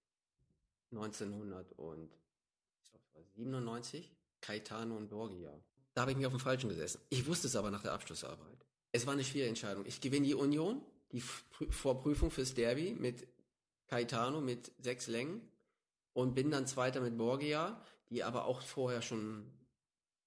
1997 3.37 4.11
Caetano 4.41 4.97
und 4.97 5.09
Borgia, 5.09 5.53
da 5.95 6.03
habe 6.03 6.13
ich 6.13 6.17
mir 6.17 6.27
auf 6.29 6.33
dem 6.33 6.41
Falschen 6.41 6.69
gesessen. 6.69 7.01
Ich 7.11 7.27
wusste 7.27 7.47
es 7.49 7.57
aber 7.57 7.71
nach 7.71 7.83
der 7.83 7.93
Abschlussarbeit. 7.93 8.65
Es 8.93 9.07
war 9.07 9.13
eine 9.15 9.25
schwere 9.25 9.49
Entscheidung. 9.49 9.85
Ich 9.87 10.01
gewinne 10.01 10.27
die 10.27 10.35
Union, 10.35 10.83
die 11.13 11.21
Vorprüfung 11.21 12.31
fürs 12.31 12.55
Derby 12.55 12.95
mit 12.95 13.27
Caetano 13.91 14.41
mit 14.41 14.71
sechs 14.79 15.09
Längen 15.09 15.41
und 16.13 16.35
bin 16.35 16.51
dann 16.51 16.67
Zweiter 16.67 17.01
mit 17.01 17.19
Borgia, 17.19 17.85
die 18.09 18.23
aber 18.23 18.45
auch 18.45 18.63
vorher 18.63 19.03
schon 19.03 19.51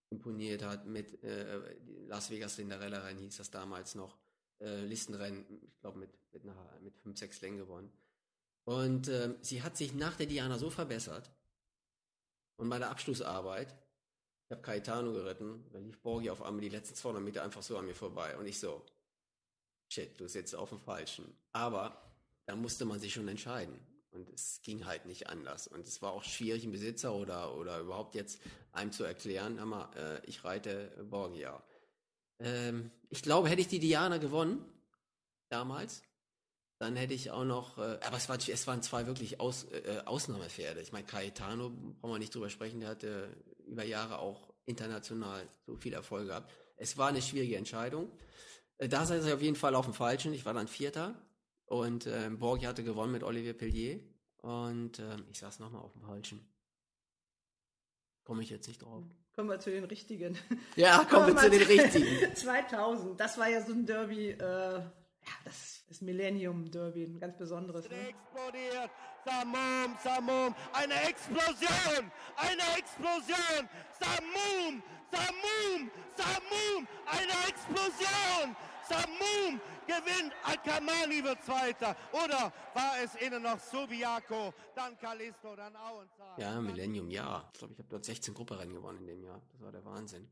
imponiert 0.10 0.64
hat 0.64 0.86
mit 0.86 1.24
äh, 1.24 1.76
Las 2.08 2.30
Vegas 2.30 2.56
Cinderella 2.56 3.00
Rennen 3.00 3.20
hieß 3.20 3.38
das 3.38 3.52
damals 3.52 3.96
noch 3.96 4.18
äh, 4.60 4.82
Listenrennen 4.86 5.46
ich 5.64 5.80
glaube 5.80 5.98
mit 5.98 6.12
mit, 6.34 6.44
mit 6.82 6.98
fünf 6.98 7.18
sechs 7.18 7.42
Längen 7.42 7.58
gewonnen. 7.58 7.92
Und 8.66 9.08
ähm, 9.08 9.36
sie 9.42 9.62
hat 9.62 9.78
sich 9.78 9.94
nach 9.94 10.16
der 10.16 10.26
Diana 10.26 10.58
so 10.58 10.70
verbessert 10.70 11.32
und 12.58 12.70
bei 12.70 12.80
der 12.80 12.92
Abschlussarbeit 12.92 13.74
ich 14.46 14.52
habe 14.52 14.62
Caetano 14.62 15.14
geritten 15.14 15.64
da 15.72 15.80
lief 15.80 16.00
Borgi 16.00 16.30
auf 16.30 16.42
einmal 16.42 16.62
die 16.62 16.70
letzten 16.70 16.96
200 16.96 17.24
Meter 17.24 17.44
einfach 17.44 17.64
so 17.64 17.78
an 17.78 17.86
mir 17.86 17.96
vorbei 17.96 18.38
und 18.38 18.46
ich 18.46 18.60
so 18.60 18.86
shit 19.88 20.20
du 20.20 20.28
sitzt 20.28 20.54
auf 20.54 20.70
dem 20.70 20.82
falschen. 20.82 21.26
Aber 21.54 22.13
da 22.46 22.56
musste 22.56 22.86
man 22.86 23.00
sich 23.00 23.14
schon 23.14 23.28
entscheiden 23.28 23.80
und 24.14 24.30
es 24.30 24.62
ging 24.64 24.86
halt 24.86 25.06
nicht 25.06 25.28
anders. 25.28 25.68
Und 25.68 25.88
es 25.88 26.02
war 26.02 26.12
auch 26.12 26.24
schwierig, 26.24 26.64
einen 26.64 26.72
Besitzer 26.72 27.14
oder, 27.14 27.56
oder 27.56 27.80
überhaupt 27.80 28.16
jetzt 28.16 28.40
einem 28.72 28.92
zu 28.92 29.04
erklären, 29.04 29.56
mal, 29.68 29.90
äh, 29.96 30.26
ich 30.28 30.44
reite 30.44 30.92
Borgia. 31.10 31.62
Ähm, 32.40 32.92
ich 33.10 33.22
glaube, 33.22 33.50
hätte 33.50 33.62
ich 33.62 33.68
die 33.68 33.80
Diana 33.80 34.18
gewonnen, 34.18 34.64
damals, 35.50 36.02
dann 36.80 36.96
hätte 36.96 37.14
ich 37.14 37.32
auch 37.32 37.46
noch, 37.46 37.78
äh, 37.78 38.00
aber 38.04 38.18
es, 38.18 38.30
war, 38.30 38.38
es 38.38 38.68
waren 38.68 38.82
zwei 38.82 39.08
wirklich 39.08 39.40
Aus, 39.40 39.66
äh, 39.72 40.02
Ausnahmepferde. 40.06 40.82
Ich 40.82 40.92
meine, 40.92 41.06
Caetano, 41.06 41.70
brauchen 41.70 42.14
wir 42.14 42.20
nicht 42.20 42.36
drüber 42.36 42.50
sprechen, 42.50 42.82
der 42.82 42.90
hatte 42.90 43.30
über 43.66 43.84
Jahre 43.84 44.20
auch 44.20 44.54
international 44.66 45.48
so 45.66 45.76
viel 45.76 45.94
Erfolg 45.94 46.28
gehabt. 46.28 46.52
Es 46.76 46.98
war 46.98 47.10
eine 47.10 47.22
schwierige 47.22 47.58
Entscheidung. 47.58 48.12
Äh, 48.78 48.90
da 48.90 49.06
saß 49.06 49.26
ich 49.26 49.34
auf 49.34 49.42
jeden 49.42 49.56
Fall 49.56 49.76
auf 49.76 49.86
dem 49.86 49.94
Falschen. 49.94 50.34
Ich 50.34 50.46
war 50.46 50.54
dann 50.54 50.68
Vierter. 50.68 51.16
Und 51.74 52.06
ähm, 52.06 52.38
Borgi 52.38 52.66
hatte 52.66 52.84
gewonnen 52.84 53.12
mit 53.12 53.24
Olivier 53.24 53.54
Pellier. 53.54 54.00
Und 54.44 55.00
ähm, 55.00 55.26
ich 55.32 55.40
saß 55.40 55.58
nochmal 55.60 55.82
auf 55.82 55.94
dem 55.94 56.04
Falschen. 56.04 56.48
Komme 58.24 58.44
ich 58.44 58.52
jetzt 58.52 58.68
nicht 58.68 58.84
drauf. 58.84 59.04
Kommen 59.36 59.50
wir 59.50 59.60
zu 59.60 59.72
den 59.72 59.84
richtigen. 59.86 60.38
Ja, 60.76 61.04
kommen 61.04 61.36
wir 61.36 61.36
zu 61.36 61.50
den 61.50 61.64
richtigen. 61.68 62.36
2000, 62.36 63.20
das 63.20 63.40
war 63.40 63.50
ja 63.50 63.66
so 63.66 63.74
ein 63.74 63.88
Derby, 63.88 64.30
äh, 64.30 64.38
ja, 64.40 64.84
das 65.46 65.84
ist 65.90 66.04
Millennium 66.04 66.70
Derby, 66.70 67.06
ein 67.06 67.20
ganz 67.20 67.36
besonderes. 67.38 67.90
Ne? 67.90 68.10
explodiert. 68.10 68.92
Samum, 69.26 69.98
Samum, 70.04 70.56
eine 70.74 70.94
Explosion, 71.10 72.12
eine 72.36 72.78
Explosion. 72.78 73.68
Samum, 74.00 74.84
Samum, 75.10 75.92
Samum, 76.16 76.88
eine 77.08 77.48
Explosion. 77.48 78.56
Samum 78.88 79.60
gewinnt, 79.88 80.34
Akamani 80.44 81.24
wird 81.24 81.44
Zweiter. 81.44 81.96
Oder 82.12 82.52
war 82.74 82.94
es 83.04 83.16
innen 83.16 83.44
noch 83.44 83.60
Subiaco, 83.60 84.54
dann 84.76 84.98
Callisto, 84.98 85.56
dann 85.56 85.76
Auenzahn. 85.76 86.40
Ja, 86.40 86.60
Millennium, 86.60 87.10
ja. 87.10 87.50
Ich 87.54 87.60
glaube, 87.60 87.74
ich 87.74 87.80
habe 87.80 87.90
dort 87.90 88.06
16 88.06 88.34
Grupperennen 88.34 88.74
gewonnen 88.74 89.00
in 89.00 89.08
dem 89.08 89.24
Jahr. 89.24 89.42
Das 89.52 89.62
war 89.62 89.72
der 89.72 89.86
Wahnsinn. 89.86 90.30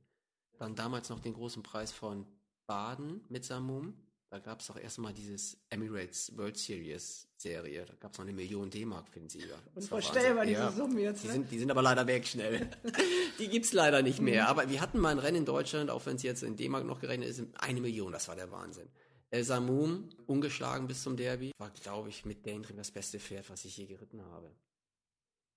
Dann 0.58 0.76
damals 0.76 1.10
noch 1.10 1.20
den 1.20 1.34
großen 1.34 1.64
Preis 1.64 1.92
von 1.92 2.26
Baden 2.68 3.26
mit 3.30 3.46
Samum. 3.46 3.96
Da 4.32 4.40
gab 4.40 4.62
es 4.62 4.72
auch 4.72 4.78
erstmal 4.78 5.14
dieses 5.14 5.58
Emirates 5.70 6.32
World 6.38 6.58
Series 6.58 7.28
Serie. 7.36 7.86
Da 7.86 7.94
gab 7.96 8.14
es 8.14 8.18
noch 8.18 8.24
eine 8.24 8.34
Million 8.34 8.70
D-Mark 8.70 9.10
für 9.10 9.20
den 9.20 9.28
Sieger. 9.28 9.60
Unvorstellbar, 9.76 10.46
diese 10.46 10.62
ja, 10.62 10.72
Summe 10.72 11.02
jetzt. 11.02 11.24
Die 11.24 11.28
Ne? 11.28 11.34
sind, 11.34 11.52
die 11.52 11.60
sind 11.60 11.70
aber 11.70 11.82
leider 11.82 12.08
weg 12.08 12.26
schnell. 12.26 12.70
die 13.40 13.50
gibt's 13.50 13.74
leider 13.74 14.02
nicht 14.02 14.22
mehr. 14.22 14.44
Mhm. 14.44 14.50
Aber 14.50 14.70
wir 14.70 14.80
hatten 14.80 15.00
mal 15.00 15.10
ein 15.10 15.20
Rennen 15.20 15.40
in 15.40 15.46
Deutschland, 15.46 15.90
auch 15.90 16.06
wenn 16.06 16.16
es 16.16 16.24
jetzt 16.24 16.44
in 16.44 16.56
D-Mark 16.56 16.86
noch 16.86 17.02
gerechnet 17.02 17.28
ist, 17.28 17.44
eine 17.60 17.82
Million. 17.82 18.14
Das 18.14 18.30
war 18.30 18.38
der 18.38 18.50
Wahnsinn. 18.52 18.88
El 19.32 19.44
Samum, 19.44 20.08
ungeschlagen 20.28 20.88
bis 20.88 21.04
zum 21.04 21.18
Derby, 21.18 21.52
war, 21.58 21.70
glaube 21.72 22.08
ich, 22.08 22.24
mit 22.24 22.46
Daintree 22.46 22.74
das 22.74 22.92
beste 22.92 23.20
Pferd, 23.20 23.50
was 23.50 23.66
ich 23.66 23.76
je 23.76 23.86
geritten 23.86 24.24
habe. 24.24 24.50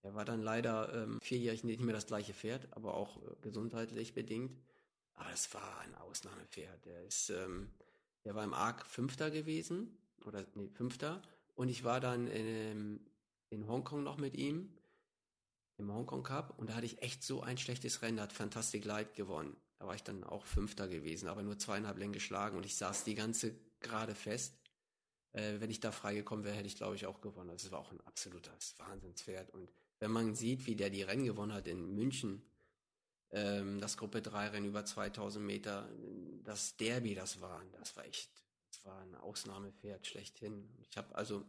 Er 0.02 0.16
war 0.16 0.24
dann 0.24 0.42
leider 0.42 0.92
ähm, 0.94 1.20
vierjährig 1.22 1.62
nicht 1.62 1.80
mehr 1.80 1.94
das 1.94 2.06
gleiche 2.06 2.34
Pferd, 2.34 2.66
aber 2.72 2.94
auch 2.94 3.18
äh, 3.18 3.36
gesundheitlich 3.40 4.14
bedingt. 4.14 4.50
Aber 5.14 5.30
es 5.32 5.54
war 5.54 5.78
ein 5.78 5.94
Ausnahmepferd. 5.94 6.84
Der 6.86 7.04
ist, 7.04 7.30
ähm, 7.30 7.70
der 8.24 8.34
war 8.34 8.44
im 8.44 8.54
Arc 8.54 8.86
Fünfter 8.86 9.30
gewesen, 9.30 9.96
oder 10.24 10.44
nee, 10.54 10.68
Fünfter. 10.68 11.22
Und 11.54 11.68
ich 11.68 11.84
war 11.84 12.00
dann 12.00 12.26
in, 12.26 13.00
in 13.50 13.68
Hongkong 13.68 14.02
noch 14.02 14.16
mit 14.16 14.34
ihm, 14.34 14.72
im 15.76 15.92
Hongkong 15.92 16.22
Cup. 16.22 16.58
Und 16.58 16.70
da 16.70 16.74
hatte 16.74 16.86
ich 16.86 17.02
echt 17.02 17.22
so 17.22 17.42
ein 17.42 17.58
schlechtes 17.58 18.02
Rennen, 18.02 18.16
da 18.16 18.24
hat 18.24 18.32
Fantastic 18.32 18.84
Light 18.84 19.14
gewonnen. 19.14 19.56
Da 19.78 19.86
war 19.86 19.94
ich 19.94 20.02
dann 20.02 20.24
auch 20.24 20.46
Fünfter 20.46 20.88
gewesen, 20.88 21.28
aber 21.28 21.42
nur 21.42 21.58
zweieinhalb 21.58 21.98
Längen 21.98 22.12
geschlagen. 22.12 22.56
Und 22.56 22.64
ich 22.64 22.76
saß 22.76 23.04
die 23.04 23.14
ganze 23.14 23.54
gerade 23.80 24.14
fest. 24.14 24.56
Äh, 25.32 25.60
wenn 25.60 25.70
ich 25.70 25.80
da 25.80 25.90
freigekommen 25.90 26.44
wäre, 26.44 26.56
hätte 26.56 26.68
ich, 26.68 26.76
glaube 26.76 26.94
ich, 26.94 27.06
auch 27.06 27.20
gewonnen. 27.20 27.50
Das 27.50 27.70
war 27.70 27.80
auch 27.80 27.90
ein 27.90 28.00
absolutes 28.02 28.78
Wahnsinnspferd. 28.78 29.50
Und 29.50 29.70
wenn 29.98 30.10
man 30.10 30.34
sieht, 30.34 30.66
wie 30.66 30.76
der 30.76 30.90
die 30.90 31.02
Rennen 31.02 31.24
gewonnen 31.24 31.52
hat 31.52 31.66
in 31.66 31.94
München, 31.94 32.42
ähm, 33.34 33.80
das 33.80 33.96
Gruppe 33.96 34.22
3 34.22 34.48
Rennen 34.48 34.66
über 34.66 34.84
2000 34.84 35.44
Meter, 35.44 35.88
das 36.44 36.76
Derby, 36.76 37.14
das 37.14 37.40
war, 37.40 37.60
das 37.72 37.96
war 37.96 38.06
echt, 38.06 38.30
das 38.70 38.84
war 38.84 39.00
ein 39.00 39.16
Ausnahmepferd 39.16 40.06
schlechthin. 40.06 40.68
Ich 40.78 40.96
habe 40.96 41.14
also 41.16 41.44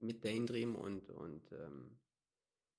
mit 0.00 0.24
Daydream 0.24 0.74
und, 0.74 1.10
und 1.10 1.52
ähm, 1.52 1.98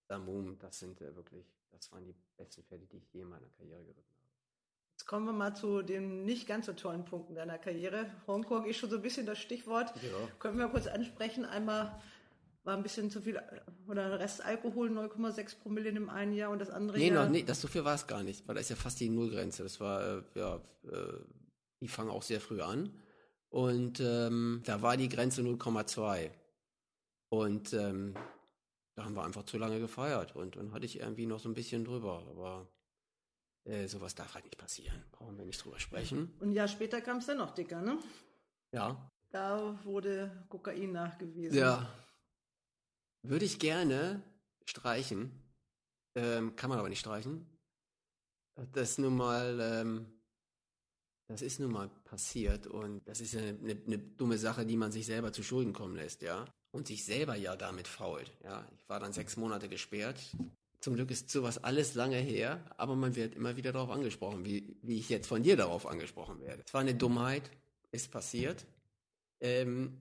Samum, 0.08 0.60
das 0.60 0.80
sind 0.80 1.00
äh, 1.02 1.16
wirklich, 1.16 1.46
das 1.72 1.92
waren 1.94 2.04
die 2.04 2.16
besten 2.36 2.64
Pferde, 2.64 2.86
die 2.88 2.98
ich 2.98 3.14
je 3.14 3.22
in 3.22 3.30
meiner 3.30 3.48
Karriere 3.48 3.84
geritten 3.84 4.16
habe. 4.22 4.34
Jetzt 4.92 5.06
kommen 5.06 5.26
wir 5.26 5.34
mal 5.34 5.56
zu 5.56 5.82
den 5.82 6.26
nicht 6.26 6.46
ganz 6.46 6.66
so 6.66 6.74
tollen 6.74 7.06
Punkten 7.06 7.36
deiner 7.36 7.58
Karriere. 7.58 8.12
Hongkong 8.28 8.66
ist 8.66 8.78
schon 8.78 8.90
so 8.90 8.98
ein 8.98 9.02
bisschen 9.02 9.26
das 9.26 9.40
Stichwort. 9.40 9.94
Ja. 10.04 10.28
Können 10.40 10.58
wir 10.58 10.68
kurz 10.68 10.88
ansprechen. 10.88 11.46
Einmal 11.46 12.02
war 12.66 12.76
ein 12.76 12.84
bisschen 12.84 13.10
zu 13.12 13.22
viel 13.22 13.40
oder 13.88 14.20
Restalkohol 14.20 14.90
0,6 14.90 15.60
Promille 15.60 15.90
in 15.90 15.96
dem 15.96 16.10
einen 16.10 16.34
Jahr 16.34 16.50
und 16.52 16.60
das 16.60 16.70
andere 16.72 16.98
Nee, 16.98 17.10
Jahr. 17.10 17.26
noch, 17.26 17.32
nee, 17.32 17.44
das 17.44 17.62
so 17.62 17.68
viel 17.68 17.86
war 17.86 17.96
es 17.96 18.08
gar 18.08 18.24
nicht, 18.24 18.48
weil 18.48 18.56
da 18.56 18.62
ist 18.62 18.70
ja 18.70 18.76
fast 18.76 19.00
die 19.00 19.10
Nullgrenze. 19.10 19.64
Das 19.64 19.80
war, 19.80 20.02
äh, 20.02 20.22
ja, 20.36 20.56
äh, 20.92 21.14
die 21.82 21.88
fangen 21.88 22.10
auch 22.10 22.24
sehr 22.24 22.42
früh 22.42 22.62
an. 22.62 22.90
Und 23.50 24.00
ähm, 24.00 24.62
da 24.66 24.82
war 24.82 24.98
die 24.98 25.08
Grenze 25.10 25.42
0,2. 25.42 26.32
Und 27.30 27.74
ähm, 27.74 28.16
da 28.96 29.06
haben 29.06 29.16
wir 29.16 29.24
einfach 29.24 29.44
zu 29.44 29.58
lange 29.58 29.80
gefeiert. 29.80 30.36
Und 30.36 30.56
dann 30.56 30.74
hatte 30.74 30.86
ich 30.86 31.00
irgendwie 31.00 31.26
noch 31.26 31.40
so 31.40 31.48
ein 31.50 31.54
bisschen 31.54 31.86
drüber. 31.86 32.24
Aber 32.30 32.68
äh, 33.66 33.88
sowas 33.88 34.16
darf 34.16 34.34
halt 34.34 34.46
nicht 34.46 34.58
passieren. 34.58 35.04
Brauchen 35.12 35.38
wir 35.38 35.46
nicht 35.46 35.64
drüber 35.64 35.80
sprechen. 35.80 36.34
Und 36.40 36.50
ein 36.50 36.52
Jahr 36.54 36.68
später 36.68 37.00
kam 37.02 37.18
es 37.18 37.28
dann 37.28 37.38
noch 37.38 37.52
dicker, 37.52 37.82
ne? 37.82 37.98
Ja. 38.72 39.10
Da 39.30 39.78
wurde 39.84 40.46
Kokain 40.50 40.92
nachgewiesen. 40.92 41.58
Ja. 41.58 41.88
Würde 43.28 43.46
ich 43.46 43.60
gerne 43.60 44.22
streichen. 44.66 45.32
Ähm, 46.16 46.56
kann 46.56 46.70
man 46.70 46.80
aber 46.80 46.90
nicht 46.90 47.00
streichen. 47.00 47.46
Das 48.72 48.98
nun 48.98 49.18
mal, 49.18 49.60
ähm, 49.60 50.06
das 51.28 51.42
ist 51.42 51.60
nun 51.60 51.72
mal 51.72 51.90
passiert 52.06 52.68
und 52.68 53.06
das 53.08 53.20
ist 53.20 53.36
eine, 53.36 53.50
eine, 53.50 53.78
eine 53.86 53.98
dumme 53.98 54.38
Sache, 54.38 54.66
die 54.66 54.78
man 54.78 54.92
sich 54.92 55.06
selber 55.06 55.34
zu 55.34 55.44
Schulden 55.44 55.74
kommen 55.74 55.96
lässt, 55.96 56.22
ja. 56.22 56.46
Und 56.72 56.88
sich 56.88 57.04
selber 57.04 57.36
ja 57.36 57.56
damit 57.56 57.88
fault, 57.88 58.32
ja. 58.44 58.66
Ich 58.78 58.88
war 58.88 59.00
dann 59.00 59.12
sechs 59.12 59.38
Monate 59.38 59.68
gesperrt. 59.70 60.20
Zum 60.80 60.96
Glück 60.96 61.10
ist 61.10 61.30
sowas 61.30 61.64
alles 61.64 61.96
lange 61.96 62.18
her, 62.18 62.64
aber 62.78 62.96
man 62.96 63.16
wird 63.16 63.34
immer 63.36 63.58
wieder 63.58 63.72
darauf 63.72 63.90
angesprochen, 63.90 64.46
wie, 64.46 64.78
wie 64.84 65.00
ich 65.00 65.10
jetzt 65.10 65.28
von 65.28 65.42
dir 65.42 65.58
darauf 65.58 65.88
angesprochen 65.88 66.40
werde. 66.42 66.64
Es 66.66 66.74
war 66.74 66.82
eine 66.82 66.96
Dummheit, 66.96 67.50
ist 67.92 68.12
passiert. 68.12 68.66
Ähm, 69.42 69.98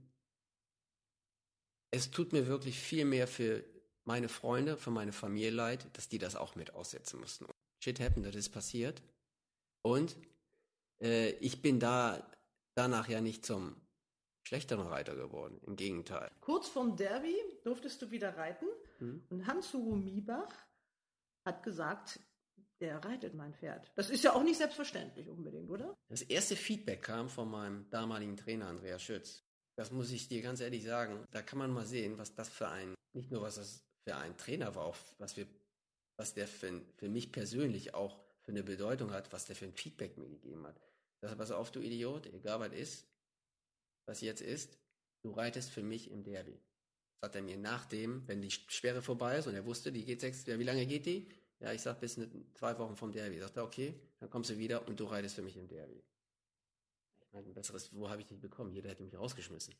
es 1.95 2.11
tut 2.11 2.33
mir 2.33 2.47
wirklich 2.47 2.79
viel 2.79 3.05
mehr 3.05 3.27
für 3.29 3.65
meine 4.05 4.29
Freunde, 4.29 4.77
für 4.77 4.91
meine 4.91 5.13
Familie 5.13 5.51
leid, 5.51 5.87
dass 5.95 6.09
die 6.09 6.19
das 6.19 6.37
auch 6.37 6.57
mit 6.57 6.75
aussetzen 6.75 7.21
mussten. 7.21 7.47
Shit 7.83 8.01
happened, 8.01 8.27
das 8.27 8.35
ist 8.35 8.51
passiert. 8.51 9.03
Und 9.83 10.17
äh, 11.01 11.31
ich 11.39 11.63
bin 11.63 11.81
da 11.81 12.27
danach 12.75 13.09
ja 13.09 13.21
nicht 13.21 13.47
zum 13.47 13.77
schlechteren 14.43 14.87
Reiter 14.87 15.15
geworden. 15.15 15.61
Im 15.67 15.77
Gegenteil. 15.77 16.31
Kurz 16.41 16.69
vorm 16.69 16.97
Derby 16.97 17.35
durftest 17.63 18.03
du 18.03 18.11
wieder 18.11 18.37
reiten 18.37 18.67
Mhm. 19.01 19.25
und 19.29 19.47
Hans-Hugo 19.49 19.97
Miebach 19.97 20.53
hat 21.45 21.63
gesagt, 21.65 22.21
der 22.81 23.05
reitet 23.05 23.35
mein 23.35 23.53
Pferd. 23.55 23.91
Das 23.97 24.09
ist 24.09 24.23
ja 24.23 24.35
auch 24.35 24.43
nicht 24.45 24.59
selbstverständlich 24.59 25.29
unbedingt, 25.29 25.69
oder? 25.71 25.97
Das 26.09 26.23
erste 26.23 26.55
Feedback 26.57 27.03
kam 27.03 27.29
von 27.29 27.51
meinem 27.51 27.89
damaligen 27.91 28.37
Trainer 28.37 28.69
Andreas 28.69 29.03
Schütz. 29.03 29.44
Das 29.77 29.91
muss 29.91 30.11
ich 30.11 30.29
dir 30.29 30.43
ganz 30.43 30.61
ehrlich 30.61 30.85
sagen. 30.85 31.27
Da 31.33 31.43
kann 31.43 31.59
man 31.59 31.73
mal 31.73 31.87
sehen, 31.87 32.19
was 32.19 32.35
das 32.35 32.49
für 32.49 32.69
ein, 32.69 32.95
nicht 33.13 33.31
nur 33.31 33.43
was 33.43 33.57
das 33.57 33.85
für 34.07 34.17
ein 34.17 34.37
Trainer 34.37 34.75
war, 34.75 34.85
auch 34.85 34.97
was 35.19 35.37
wir, 35.37 35.47
was 36.17 36.35
der 36.35 36.47
für, 36.47 36.83
für 36.97 37.09
mich 37.09 37.33
persönlich 37.33 37.95
auch 37.95 38.19
für 38.43 38.53
eine 38.53 38.63
Bedeutung 38.63 39.13
hat, 39.13 39.33
was 39.33 39.47
der 39.47 39.57
für 39.57 39.65
ein 39.65 39.73
Feedback 39.73 40.17
mir 40.17 40.29
gegeben 40.29 40.67
hat. 40.67 40.81
Das 41.21 41.37
pass 41.37 41.51
auf, 41.51 41.73
du 41.73 41.81
Idiot, 41.81 42.27
egal 42.27 42.61
was 42.61 42.73
ist, 42.73 43.07
was 44.07 44.21
jetzt 44.21 44.43
ist, 44.43 44.79
du 45.23 45.31
reitest 45.31 45.71
für 45.71 45.83
mich 45.83 46.11
im 46.11 46.23
Derby. 46.23 46.61
Das 47.21 47.31
hat 47.31 47.37
er 47.37 47.43
mir 47.43 47.57
nachdem, 47.57 48.29
wenn 48.29 48.43
die 48.43 48.51
Sperre 48.51 49.01
vorbei 49.01 49.39
ist 49.39 49.47
und 49.47 49.55
er 49.55 49.65
wusste, 49.65 49.91
die 49.91 50.05
geht 50.05 50.21
sechs, 50.21 50.45
ja, 50.47 50.59
wie 50.59 50.65
lange 50.65 50.87
geht 50.87 51.07
die? 51.07 51.27
Ja, 51.61 51.73
ich 51.73 51.81
sag 51.81 52.01
bis 52.01 52.19
ne, 52.19 52.29
zwei 52.53 52.79
Wochen 52.79 52.97
vom 52.97 53.11
Derby. 53.11 53.39
Sagt 53.39 53.57
er, 53.57 53.65
okay, 53.65 53.95
dann 54.21 54.29
kommst 54.29 54.51
du 54.51 54.59
wieder 54.59 54.87
und 54.87 55.01
du 55.01 55.05
reitest 55.05 55.37
für 55.37 55.43
mich 55.43 55.57
im 55.57 55.67
Derby. 55.67 56.03
Meine, 57.35 57.49
ein 57.49 57.55
besseres, 57.55 57.93
wo 57.95 58.09
habe 58.09 58.21
ich 58.21 58.27
dich 58.29 58.41
bekommen? 58.41 58.71
Jeder 58.73 58.91
hätte 58.91 59.03
mich 59.03 59.17
rausgeschmissen. 59.19 59.75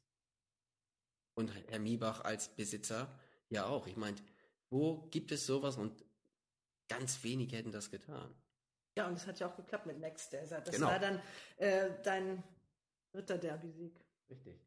Und 1.37 1.53
Herr 1.69 1.79
Miebach 1.79 2.21
als 2.23 2.49
Besitzer 2.49 3.09
ja 3.49 3.67
auch. 3.67 3.87
Ich 3.87 3.97
meine, 3.97 4.17
wo 4.71 5.03
gibt 5.11 5.31
es 5.33 5.47
sowas 5.47 5.77
und 5.77 6.05
ganz 6.89 7.23
wenige 7.23 7.57
hätten 7.57 7.71
das 7.73 7.91
getan. 7.91 8.35
Ja, 8.97 9.07
und 9.09 9.15
es 9.15 9.27
hat 9.27 9.39
ja 9.41 9.49
auch 9.49 9.57
geklappt 9.57 9.87
mit 9.87 9.99
Next 10.01 10.33
Desert. 10.33 10.67
Das 10.67 10.75
Genau. 10.75 10.89
war 10.89 10.99
dann 10.99 11.21
äh, 11.57 11.91
dein 12.03 12.43
dritter 13.13 13.39
Derby-Sieg. 13.39 13.95
Richtig. 14.31 14.61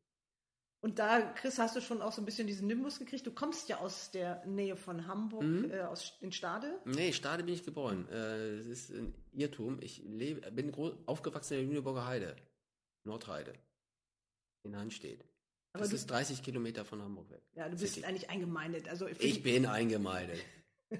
Und 0.79 0.99
da, 0.99 1.21
Chris, 1.33 1.57
hast 1.59 1.75
du 1.75 1.81
schon 1.81 2.01
auch 2.01 2.11
so 2.13 2.21
ein 2.21 2.25
bisschen 2.25 2.47
diesen 2.47 2.67
Nimbus 2.67 2.99
gekriegt. 2.99 3.25
Du 3.25 3.31
kommst 3.33 3.67
ja 3.67 3.79
aus 3.79 4.11
der 4.11 4.45
Nähe 4.45 4.75
von 4.77 5.07
Hamburg, 5.07 5.43
Mhm. 5.43 5.71
äh, 5.71 5.81
aus 5.81 6.13
in 6.21 6.31
Stade. 6.31 6.79
Nee, 6.85 7.11
Stade 7.13 7.43
bin 7.43 7.53
ich 7.53 7.63
geboren. 7.63 8.07
Äh, 8.09 8.59
es 8.59 8.67
ist 8.67 8.91
ein 8.91 9.13
Irrtum. 9.33 9.81
Ich 9.81 10.03
lebe, 10.03 10.49
bin 10.51 10.73
aufgewachsen 11.05 11.55
in 11.55 11.59
der 11.61 11.67
Lüneburger 11.69 12.05
Heide. 12.05 12.35
Nordheide. 13.07 13.53
In 14.63 14.75
Hanstedt. 14.75 15.23
Aber 15.73 15.83
Das 15.83 15.93
ist 15.93 16.07
30 16.07 16.43
Kilometer 16.43 16.85
von 16.85 17.01
Hamburg 17.01 17.29
weg. 17.31 17.41
Ja, 17.53 17.69
du 17.69 17.77
bist 17.77 17.95
City. 17.95 18.05
eigentlich 18.05 18.29
eingemeindet. 18.29 18.87
Also 18.87 19.07
Ich 19.07 19.41
bin 19.43 19.65
eingemeindet. 19.65 20.39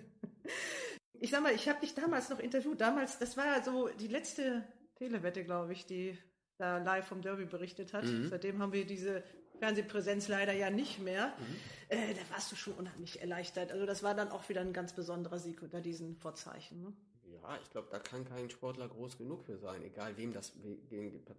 Ich 1.20 1.32
sag 1.32 1.42
mal, 1.42 1.54
ich 1.54 1.68
habe 1.68 1.80
dich 1.80 1.96
damals 1.96 2.30
noch 2.30 2.38
interviewt. 2.40 2.80
Damals, 2.80 3.18
das 3.18 3.38
war 3.38 3.64
so 3.64 3.90
die 4.00 4.08
letzte 4.08 4.64
Telewette, 4.96 5.44
glaube 5.44 5.74
ich, 5.74 5.88
die 5.88 6.16
da 6.60 6.78
live 6.78 7.08
vom 7.08 7.22
Derby 7.24 7.46
berichtet 7.46 7.92
hat. 7.94 8.06
Mhm. 8.06 8.28
Seitdem 8.30 8.62
haben 8.62 8.72
wir 8.72 8.86
diese 8.86 9.24
Fernsehpräsenz 9.60 10.28
leider 10.28 10.54
ja 10.54 10.70
nicht 10.70 11.00
mehr. 11.00 11.34
Mhm. 11.40 11.56
Äh, 11.90 12.14
da 12.14 12.22
warst 12.36 12.52
du 12.52 12.56
schon 12.56 12.74
unheimlich 12.74 13.20
erleichtert. 13.20 13.72
Also 13.72 13.86
das 13.88 14.04
war 14.04 14.14
dann 14.14 14.30
auch 14.30 14.48
wieder 14.50 14.62
ein 14.62 14.74
ganz 14.74 14.94
besonderer 14.94 15.40
Sieg 15.40 15.62
unter 15.64 15.82
diesen 15.82 16.16
Vorzeichen. 16.18 16.82
Ne? 16.84 16.94
Ja, 17.32 17.60
ich 17.62 17.70
glaube, 17.70 17.90
da 17.92 18.00
kann 18.00 18.26
kein 18.26 18.50
Sportler 18.50 18.88
groß 18.88 19.18
genug 19.18 19.44
für 19.44 19.58
sein, 19.58 19.84
egal 19.84 20.16
wem 20.18 20.34
das 20.34 20.54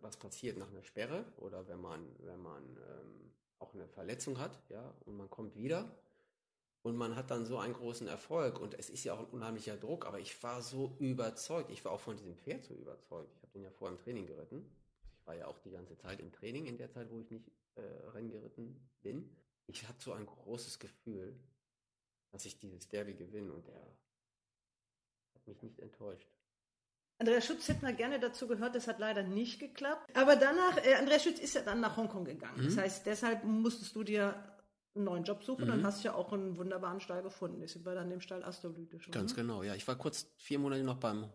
was 0.01 0.17
passiert 0.17 0.59
nach 0.59 0.69
einer 0.69 0.83
Sperre 0.83 1.25
oder 1.39 1.67
wenn 1.69 1.81
man 1.81 2.05
wenn 2.21 2.43
man 2.43 2.63
ähm, 2.63 3.33
auch 3.59 3.75
eine 3.75 3.89
Verletzung 3.89 4.39
hat, 4.39 4.61
ja, 4.69 4.95
und 5.07 5.17
man 5.17 5.31
kommt 5.31 5.57
wieder 5.57 5.91
und 6.83 6.97
man 6.97 7.17
hat 7.17 7.31
dann 7.31 7.45
so 7.45 7.59
einen 7.59 7.75
großen 7.75 8.07
Erfolg 8.07 8.61
und 8.61 8.75
es 8.79 8.91
ist 8.91 9.05
ja 9.05 9.15
auch 9.15 9.21
ein 9.21 9.27
unheimlicher 9.27 9.77
Druck, 9.77 10.07
aber 10.07 10.21
ich 10.21 10.43
war 10.43 10.63
so 10.63 10.97
überzeugt, 10.99 11.71
ich 11.71 11.85
war 11.85 11.93
auch 11.93 12.01
von 12.01 12.17
diesem 12.17 12.37
Pferd 12.37 12.65
so 12.65 12.75
überzeugt. 12.75 13.33
Ich 13.35 13.43
habe 13.43 13.53
den 13.53 13.63
ja 13.63 13.71
vorher 13.71 13.97
im 13.97 14.03
Training 14.03 14.27
geritten. 14.27 14.65
Ich 15.21 15.27
war 15.27 15.35
ja 15.35 15.47
auch 15.47 15.59
die 15.59 15.71
ganze 15.71 15.97
Zeit 15.97 16.21
im 16.21 16.33
Training 16.33 16.67
in 16.67 16.79
der 16.79 16.91
Zeit, 16.91 17.11
wo 17.11 17.19
ich 17.21 17.31
nicht 17.31 17.51
äh, 17.75 17.83
Rennen 18.11 18.91
bin. 19.03 19.29
Ich 19.67 19.87
hatte 19.89 20.03
so 20.03 20.13
ein 20.13 20.25
großes 20.25 20.79
Gefühl, 20.79 21.39
dass 22.31 22.45
ich 22.45 22.59
dieses 22.59 22.89
Derby 22.89 23.15
gewinne 23.15 23.53
und 23.53 23.67
der 23.67 23.97
mich 25.49 25.63
nicht 25.63 25.79
enttäuscht. 25.81 26.29
Andreas 27.21 27.47
Schütz 27.47 27.67
hätte 27.69 27.83
mal 27.83 27.95
gerne 27.97 28.21
dazu 28.21 28.47
gehört, 28.47 28.77
das 28.77 28.87
hat 28.87 29.01
leider 29.01 29.25
nicht 29.25 29.59
geklappt. 29.59 30.17
Aber 30.17 30.37
danach, 30.37 30.77
äh, 30.85 30.95
Andreas 30.95 31.25
Schütz 31.25 31.41
ist 31.41 31.55
ja 31.55 31.63
dann 31.63 31.81
nach 31.81 31.97
Hongkong 31.97 32.25
gegangen. 32.25 32.61
Mhm. 32.61 32.67
Das 32.67 32.77
heißt, 32.77 33.07
deshalb 33.07 33.43
musstest 33.43 33.97
du 33.97 34.05
dir 34.05 34.35
einen 34.95 35.05
neuen 35.05 35.25
Job 35.25 35.43
suchen 35.43 35.67
Mhm. 35.67 35.73
und 35.73 35.85
hast 35.85 36.05
ja 36.05 36.15
auch 36.15 36.33
einen 36.33 36.57
wunderbaren 36.57 37.01
Stall 37.01 37.23
gefunden. 37.23 37.61
Das 37.61 37.85
war 37.85 37.95
dann 37.97 38.11
dem 38.11 38.21
Stall 38.21 38.45
Astrolytisch. 38.45 39.11
Ganz 39.11 39.33
oder? 39.33 39.43
genau, 39.43 39.63
ja. 39.65 39.75
Ich 39.75 39.87
war 39.89 39.97
kurz 39.97 40.31
vier 40.37 40.61
Monate 40.61 40.85
noch 40.85 40.99
beim 40.99 41.29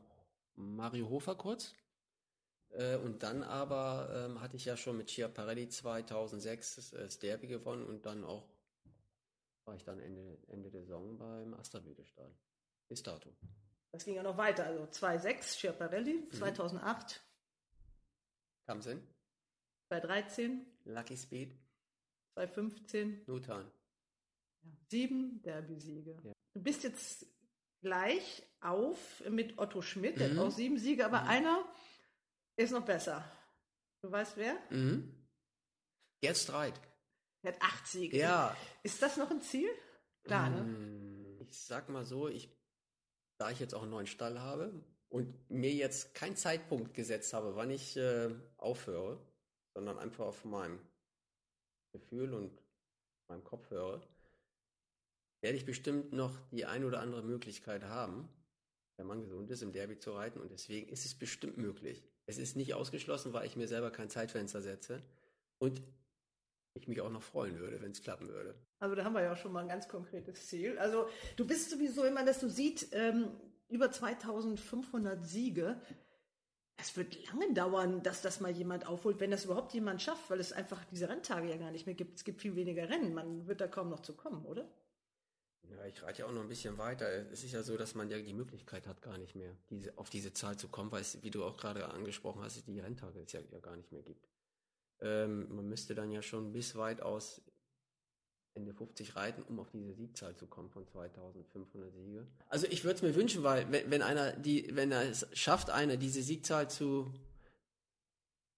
Mario 0.55 1.09
Hofer 1.09 1.36
kurz. 1.36 1.74
Äh, 2.70 2.95
und 2.97 3.22
dann 3.22 3.43
aber 3.43 4.09
ähm, 4.26 4.41
hatte 4.41 4.55
ich 4.55 4.66
ja 4.66 4.78
schon 4.78 4.97
mit 4.97 5.11
Schiaparelli 5.11 5.68
2006 5.68 6.76
das, 6.76 6.91
das 6.91 7.20
Derby 7.20 7.47
gewonnen 7.47 7.86
und 7.86 8.05
dann 8.05 8.24
auch 8.24 8.47
war 9.66 9.76
ich 9.76 9.84
dann 9.84 9.99
Ende, 9.99 10.38
Ende 10.47 10.70
der 10.72 10.82
Saison 10.82 11.18
beim 11.18 11.53
Astra-Büdestall. 11.53 12.32
Bis 12.89 13.01
dato. 13.03 13.30
Das 13.93 14.05
ging 14.05 14.15
ja 14.15 14.23
noch 14.23 14.37
weiter. 14.37 14.65
Also 14.65 14.87
2006 14.87 15.59
Schiaparelli, 15.59 16.27
2008 16.31 17.21
Kam 18.65 18.81
hin? 18.81 19.01
2013 19.89 20.65
Lucky 20.85 21.15
Speed, 21.15 21.55
2015 22.35 23.23
Nutan. 23.27 23.69
sieben 24.89 25.41
Derby-Siege. 25.43 26.17
Ja. 26.23 26.33
Du 26.55 26.61
bist 26.63 26.83
jetzt 26.83 27.27
gleich 27.81 28.43
auf 28.61 29.21
mit 29.29 29.59
Otto 29.59 29.81
Schmidt, 29.81 30.19
der 30.19 30.29
Mhm. 30.29 30.39
hat 30.39 30.45
auch 30.47 30.51
sieben 30.51 30.77
Siege, 30.79 31.05
aber 31.05 31.21
Mhm. 31.21 31.27
einer 31.27 31.73
ist 32.55 32.71
noch 32.71 32.85
besser. 32.85 33.23
Du 34.01 34.11
weißt 34.11 34.37
wer? 34.37 34.55
Mhm. 34.71 35.13
Gerd 36.21 36.37
Streit. 36.37 36.79
Er 37.43 37.53
hat 37.53 37.61
acht 37.61 37.85
Siege. 37.87 38.17
Ja. 38.17 38.55
Ist 38.81 39.01
das 39.01 39.17
noch 39.17 39.29
ein 39.29 39.41
Ziel? 39.41 39.69
Klar, 40.23 40.49
ne? 40.49 40.63
Mm, 40.63 41.41
Ich 41.41 41.59
sag 41.59 41.89
mal 41.89 42.05
so, 42.05 42.29
ich, 42.29 42.49
da 43.43 43.51
ich 43.51 43.59
jetzt 43.59 43.75
auch 43.75 43.81
einen 43.81 43.91
neuen 43.91 44.07
Stall 44.07 44.39
habe 44.39 44.71
und 45.09 45.35
mir 45.51 45.73
jetzt 45.73 46.15
keinen 46.15 46.37
Zeitpunkt 46.37 46.93
gesetzt 46.93 47.33
habe, 47.33 47.57
wann 47.57 47.71
ich 47.71 47.97
äh, 47.97 48.29
aufhöre, 48.55 49.19
sondern 49.75 49.99
einfach 49.99 50.25
auf 50.25 50.45
meinem 50.45 50.79
Gefühl 51.91 52.33
und 52.33 52.57
meinem 53.27 53.43
Kopf 53.43 53.69
höre, 53.69 54.01
werde 55.41 55.57
ich 55.57 55.65
bestimmt 55.65 56.13
noch 56.13 56.39
die 56.51 56.65
ein 56.65 56.85
oder 56.85 57.01
andere 57.01 57.21
Möglichkeit 57.21 57.83
haben, 57.83 58.29
wenn 58.95 59.07
man 59.07 59.19
gesund 59.19 59.51
ist, 59.51 59.61
im 59.61 59.73
Derby 59.73 59.99
zu 59.99 60.13
reiten. 60.13 60.39
Und 60.39 60.49
deswegen 60.49 60.87
ist 60.87 61.05
es 61.05 61.13
bestimmt 61.13 61.57
möglich. 61.57 62.01
Es 62.25 62.37
ist 62.37 62.55
nicht 62.55 62.73
ausgeschlossen, 62.73 63.33
weil 63.33 63.45
ich 63.45 63.57
mir 63.57 63.67
selber 63.67 63.91
kein 63.91 64.09
Zeitfenster 64.09 64.61
setze. 64.61 65.03
Und 65.57 65.81
ich 66.74 66.88
mich 66.88 67.01
auch 67.01 67.09
noch 67.09 67.21
freuen 67.21 67.59
würde, 67.59 67.82
wenn 67.82 67.91
es 67.91 68.01
klappen 68.01 68.28
würde. 68.28 68.55
Also 68.80 68.95
da 68.95 69.03
haben 69.03 69.13
wir 69.13 69.21
ja 69.21 69.34
auch 69.34 69.38
schon 69.38 69.51
mal 69.51 69.61
ein 69.61 69.69
ganz 69.69 69.88
konkretes 69.88 70.47
Ziel. 70.47 70.78
Also 70.80 71.07
du 71.36 71.45
bist 71.45 71.69
sowieso 71.69 72.03
immer, 72.03 72.26
dass 72.26 72.39
du 72.39 72.49
siehst, 72.49 72.93
ähm, 72.93 73.30
über 73.69 73.91
2500 73.91 75.26
Siege. 75.26 75.80
Es 76.78 76.97
wird 76.97 77.17
lange 77.28 77.53
dauern, 77.53 78.03
dass 78.03 78.21
das 78.21 78.39
mal 78.39 78.51
jemand 78.51 78.88
aufholt, 78.88 79.19
wenn 79.19 79.32
das 79.32 79.45
überhaupt 79.45 79.74
jemand 79.74 80.01
schafft, 80.01 80.30
weil 80.30 80.39
es 80.39 80.51
einfach 80.51 80.84
diese 80.86 81.07
Renntage 81.07 81.49
ja 81.49 81.57
gar 81.57 81.71
nicht 81.71 81.86
mehr 81.86 81.95
gibt. 81.95 82.17
Es 82.17 82.24
gibt 82.24 82.41
viel 82.41 82.55
weniger 82.55 82.89
Rennen. 82.89 83.13
Man 83.13 83.47
wird 83.47 83.61
da 83.61 83.67
kaum 83.67 83.89
noch 83.89 84.01
zu 84.01 84.15
kommen, 84.15 84.45
oder? 84.45 84.67
Ja, 85.69 85.86
ich 85.86 86.03
reite 86.03 86.19
ja 86.19 86.26
auch 86.28 86.32
noch 86.32 86.41
ein 86.41 86.49
bisschen 86.49 86.78
weiter. 86.78 87.07
Es 87.32 87.43
ist 87.43 87.53
ja 87.53 87.63
so, 87.63 87.78
dass 87.78 87.95
man 87.95 88.09
ja 88.09 88.19
die 88.19 88.34
Möglichkeit 88.34 88.86
hat, 88.86 89.01
gar 89.01 89.17
nicht 89.17 89.36
mehr 89.36 89.55
diese, 89.69 89.97
auf 89.97 90.09
diese 90.09 90.34
Zahl 90.34 90.57
zu 90.57 90.67
kommen, 90.67 90.91
weil 90.91 91.01
es, 91.01 91.24
wie 91.24 91.32
du 91.32 91.43
auch 91.43 91.57
gerade 91.57 91.88
angesprochen 91.89 92.43
hast, 92.43 92.67
die 92.67 92.80
Renntage 92.80 93.21
es 93.21 93.32
ja, 93.32 93.39
ja 93.51 93.59
gar 93.59 93.78
nicht 93.78 93.91
mehr 93.91 94.03
gibt. 94.03 94.28
Ähm, 95.01 95.53
man 95.55 95.67
müsste 95.67 95.95
dann 95.95 96.11
ja 96.11 96.21
schon 96.21 96.51
bis 96.51 96.75
weit 96.75 97.01
aus 97.01 97.41
Ende 98.55 98.73
50 98.73 99.15
reiten, 99.15 99.41
um 99.43 99.59
auf 99.59 99.71
diese 99.71 99.93
Siegzahl 99.93 100.35
zu 100.35 100.45
kommen 100.45 100.69
von 100.69 100.87
2500 100.87 101.91
Siege. 101.91 102.27
Also 102.49 102.67
ich 102.67 102.83
würde 102.83 102.97
es 102.97 103.01
mir 103.01 103.15
wünschen, 103.15 103.43
weil 103.43 103.71
wenn, 103.71 103.89
wenn 103.89 104.01
einer 104.01 104.33
die, 104.33 104.69
wenn 104.75 104.91
er 104.91 105.09
es 105.09 105.25
schafft, 105.33 105.69
einer 105.71 105.97
diese 105.97 106.21
Siegzahl 106.21 106.69
zu 106.69 107.11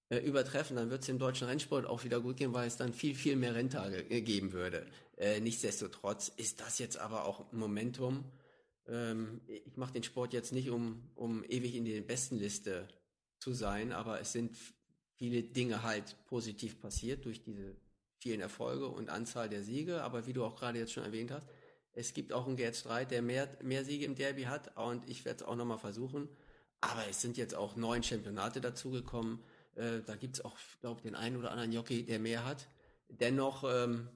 äh, 0.10 0.18
übertreffen, 0.18 0.76
dann 0.76 0.90
wird 0.90 1.04
es 1.04 1.10
im 1.10 1.18
deutschen 1.18 1.48
Rennsport 1.48 1.86
auch 1.86 2.04
wieder 2.04 2.20
gut 2.20 2.38
gehen, 2.38 2.54
weil 2.54 2.68
es 2.68 2.78
dann 2.78 2.94
viel, 2.94 3.16
viel 3.16 3.38
mehr 3.38 3.56
Renntage 3.56 4.04
geben 4.04 4.52
würde. 4.52 4.86
Äh, 5.18 5.40
nichtsdestotrotz 5.40 6.30
ist 6.36 6.60
das 6.60 6.78
jetzt 6.80 6.98
aber 6.98 7.26
auch 7.26 7.52
Momentum. 7.54 8.26
Ähm, 8.88 9.42
ich 9.48 9.78
mache 9.78 9.94
den 9.94 10.04
Sport 10.04 10.34
jetzt 10.34 10.52
nicht, 10.52 10.70
um, 10.70 11.10
um 11.16 11.44
ewig 11.46 11.74
in 11.74 11.86
der 11.86 12.02
Bestenliste 12.02 12.88
zu 13.40 13.54
sein, 13.54 13.94
aber 13.94 14.20
es 14.20 14.34
sind 14.34 14.56
viele 15.18 15.44
Dinge 15.44 15.84
halt 15.84 16.16
positiv 16.26 16.80
passiert 16.80 17.26
durch 17.26 17.42
diese 17.42 17.76
vielen 18.18 18.42
Erfolge 18.42 18.88
und 18.88 19.10
Anzahl 19.10 19.50
der 19.50 19.64
Siege. 19.64 20.04
Aber 20.04 20.26
wie 20.28 20.34
du 20.34 20.44
auch 20.44 20.56
gerade 20.56 20.80
jetzt 20.80 20.94
schon 20.94 21.04
erwähnt 21.04 21.32
hast, 21.32 21.48
es 21.94 22.14
gibt 22.14 22.34
auch 22.34 22.46
einen 22.46 22.58
Gerd 22.58 22.76
Streit, 22.76 23.12
der 23.12 23.22
mehr, 23.22 23.48
mehr 23.64 23.86
Siege 23.86 24.06
im 24.06 24.16
Derby 24.16 24.44
hat 24.44 24.78
und 24.78 25.10
ich 25.10 25.24
werde 25.24 25.44
es 25.44 25.48
auch 25.48 25.56
nochmal 25.56 25.78
versuchen. 25.78 26.28
Aber 26.82 27.08
es 27.10 27.22
sind 27.22 27.38
jetzt 27.38 27.56
auch 27.56 27.78
neun 27.78 28.04
Championate 28.04 28.60
dazugekommen. 28.62 29.40
Äh, 29.76 30.02
da 30.06 30.16
gibt 30.16 30.38
es 30.38 30.46
auch, 30.46 30.58
glaube 30.82 31.00
ich, 31.00 31.04
den 31.04 31.16
einen 31.16 31.38
oder 31.38 31.52
anderen 31.52 31.72
Jockey, 31.72 32.04
der 32.04 32.20
mehr 32.20 32.46
hat. 32.46 32.68
Dennoch, 33.08 33.64
ähm, 33.64 34.10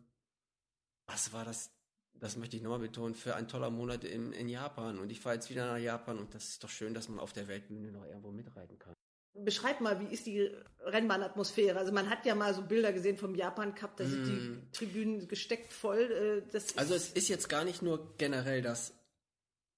was 1.08 1.32
war 1.32 1.46
das? 1.46 1.72
Das 2.14 2.36
möchte 2.36 2.58
ich 2.58 2.64
nochmal 2.64 2.80
betonen, 2.80 3.16
für 3.16 3.36
ein 3.36 3.48
toller 3.48 3.70
Monat 3.70 4.04
in, 4.04 4.34
in 4.34 4.50
Japan. 4.50 5.00
Und 5.00 5.10
ich 5.10 5.22
fahre 5.22 5.36
jetzt 5.36 5.50
wieder 5.50 5.66
nach 5.72 5.78
Japan 5.78 6.20
und 6.20 6.34
das 6.36 6.50
ist 6.50 6.64
doch 6.64 6.70
schön, 6.70 6.94
dass 6.94 7.08
man 7.08 7.20
auf 7.20 7.32
der 7.32 7.48
Weltbühne 7.48 7.94
noch 7.94 8.06
irgendwo 8.06 8.32
mitreiten 8.32 8.78
kann. 8.78 8.94
Beschreib 9.34 9.80
mal, 9.80 10.00
wie 10.00 10.14
ist 10.14 10.26
die 10.26 10.52
Rennbahnatmosphäre? 10.82 11.78
Also 11.78 11.92
man 11.92 12.10
hat 12.10 12.26
ja 12.26 12.36
mal 12.36 12.54
so 12.54 12.62
Bilder 12.62 12.92
gesehen 12.92 13.18
vom 13.18 13.36
Japan 13.36 13.76
Cup, 13.76 13.96
da 13.98 14.06
sind 14.06 14.26
die 14.26 14.72
Tribünen 14.72 15.28
gesteckt 15.28 15.72
voll. 15.72 16.44
Äh, 16.54 16.60
Also 16.76 16.96
es 16.96 17.10
ist 17.10 17.30
jetzt 17.30 17.48
gar 17.48 17.64
nicht 17.64 17.82
nur 17.82 18.16
generell 18.18 18.62
das, 18.62 18.94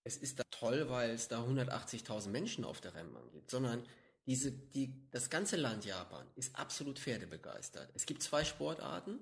es 0.04 0.18
ist 0.18 0.40
da 0.40 0.44
toll, 0.52 0.90
weil 0.90 1.12
es 1.12 1.28
da 1.28 1.44
180.000 1.44 2.30
Menschen 2.30 2.66
auf 2.66 2.82
der 2.82 2.96
Rennbahn 2.96 3.30
gibt, 3.32 3.52
sondern 3.52 3.84
diese, 4.26 4.52
die, 4.52 4.94
das 5.12 5.30
ganze 5.30 5.58
Land 5.58 5.86
Japan 5.86 6.26
ist 6.36 6.56
absolut 6.56 7.00
pferdebegeistert. 7.00 7.90
Es 7.94 8.06
gibt 8.06 8.24
zwei 8.24 8.44
Sportarten, 8.46 9.20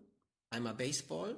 einmal 0.50 0.76
Baseball, 0.76 1.38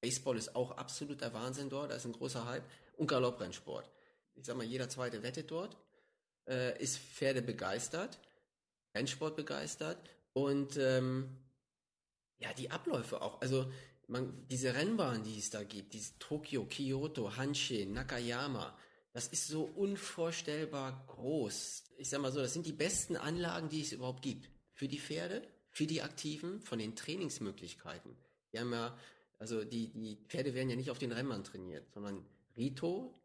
Baseball 0.00 0.36
ist 0.36 0.54
auch 0.56 0.72
absoluter 0.72 1.32
Wahnsinn 1.32 1.68
dort, 1.68 1.90
da 1.90 1.96
ist 1.96 2.06
ein 2.06 2.12
großer 2.12 2.46
Hype, 2.46 2.64
und 2.96 3.06
Galopprennsport. 3.06 3.90
Ich 4.34 4.46
sag 4.46 4.56
mal, 4.56 4.64
jeder 4.64 4.88
zweite 4.88 5.22
wettet 5.22 5.50
dort, 5.50 5.76
äh, 6.50 6.82
ist 6.82 6.98
Pferde 6.98 7.40
begeistert, 7.40 8.18
Rennsport 8.94 9.36
begeistert 9.36 9.98
und 10.32 10.76
ähm, 10.76 11.28
ja, 12.38 12.52
die 12.54 12.70
Abläufe 12.70 13.22
auch. 13.22 13.40
Also 13.40 13.70
man, 14.08 14.46
diese 14.48 14.74
Rennbahn, 14.74 15.22
die 15.22 15.38
es 15.38 15.50
da 15.50 15.62
gibt, 15.62 15.94
diese 15.94 16.18
Tokio, 16.18 16.66
Kyoto, 16.66 17.36
Hanshin, 17.36 17.92
Nakayama, 17.92 18.76
das 19.12 19.28
ist 19.28 19.48
so 19.48 19.64
unvorstellbar 19.64 21.04
groß. 21.08 21.84
Ich 21.96 22.10
sag 22.10 22.20
mal 22.20 22.32
so, 22.32 22.40
das 22.40 22.52
sind 22.52 22.66
die 22.66 22.72
besten 22.72 23.16
Anlagen, 23.16 23.68
die 23.68 23.82
es 23.82 23.92
überhaupt 23.92 24.22
gibt. 24.22 24.48
Für 24.72 24.88
die 24.88 24.98
Pferde, 24.98 25.42
für 25.70 25.86
die 25.86 26.02
Aktiven, 26.02 26.60
von 26.62 26.78
den 26.78 26.96
Trainingsmöglichkeiten. 26.96 28.16
Die 28.52 28.58
haben 28.58 28.72
ja, 28.72 28.96
also 29.38 29.64
die, 29.64 29.92
die 29.92 30.18
Pferde 30.28 30.54
werden 30.54 30.70
ja 30.70 30.76
nicht 30.76 30.90
auf 30.90 30.98
den 30.98 31.12
Rennbahn 31.12 31.44
trainiert, 31.44 31.90
sondern 31.92 32.24
Rito, 32.56 33.19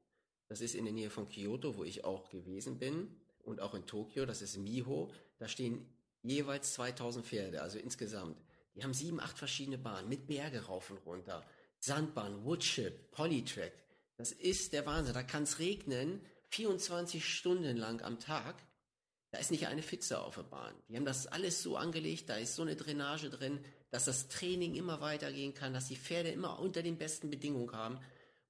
das 0.48 0.62
ist 0.62 0.76
in 0.76 0.86
der 0.86 0.94
Nähe 0.94 1.10
von 1.10 1.28
Kyoto, 1.30 1.76
wo 1.76 1.84
ich 1.84 2.04
auch 2.04 2.30
gewesen 2.30 2.78
bin, 2.78 3.16
und 3.46 3.62
auch 3.62 3.74
in 3.74 3.86
Tokio, 3.86 4.26
das 4.26 4.42
ist 4.42 4.58
Miho, 4.58 5.12
da 5.38 5.48
stehen 5.48 5.86
jeweils 6.24 6.74
2000 6.74 7.26
Pferde, 7.26 7.62
also 7.62 7.78
insgesamt. 7.78 8.38
Die 8.76 8.84
haben 8.84 8.94
sieben, 8.94 9.20
acht 9.20 9.38
verschiedene 9.38 9.78
Bahnen 9.78 10.10
mit 10.10 10.28
Berge 10.28 10.66
rauf 10.66 10.90
und 10.90 10.98
runter. 11.06 11.46
Sandbahn, 11.80 12.44
Woodchip, 12.44 13.12
Polytrack. 13.12 13.74
Das 14.18 14.32
ist 14.32 14.74
der 14.74 14.86
Wahnsinn. 14.86 15.14
Da 15.14 15.24
kann 15.24 15.44
es 15.44 15.60
regnen, 15.60 16.22
24 16.50 17.24
Stunden 17.24 17.78
lang 17.78 18.02
am 18.02 18.20
Tag. 18.20 18.56
Da 19.32 19.40
ist 19.40 19.52
nicht 19.52 19.68
eine 19.68 19.84
Pfütze 19.84 20.20
auf 20.22 20.36
der 20.36 20.44
Bahn. 20.44 20.74
Die 20.90 20.96
haben 20.96 21.06
das 21.06 21.28
alles 21.28 21.62
so 21.62 21.78
angelegt, 21.78 22.30
da 22.30 22.38
ist 22.38 22.56
so 22.56 22.62
eine 22.62 22.76
Drainage 22.76 23.30
drin, 23.30 23.60
dass 23.92 24.06
das 24.06 24.28
Training 24.28 24.76
immer 24.76 25.02
weitergehen 25.02 25.54
kann, 25.54 25.74
dass 25.74 25.88
die 25.88 25.98
Pferde 25.98 26.30
immer 26.30 26.60
unter 26.60 26.82
den 26.82 26.98
besten 26.98 27.30
Bedingungen 27.30 27.72
haben 27.72 28.00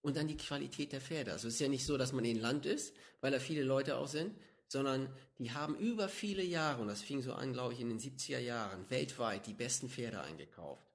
und 0.06 0.16
dann 0.16 0.28
die 0.28 0.38
Qualität 0.38 0.92
der 0.92 1.02
Pferde. 1.02 1.32
Also 1.32 1.48
es 1.48 1.56
ist 1.56 1.60
ja 1.62 1.68
nicht 1.68 1.84
so, 1.84 1.98
dass 1.98 2.14
man 2.14 2.24
in 2.26 2.40
Land 2.40 2.68
ist, 2.68 2.94
weil 3.22 3.32
da 3.32 3.40
viele 3.40 3.64
Leute 3.64 3.98
auch 3.98 4.08
sind, 4.08 4.36
sondern 4.68 5.10
die 5.40 5.52
haben 5.52 5.76
über 5.76 6.10
viele 6.10 6.44
Jahre, 6.44 6.84
und 6.84 6.90
das 6.90 7.02
fing 7.02 7.24
so 7.24 7.34
an, 7.34 7.54
glaube 7.54 7.74
ich, 7.74 7.82
in 7.82 7.90
den 7.90 8.00
70er 8.00 8.38
Jahren, 8.38 8.88
weltweit 8.92 9.48
die 9.48 9.54
besten 9.54 9.90
Pferde 9.90 10.22
eingekauft. 10.22 10.86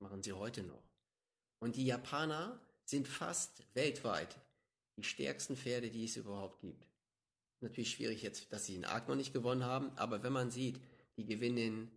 Machen 0.00 0.22
sie 0.22 0.34
heute 0.34 0.62
noch. 0.64 0.82
Und 1.60 1.76
die 1.76 1.86
Japaner 1.86 2.60
sind 2.84 3.08
fast 3.08 3.62
weltweit 3.72 4.36
die 4.96 5.02
stärksten 5.02 5.56
Pferde, 5.56 5.88
die 5.88 6.04
es 6.04 6.16
überhaupt 6.16 6.60
gibt. 6.60 6.86
Natürlich 7.60 7.92
schwierig 7.92 8.22
jetzt, 8.22 8.52
dass 8.52 8.66
sie 8.66 8.74
in 8.74 8.84
Arc 8.84 9.08
noch 9.08 9.16
nicht 9.16 9.32
gewonnen 9.32 9.64
haben, 9.64 9.90
aber 9.96 10.22
wenn 10.22 10.32
man 10.32 10.50
sieht, 10.50 10.78
die 11.16 11.24
gewinnen 11.24 11.58
in 11.58 11.90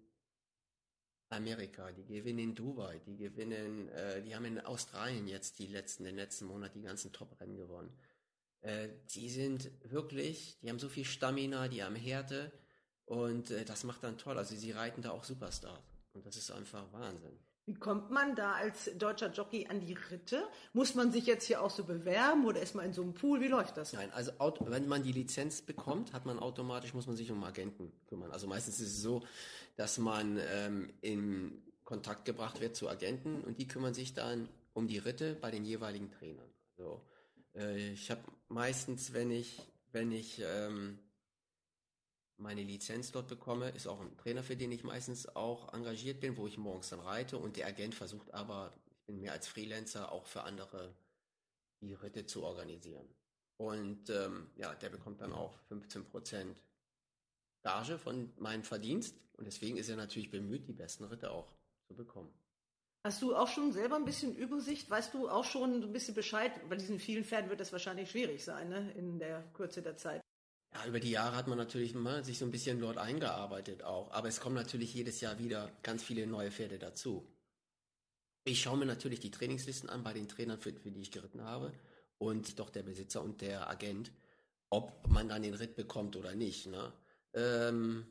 Amerika, 1.31 1.91
die 1.91 2.05
gewinnen 2.05 2.39
in 2.39 2.55
Dubai, 2.55 2.99
die 3.05 3.17
gewinnen, 3.17 3.89
äh, 3.89 4.21
die 4.21 4.35
haben 4.35 4.45
in 4.45 4.59
Australien 4.59 5.27
jetzt 5.27 5.59
die 5.59 5.67
letzten, 5.67 6.03
den 6.03 6.15
letzten 6.15 6.45
Monat 6.45 6.75
die 6.75 6.81
ganzen 6.81 7.11
Top-Rennen 7.11 7.57
gewonnen. 7.57 7.91
Äh, 8.61 8.89
die 9.15 9.29
sind 9.29 9.71
wirklich, 9.83 10.59
die 10.61 10.69
haben 10.69 10.79
so 10.79 10.89
viel 10.89 11.05
Stamina, 11.05 11.67
die 11.67 11.83
haben 11.83 11.95
Härte 11.95 12.51
und 13.05 13.49
äh, 13.51 13.65
das 13.65 13.83
macht 13.83 14.03
dann 14.03 14.17
toll. 14.17 14.37
Also 14.37 14.55
sie 14.55 14.71
reiten 14.71 15.01
da 15.01 15.11
auch 15.11 15.23
Superstars 15.23 15.83
und 16.13 16.25
das 16.25 16.35
ist 16.35 16.51
einfach 16.51 16.91
Wahnsinn. 16.91 17.37
Wie 17.65 17.75
kommt 17.75 18.09
man 18.09 18.35
da 18.35 18.53
als 18.53 18.89
deutscher 18.97 19.31
Jockey 19.31 19.67
an 19.67 19.79
die 19.79 19.93
Ritte? 19.93 20.43
Muss 20.73 20.95
man 20.95 21.11
sich 21.11 21.27
jetzt 21.27 21.45
hier 21.45 21.61
auch 21.61 21.69
so 21.69 21.83
bewerben 21.83 22.45
oder 22.45 22.61
ist 22.61 22.73
man 22.73 22.85
in 22.85 22.93
so 22.93 23.03
einem 23.03 23.13
Pool? 23.13 23.39
Wie 23.39 23.47
läuft 23.47 23.77
das? 23.77 23.93
Nein, 23.93 24.11
also 24.13 24.31
wenn 24.61 24.87
man 24.87 25.03
die 25.03 25.11
Lizenz 25.11 25.61
bekommt, 25.61 26.11
hat 26.11 26.25
man 26.25 26.39
automatisch, 26.39 26.93
muss 26.93 27.05
man 27.05 27.15
sich 27.15 27.31
um 27.31 27.43
Agenten 27.43 27.91
kümmern. 28.07 28.31
Also 28.31 28.47
meistens 28.47 28.79
ist 28.79 28.95
es 28.95 29.01
so, 29.01 29.23
dass 29.75 29.99
man 29.99 30.39
ähm, 30.39 30.91
in 31.01 31.61
Kontakt 31.83 32.25
gebracht 32.25 32.61
wird 32.61 32.75
zu 32.75 32.89
Agenten 32.89 33.41
und 33.41 33.59
die 33.59 33.67
kümmern 33.67 33.93
sich 33.93 34.13
dann 34.13 34.49
um 34.73 34.87
die 34.87 34.97
Ritte 34.97 35.35
bei 35.35 35.51
den 35.51 35.63
jeweiligen 35.63 36.09
Trainern. 36.11 36.49
Also 36.77 37.01
äh, 37.55 37.91
ich 37.91 38.09
habe 38.09 38.21
meistens, 38.47 39.13
wenn 39.13 39.29
ich, 39.29 39.61
wenn 39.91 40.11
ich 40.11 40.41
ähm, 40.43 40.97
meine 42.41 42.63
Lizenz 42.63 43.11
dort 43.11 43.27
bekomme, 43.27 43.69
ist 43.69 43.87
auch 43.87 44.01
ein 44.01 44.17
Trainer, 44.17 44.43
für 44.43 44.55
den 44.55 44.71
ich 44.71 44.83
meistens 44.83 45.35
auch 45.35 45.73
engagiert 45.73 46.19
bin, 46.19 46.37
wo 46.37 46.47
ich 46.47 46.57
morgens 46.57 46.89
dann 46.89 46.99
reite 46.99 47.37
und 47.37 47.57
der 47.57 47.67
Agent 47.67 47.95
versucht 47.95 48.33
aber, 48.33 48.73
ich 48.89 49.05
bin 49.05 49.19
mehr 49.19 49.31
als 49.31 49.47
Freelancer, 49.47 50.11
auch 50.11 50.25
für 50.25 50.43
andere 50.43 50.93
die 51.81 51.93
Ritte 51.93 52.25
zu 52.25 52.43
organisieren. 52.43 53.07
Und 53.57 54.09
ähm, 54.09 54.49
ja, 54.55 54.73
der 54.75 54.89
bekommt 54.89 55.21
dann 55.21 55.33
auch 55.33 55.57
15 55.67 56.05
Prozent 56.05 56.57
Gage 57.63 57.97
von 57.97 58.31
meinem 58.37 58.63
Verdienst 58.63 59.15
und 59.37 59.45
deswegen 59.45 59.77
ist 59.77 59.89
er 59.89 59.95
natürlich 59.95 60.31
bemüht, 60.31 60.67
die 60.67 60.73
besten 60.73 61.03
Ritte 61.03 61.31
auch 61.31 61.47
zu 61.87 61.95
bekommen. 61.95 62.33
Hast 63.03 63.21
du 63.21 63.35
auch 63.35 63.47
schon 63.47 63.71
selber 63.71 63.95
ein 63.95 64.05
bisschen 64.05 64.35
Übersicht? 64.35 64.89
Weißt 64.89 65.13
du 65.13 65.27
auch 65.27 65.43
schon 65.43 65.83
ein 65.83 65.91
bisschen 65.91 66.13
Bescheid? 66.13 66.51
Bei 66.69 66.75
diesen 66.75 66.99
vielen 66.99 67.23
Pferden 67.23 67.49
wird 67.49 67.59
das 67.59 67.71
wahrscheinlich 67.71 68.11
schwierig 68.11 68.43
sein, 68.43 68.69
ne? 68.69 68.91
in 68.91 69.17
der 69.17 69.43
Kürze 69.53 69.81
der 69.81 69.97
Zeit. 69.97 70.21
Ja, 70.73 70.85
über 70.85 70.99
die 70.99 71.11
Jahre 71.11 71.35
hat 71.35 71.47
man 71.47 71.57
natürlich 71.57 71.93
mal 71.93 72.23
sich 72.23 72.39
so 72.39 72.45
ein 72.45 72.51
bisschen 72.51 72.79
dort 72.79 72.97
eingearbeitet 72.97 73.83
auch. 73.83 74.11
Aber 74.11 74.27
es 74.27 74.39
kommen 74.39 74.55
natürlich 74.55 74.93
jedes 74.93 75.19
Jahr 75.21 75.37
wieder 75.37 75.69
ganz 75.83 76.03
viele 76.03 76.25
neue 76.27 76.51
Pferde 76.51 76.79
dazu. 76.79 77.27
Ich 78.43 78.61
schaue 78.61 78.77
mir 78.77 78.85
natürlich 78.85 79.19
die 79.19 79.31
Trainingslisten 79.31 79.89
an 79.89 80.03
bei 80.03 80.13
den 80.13 80.27
Trainern, 80.27 80.57
für, 80.57 80.73
für 80.73 80.91
die 80.91 81.01
ich 81.01 81.11
geritten 81.11 81.43
habe. 81.43 81.73
Und 82.17 82.59
doch 82.59 82.69
der 82.69 82.83
Besitzer 82.83 83.21
und 83.21 83.41
der 83.41 83.69
Agent, 83.69 84.11
ob 84.69 85.07
man 85.09 85.27
dann 85.27 85.41
den 85.41 85.53
Ritt 85.53 85.75
bekommt 85.75 86.15
oder 86.15 86.35
nicht. 86.35 86.67
Ne? 86.67 86.93
Ähm, 87.33 88.05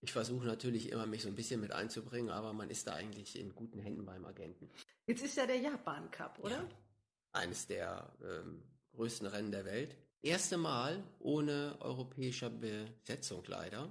ich 0.00 0.12
versuche 0.12 0.46
natürlich 0.46 0.90
immer, 0.90 1.06
mich 1.06 1.22
so 1.22 1.28
ein 1.28 1.34
bisschen 1.34 1.60
mit 1.60 1.72
einzubringen, 1.72 2.30
aber 2.30 2.52
man 2.52 2.70
ist 2.70 2.86
da 2.86 2.94
eigentlich 2.94 3.38
in 3.38 3.54
guten 3.54 3.80
Händen 3.80 4.04
beim 4.04 4.24
Agenten. 4.24 4.70
Jetzt 5.06 5.24
ist 5.24 5.36
ja 5.36 5.46
der 5.46 5.58
Japan 5.58 6.10
Cup, 6.10 6.38
oder? 6.40 6.56
Ja. 6.56 6.68
Eines 7.32 7.66
der 7.66 8.12
ähm, 8.22 8.62
größten 8.92 9.26
Rennen 9.26 9.50
der 9.50 9.64
Welt. 9.64 9.96
Erste 10.22 10.56
Mal 10.56 11.04
ohne 11.20 11.76
europäischer 11.80 12.50
Besetzung 12.50 13.44
leider. 13.46 13.88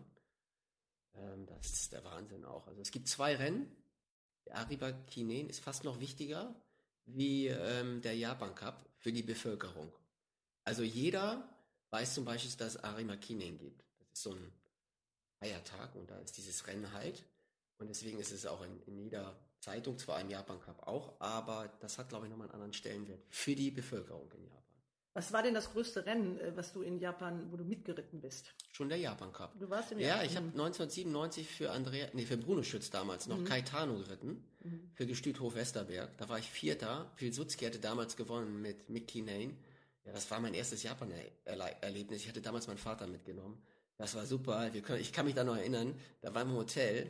Ähm, 1.16 1.46
das 1.46 1.72
ist 1.72 1.94
der 1.94 2.04
Wahnsinn 2.04 2.46
auch. 2.46 2.68
Also 2.68 2.82
es 2.82 2.92
gibt 2.92 3.08
zwei 3.08 3.36
Rennen. 3.36 3.72
Der 4.46 4.58
Ariba 4.58 4.92
Kinen 4.92 5.50
ist 5.50 5.62
fast 5.62 5.84
noch 5.84 6.00
wichtiger 6.00 6.56
wie 7.06 7.48
ähm, 7.48 8.02
der 8.02 8.16
Japan 8.16 8.54
Cup 8.56 8.86
für 8.98 9.14
die 9.14 9.24
Bevölkerung. 9.24 9.92
Also 10.66 10.84
jeder 10.84 11.48
weiß 11.92 12.16
zum 12.16 12.26
Beispiel, 12.26 12.52
dass 12.58 12.76
es 12.76 12.84
Arima 12.84 13.16
Kinen 13.16 13.58
gibt. 13.58 13.86
Das 14.00 14.08
ist 14.12 14.24
so 14.24 14.34
ein 14.34 14.52
Feiertag 15.40 15.96
und 15.96 16.10
da 16.10 16.20
ist 16.20 16.38
dieses 16.38 16.68
Rennen 16.68 16.92
halt. 16.92 17.24
Und 17.78 17.88
deswegen 17.88 18.20
ist 18.20 18.32
es 18.32 18.46
auch 18.46 18.62
in, 18.64 18.82
in 18.84 18.98
jeder 18.98 19.40
Zeitung, 19.60 19.98
zwar 19.98 20.20
im 20.20 20.30
Japan 20.30 20.60
Cup 20.60 20.86
auch, 20.88 21.20
aber 21.20 21.68
das 21.80 21.98
hat, 21.98 22.10
glaube 22.10 22.26
ich, 22.26 22.32
nochmal 22.32 22.48
einen 22.48 22.56
anderen 22.56 22.74
Stellenwert 22.74 23.24
für 23.30 23.56
die 23.56 23.72
Bevölkerung 23.72 24.32
in 24.34 24.44
Japan. 24.46 24.67
Was 25.18 25.34
war 25.34 25.42
denn 25.42 25.56
das 25.56 25.72
größte 25.72 26.06
Rennen, 26.06 26.40
äh, 26.40 26.56
was 26.56 26.74
du 26.74 26.84
in 26.84 27.00
Japan, 27.00 27.52
wo 27.52 27.58
du 27.58 27.64
mitgeritten 27.64 28.22
bist? 28.22 28.54
Schon 28.72 28.88
der 28.88 29.00
Japan 29.00 29.34
Cup. 29.34 29.58
Du 29.60 29.68
warst 29.68 29.92
im 29.92 29.98
Ja, 30.00 30.10
Japan. 30.10 30.26
ich 30.28 30.36
habe 30.38 30.46
1997 30.50 31.48
für 31.48 31.72
Andrea, 31.72 32.08
nee, 32.14 32.24
für 32.24 32.38
Bruno 32.38 32.62
Schütz 32.62 32.92
damals 32.92 33.26
noch 33.26 33.40
Mhm. 33.40 33.46
Caetano 33.46 33.96
geritten, 33.98 34.44
Mhm. 34.64 34.92
für 34.94 35.08
Gestüt 35.08 35.40
Hof 35.40 35.56
Westerberg. 35.56 36.16
Da 36.20 36.30
war 36.30 36.38
ich 36.38 36.48
Vierter. 36.48 37.12
Pilsudski 37.16 37.66
hatte 37.66 37.80
damals 37.80 38.16
gewonnen 38.16 38.62
mit 38.62 38.90
Mick 38.92 39.08
Kinane. 39.08 39.56
Ja, 40.06 40.12
das 40.14 40.30
war 40.30 40.40
mein 40.40 40.54
erstes 40.54 40.84
Japan-Erlebnis. 40.84 42.22
Ich 42.22 42.30
hatte 42.30 42.42
damals 42.42 42.68
meinen 42.68 42.78
Vater 42.78 43.08
mitgenommen. 43.08 43.60
Das 43.98 44.14
war 44.14 44.28
super. 44.28 44.70
Können, 44.70 45.02
ich 45.02 45.12
kann 45.14 45.26
mich 45.26 45.34
da 45.34 45.44
noch 45.44 45.58
erinnern. 45.58 46.00
Da 46.22 46.36
waren 46.36 46.48
wir 46.48 46.54
im 46.54 46.60
Hotel. 46.60 47.10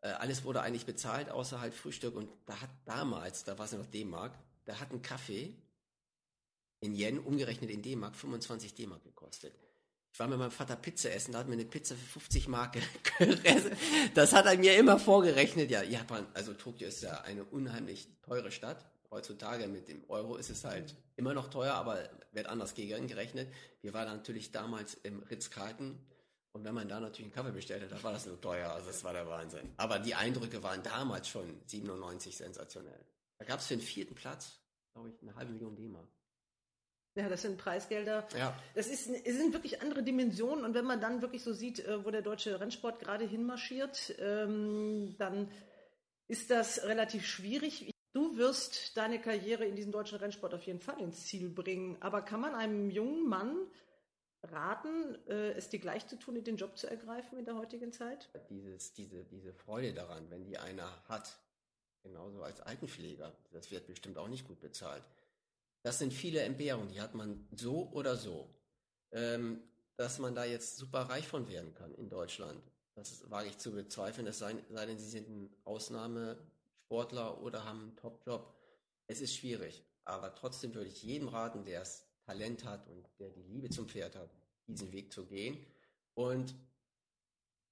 Äh, 0.00 0.08
alles 0.08 0.42
wurde 0.44 0.60
eigentlich 0.60 0.86
bezahlt, 0.86 1.30
außer 1.30 1.60
halt 1.60 1.72
Frühstück. 1.72 2.16
Und 2.16 2.28
da 2.46 2.60
hat 2.60 2.70
damals, 2.84 3.44
da 3.44 3.56
war 3.58 3.66
es 3.66 3.72
noch 3.72 3.86
D-Mark, 3.86 4.32
da 4.64 4.80
hat 4.80 4.90
ein 4.90 5.02
Kaffee 5.02 5.54
in 6.84 6.94
Yen, 6.94 7.18
umgerechnet 7.18 7.70
in 7.70 7.82
D-Mark, 7.82 8.14
25 8.14 8.74
D-Mark 8.74 9.02
gekostet. 9.02 9.54
Ich 10.12 10.20
war 10.20 10.28
mit 10.28 10.38
meinem 10.38 10.52
Vater 10.52 10.76
Pizza 10.76 11.12
essen, 11.12 11.32
da 11.32 11.40
hat 11.40 11.48
mir 11.48 11.54
eine 11.54 11.64
Pizza 11.64 11.96
für 11.96 12.20
50 12.20 12.46
Mark 12.46 12.78
gegessen. 13.18 13.72
Das 14.14 14.32
hat 14.32 14.46
er 14.46 14.56
mir 14.56 14.76
immer 14.76 14.98
vorgerechnet. 15.00 15.70
Ja, 15.70 15.82
Japan, 15.82 16.26
also 16.34 16.54
Tokio 16.54 16.86
ist 16.86 17.02
ja 17.02 17.22
eine 17.22 17.44
unheimlich 17.44 18.06
teure 18.22 18.52
Stadt. 18.52 18.84
Heutzutage 19.10 19.66
mit 19.66 19.88
dem 19.88 20.04
Euro 20.08 20.36
ist 20.36 20.50
es 20.50 20.64
halt 20.64 20.94
immer 21.16 21.34
noch 21.34 21.48
teuer, 21.48 21.74
aber 21.74 21.98
wird 22.32 22.46
anders 22.46 22.74
gegengerechnet. 22.74 23.48
Wir 23.80 23.92
waren 23.92 24.06
natürlich 24.06 24.52
damals 24.52 24.94
im 24.94 25.22
Ritz-Carlton 25.24 25.98
und 26.52 26.64
wenn 26.64 26.74
man 26.74 26.88
da 26.88 27.00
natürlich 27.00 27.26
einen 27.26 27.32
Kaffee 27.32 27.50
bestellt 27.50 27.82
hat, 27.82 27.90
dann 27.90 28.02
war 28.04 28.12
das 28.12 28.26
nur 28.26 28.40
teuer. 28.40 28.70
Also 28.70 28.86
das 28.86 29.02
war 29.02 29.12
der 29.12 29.26
Wahnsinn. 29.26 29.72
Aber 29.76 29.98
die 29.98 30.14
Eindrücke 30.14 30.62
waren 30.62 30.84
damals 30.84 31.28
schon 31.28 31.60
97 31.66 32.36
sensationell. 32.36 33.04
Da 33.38 33.44
gab 33.44 33.58
es 33.58 33.66
für 33.66 33.76
den 33.76 33.82
vierten 33.82 34.14
Platz, 34.14 34.60
glaube 34.92 35.08
ich, 35.08 35.20
eine 35.20 35.34
halbe 35.34 35.52
Million 35.52 35.74
D-Mark. 35.74 36.06
Ja, 37.16 37.28
das 37.28 37.42
sind 37.42 37.58
Preisgelder. 37.58 38.26
Ja. 38.36 38.56
Das 38.74 38.88
ist, 38.88 39.08
es 39.08 39.36
sind 39.36 39.52
wirklich 39.52 39.80
andere 39.82 40.02
Dimensionen. 40.02 40.64
Und 40.64 40.74
wenn 40.74 40.84
man 40.84 41.00
dann 41.00 41.22
wirklich 41.22 41.44
so 41.44 41.52
sieht, 41.52 41.78
äh, 41.80 42.04
wo 42.04 42.10
der 42.10 42.22
deutsche 42.22 42.58
Rennsport 42.58 42.98
gerade 42.98 43.24
hinmarschiert, 43.24 44.14
ähm, 44.18 45.14
dann 45.18 45.48
ist 46.26 46.50
das 46.50 46.84
relativ 46.84 47.24
schwierig. 47.26 47.90
Du 48.12 48.36
wirst 48.36 48.96
deine 48.96 49.20
Karriere 49.20 49.64
in 49.64 49.76
diesem 49.76 49.92
deutschen 49.92 50.18
Rennsport 50.18 50.54
auf 50.54 50.62
jeden 50.62 50.80
Fall 50.80 51.00
ins 51.00 51.26
Ziel 51.26 51.48
bringen. 51.48 51.96
Aber 52.00 52.22
kann 52.22 52.40
man 52.40 52.54
einem 52.54 52.90
jungen 52.90 53.28
Mann 53.28 53.58
raten, 54.42 55.16
äh, 55.28 55.52
es 55.52 55.68
dir 55.68 55.78
gleich 55.78 56.06
zu 56.08 56.16
tun, 56.16 56.42
den 56.42 56.56
Job 56.56 56.76
zu 56.76 56.88
ergreifen 56.88 57.38
in 57.38 57.44
der 57.44 57.56
heutigen 57.56 57.92
Zeit? 57.92 58.28
Dieses, 58.50 58.92
diese, 58.92 59.24
diese 59.24 59.52
Freude 59.52 59.92
daran, 59.92 60.28
wenn 60.30 60.44
die 60.44 60.58
einer 60.58 60.90
hat, 61.08 61.38
genauso 62.02 62.42
als 62.42 62.60
Altenpfleger, 62.60 63.32
das 63.52 63.70
wird 63.70 63.86
bestimmt 63.86 64.18
auch 64.18 64.28
nicht 64.28 64.46
gut 64.46 64.60
bezahlt. 64.60 65.02
Das 65.84 65.98
sind 65.98 66.12
viele 66.12 66.40
Entbehrungen, 66.40 66.88
die 66.88 67.00
hat 67.00 67.14
man 67.14 67.46
so 67.54 67.90
oder 67.92 68.16
so. 68.16 68.48
Ähm, 69.12 69.62
dass 69.96 70.18
man 70.18 70.34
da 70.34 70.44
jetzt 70.44 70.76
super 70.76 71.02
reich 71.02 71.28
von 71.28 71.48
werden 71.48 71.72
kann 71.74 71.94
in 71.94 72.08
Deutschland, 72.08 72.60
das 72.96 73.30
wage 73.30 73.48
ich 73.48 73.58
zu 73.58 73.72
bezweifeln, 73.72 74.26
es 74.26 74.38
sei, 74.38 74.56
sei 74.70 74.86
denn, 74.86 74.98
sie 74.98 75.08
sind 75.08 75.28
ein 75.28 75.54
Ausnahmesportler 75.64 77.40
oder 77.42 77.64
haben 77.64 77.80
einen 77.82 77.96
Top-Job. 77.96 78.54
Es 79.06 79.20
ist 79.20 79.36
schwierig, 79.36 79.84
aber 80.04 80.34
trotzdem 80.34 80.74
würde 80.74 80.88
ich 80.88 81.02
jedem 81.02 81.28
raten, 81.28 81.64
der 81.64 81.80
das 81.80 82.06
Talent 82.26 82.64
hat 82.64 82.88
und 82.88 83.06
der 83.18 83.30
die 83.30 83.42
Liebe 83.42 83.68
zum 83.70 83.88
Pferd 83.88 84.16
hat, 84.16 84.30
diesen 84.66 84.90
Weg 84.90 85.12
zu 85.12 85.26
gehen. 85.26 85.64
Und 86.14 86.54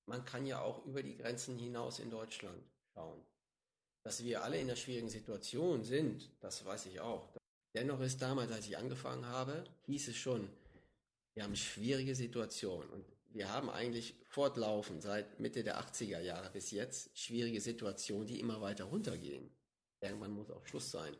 man 0.07 0.25
kann 0.25 0.47
ja 0.47 0.61
auch 0.61 0.85
über 0.85 1.03
die 1.03 1.17
Grenzen 1.17 1.59
hinaus 1.59 1.99
in 1.99 2.11
Deutschland 2.11 2.63
schauen. 2.95 3.21
Dass 4.05 4.23
wir 4.23 4.43
alle 4.43 4.59
in 4.59 4.69
einer 4.69 4.77
schwierigen 4.77 5.09
Situation 5.09 5.85
sind, 5.85 6.31
das 6.41 6.65
weiß 6.65 6.87
ich 6.87 7.01
auch. 7.01 7.42
Dennoch 7.75 8.01
ist 8.01 8.21
damals, 8.21 8.53
als 8.53 8.67
ich 8.67 8.77
angefangen 8.77 9.27
habe, 9.27 9.65
hieß 9.87 10.09
es 10.09 10.17
schon, 10.17 10.49
wir 11.35 11.45
haben 11.45 11.57
schwierige 11.57 12.15
Situation 12.15 12.89
und 12.91 13.05
wir 13.31 13.51
haben 13.51 13.71
eigentlich 13.71 14.15
fortlaufend 14.29 15.03
seit 15.03 15.41
Mitte 15.41 15.65
der 15.65 15.81
80er 15.81 16.21
Jahre 16.21 16.51
bis 16.51 16.71
jetzt 16.71 17.17
schwierige 17.19 17.61
Situationen, 17.61 18.27
die 18.27 18.41
immer 18.41 18.61
weiter 18.61 18.85
runtergehen. 18.85 19.51
Irgendwann 20.01 20.33
muss 20.33 20.51
auch 20.51 20.67
Schluss 20.67 20.91
sein. 20.91 21.17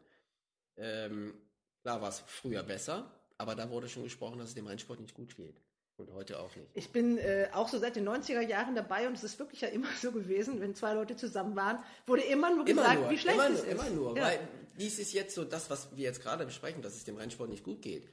Ähm, 0.77 1.35
klar 1.81 2.03
war 2.03 2.11
es 2.11 2.21
früher 2.27 2.63
besser, 2.63 3.11
aber 3.39 3.55
da 3.55 3.71
wurde 3.71 3.89
schon 3.89 4.05
gesprochen, 4.05 4.39
dass 4.39 4.51
es 4.51 4.55
dem 4.55 4.67
Rennsport 4.67 5.01
nicht 5.01 5.15
gut 5.15 5.37
geht. 5.37 5.63
Und 6.09 6.15
heute 6.15 6.41
auch 6.41 6.55
nicht. 6.57 6.69
Ich 6.75 6.91
bin 6.91 7.19
äh, 7.19 7.49
auch 7.53 7.69
so 7.69 7.79
seit 7.79 7.97
den 7.97 8.09
90er 8.09 8.41
Jahren 8.41 8.75
dabei 8.75 9.07
und 9.07 9.15
es 9.15 9.25
ist 9.25 9.39
wirklich 9.39 9.61
ja 9.61 9.69
immer 9.69 9.89
so 10.01 10.13
gewesen, 10.13 10.61
wenn 10.61 10.75
zwei 10.75 10.95
Leute 10.95 11.17
zusammen 11.17 11.55
waren, 11.57 11.79
wurde 12.07 12.23
immer 12.23 12.55
nur 12.55 12.67
Immer 12.67 12.83
gesagt, 12.83 13.01
nur, 13.01 13.11
wie 13.11 13.19
schlecht 13.19 13.39
es 13.39 13.49
nur, 13.49 13.59
ist. 13.59 13.67
immer 13.67 13.91
nur. 13.91 14.17
Ja. 14.17 14.25
Weil 14.25 14.41
dies 14.79 14.99
ist 14.99 15.13
jetzt 15.13 15.35
so 15.35 15.45
das, 15.45 15.71
was 15.71 15.95
wir 15.97 16.05
jetzt 16.05 16.23
gerade 16.23 16.45
besprechen, 16.45 16.83
dass 16.83 16.95
es 16.95 17.05
dem 17.05 17.17
Rennsport 17.17 17.51
nicht 17.51 17.65
gut 17.65 17.83
geht. 17.83 18.09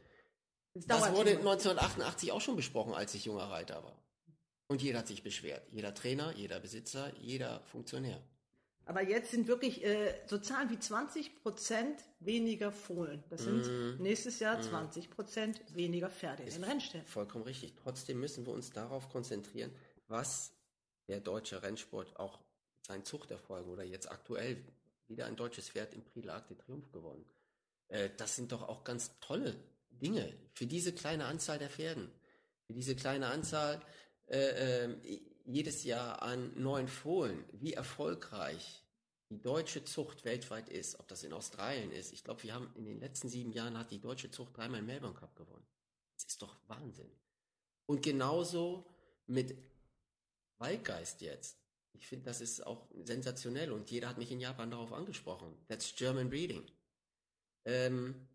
Das 0.74 0.86
Das 0.86 1.14
wurde 1.14 1.32
immer. 1.32 1.52
1988 1.52 2.32
auch 2.32 2.42
schon 2.42 2.56
besprochen, 2.56 2.94
als 2.94 3.14
ich 3.14 3.26
junger 3.26 3.50
Reiter 3.50 3.84
war. 3.84 3.98
Und 4.68 4.82
jeder 4.84 5.00
hat 5.00 5.08
sich 5.08 5.24
beschwert. 5.24 5.64
Jeder 5.72 5.94
Trainer, 5.96 6.32
jeder 6.36 6.60
Besitzer, 6.60 7.12
jeder 7.20 7.62
Funktionär. 7.72 8.22
Aber 8.90 9.04
jetzt 9.04 9.30
sind 9.30 9.48
wirklich 9.48 9.84
äh, 9.86 10.16
so 10.26 10.40
Zahlen 10.40 10.72
wie 10.72 10.80
20 10.80 11.36
Prozent 11.44 12.04
weniger 12.20 12.72
Fohlen. 12.72 13.24
Das 13.30 13.44
sind 13.44 13.68
Mhm. 13.68 13.98
nächstes 14.02 14.40
Jahr 14.40 14.58
Mhm. 14.58 14.64
20 14.64 15.12
Prozent 15.12 15.62
weniger 15.76 16.10
Pferde 16.10 16.42
in 16.42 16.50
den 16.50 16.64
Rennstellen. 16.64 17.06
Vollkommen 17.06 17.44
richtig. 17.44 17.76
Trotzdem 17.76 18.20
müssen 18.20 18.48
wir 18.48 18.54
uns 18.54 18.72
darauf 18.72 19.08
konzentrieren, 19.10 19.72
was 20.08 20.52
der 21.08 21.20
deutsche 21.20 21.62
Rennsport 21.62 22.18
auch 22.20 22.40
seinen 22.88 23.06
Zuchterfolgen 23.06 23.72
oder 23.72 23.84
jetzt 23.84 24.10
aktuell 24.10 24.66
wieder 25.08 25.28
ein 25.28 25.36
deutsches 25.36 25.70
Pferd 25.70 25.94
im 25.94 26.04
Prix 26.04 26.26
l'Arc 26.28 26.48
de 26.48 26.58
Triomphe 26.58 26.90
gewonnen. 26.90 27.26
Äh, 27.90 28.10
das 28.18 28.36
sind 28.38 28.52
doch 28.52 28.64
auch 28.68 28.84
ganz 28.84 29.20
tolle 29.20 29.56
Dinge 29.92 30.34
für 30.56 30.66
diese 30.66 30.94
kleine 30.94 31.26
Anzahl 31.26 31.60
der 31.60 31.70
Pferden. 31.70 32.10
Für 32.66 32.74
diese 32.74 32.96
kleine 32.96 33.28
Anzahl 33.28 33.82
äh, 34.26 34.86
äh, 34.86 35.22
jedes 35.50 35.84
Jahr 35.84 36.22
an 36.22 36.52
neuen 36.62 36.88
Fohlen. 36.88 37.44
Wie 37.54 37.74
erfolgreich 37.74 38.84
die 39.30 39.42
deutsche 39.42 39.84
Zucht 39.84 40.26
weltweit 40.26 40.70
ist, 40.70 41.00
ob 41.00 41.08
das 41.08 41.24
in 41.24 41.34
Australien 41.34 41.92
ist. 41.92 42.14
Ich 42.14 42.24
glaube, 42.24 42.44
wir 42.44 42.54
haben 42.54 42.72
in 42.76 42.86
den 42.86 43.00
letzten 43.00 43.30
sieben 43.30 43.52
Jahren 43.52 43.78
hat 43.78 43.92
die 43.92 44.00
deutsche 44.00 44.32
Zucht 44.32 44.58
dreimal 44.58 44.82
Melbourne 44.82 45.18
Cup 45.18 45.36
gewonnen. 45.36 45.66
Das 46.16 46.26
ist 46.26 46.42
doch 46.42 46.56
Wahnsinn. 46.68 47.12
Und 47.86 48.02
genauso 48.02 48.86
mit 49.28 49.56
Waldgeist 50.58 51.22
jetzt. 51.22 51.58
Ich 51.94 52.08
finde, 52.08 52.26
das 52.26 52.42
ist 52.42 52.66
auch 52.66 52.88
sensationell 53.04 53.72
und 53.72 53.90
jeder 53.92 54.10
hat 54.10 54.18
mich 54.18 54.32
in 54.32 54.40
Japan 54.40 54.72
darauf 54.72 54.94
angesprochen. 54.94 55.56
That's 55.68 55.96
German 55.96 56.30
Breeding. 56.30 56.66
Ähm, 57.66 58.28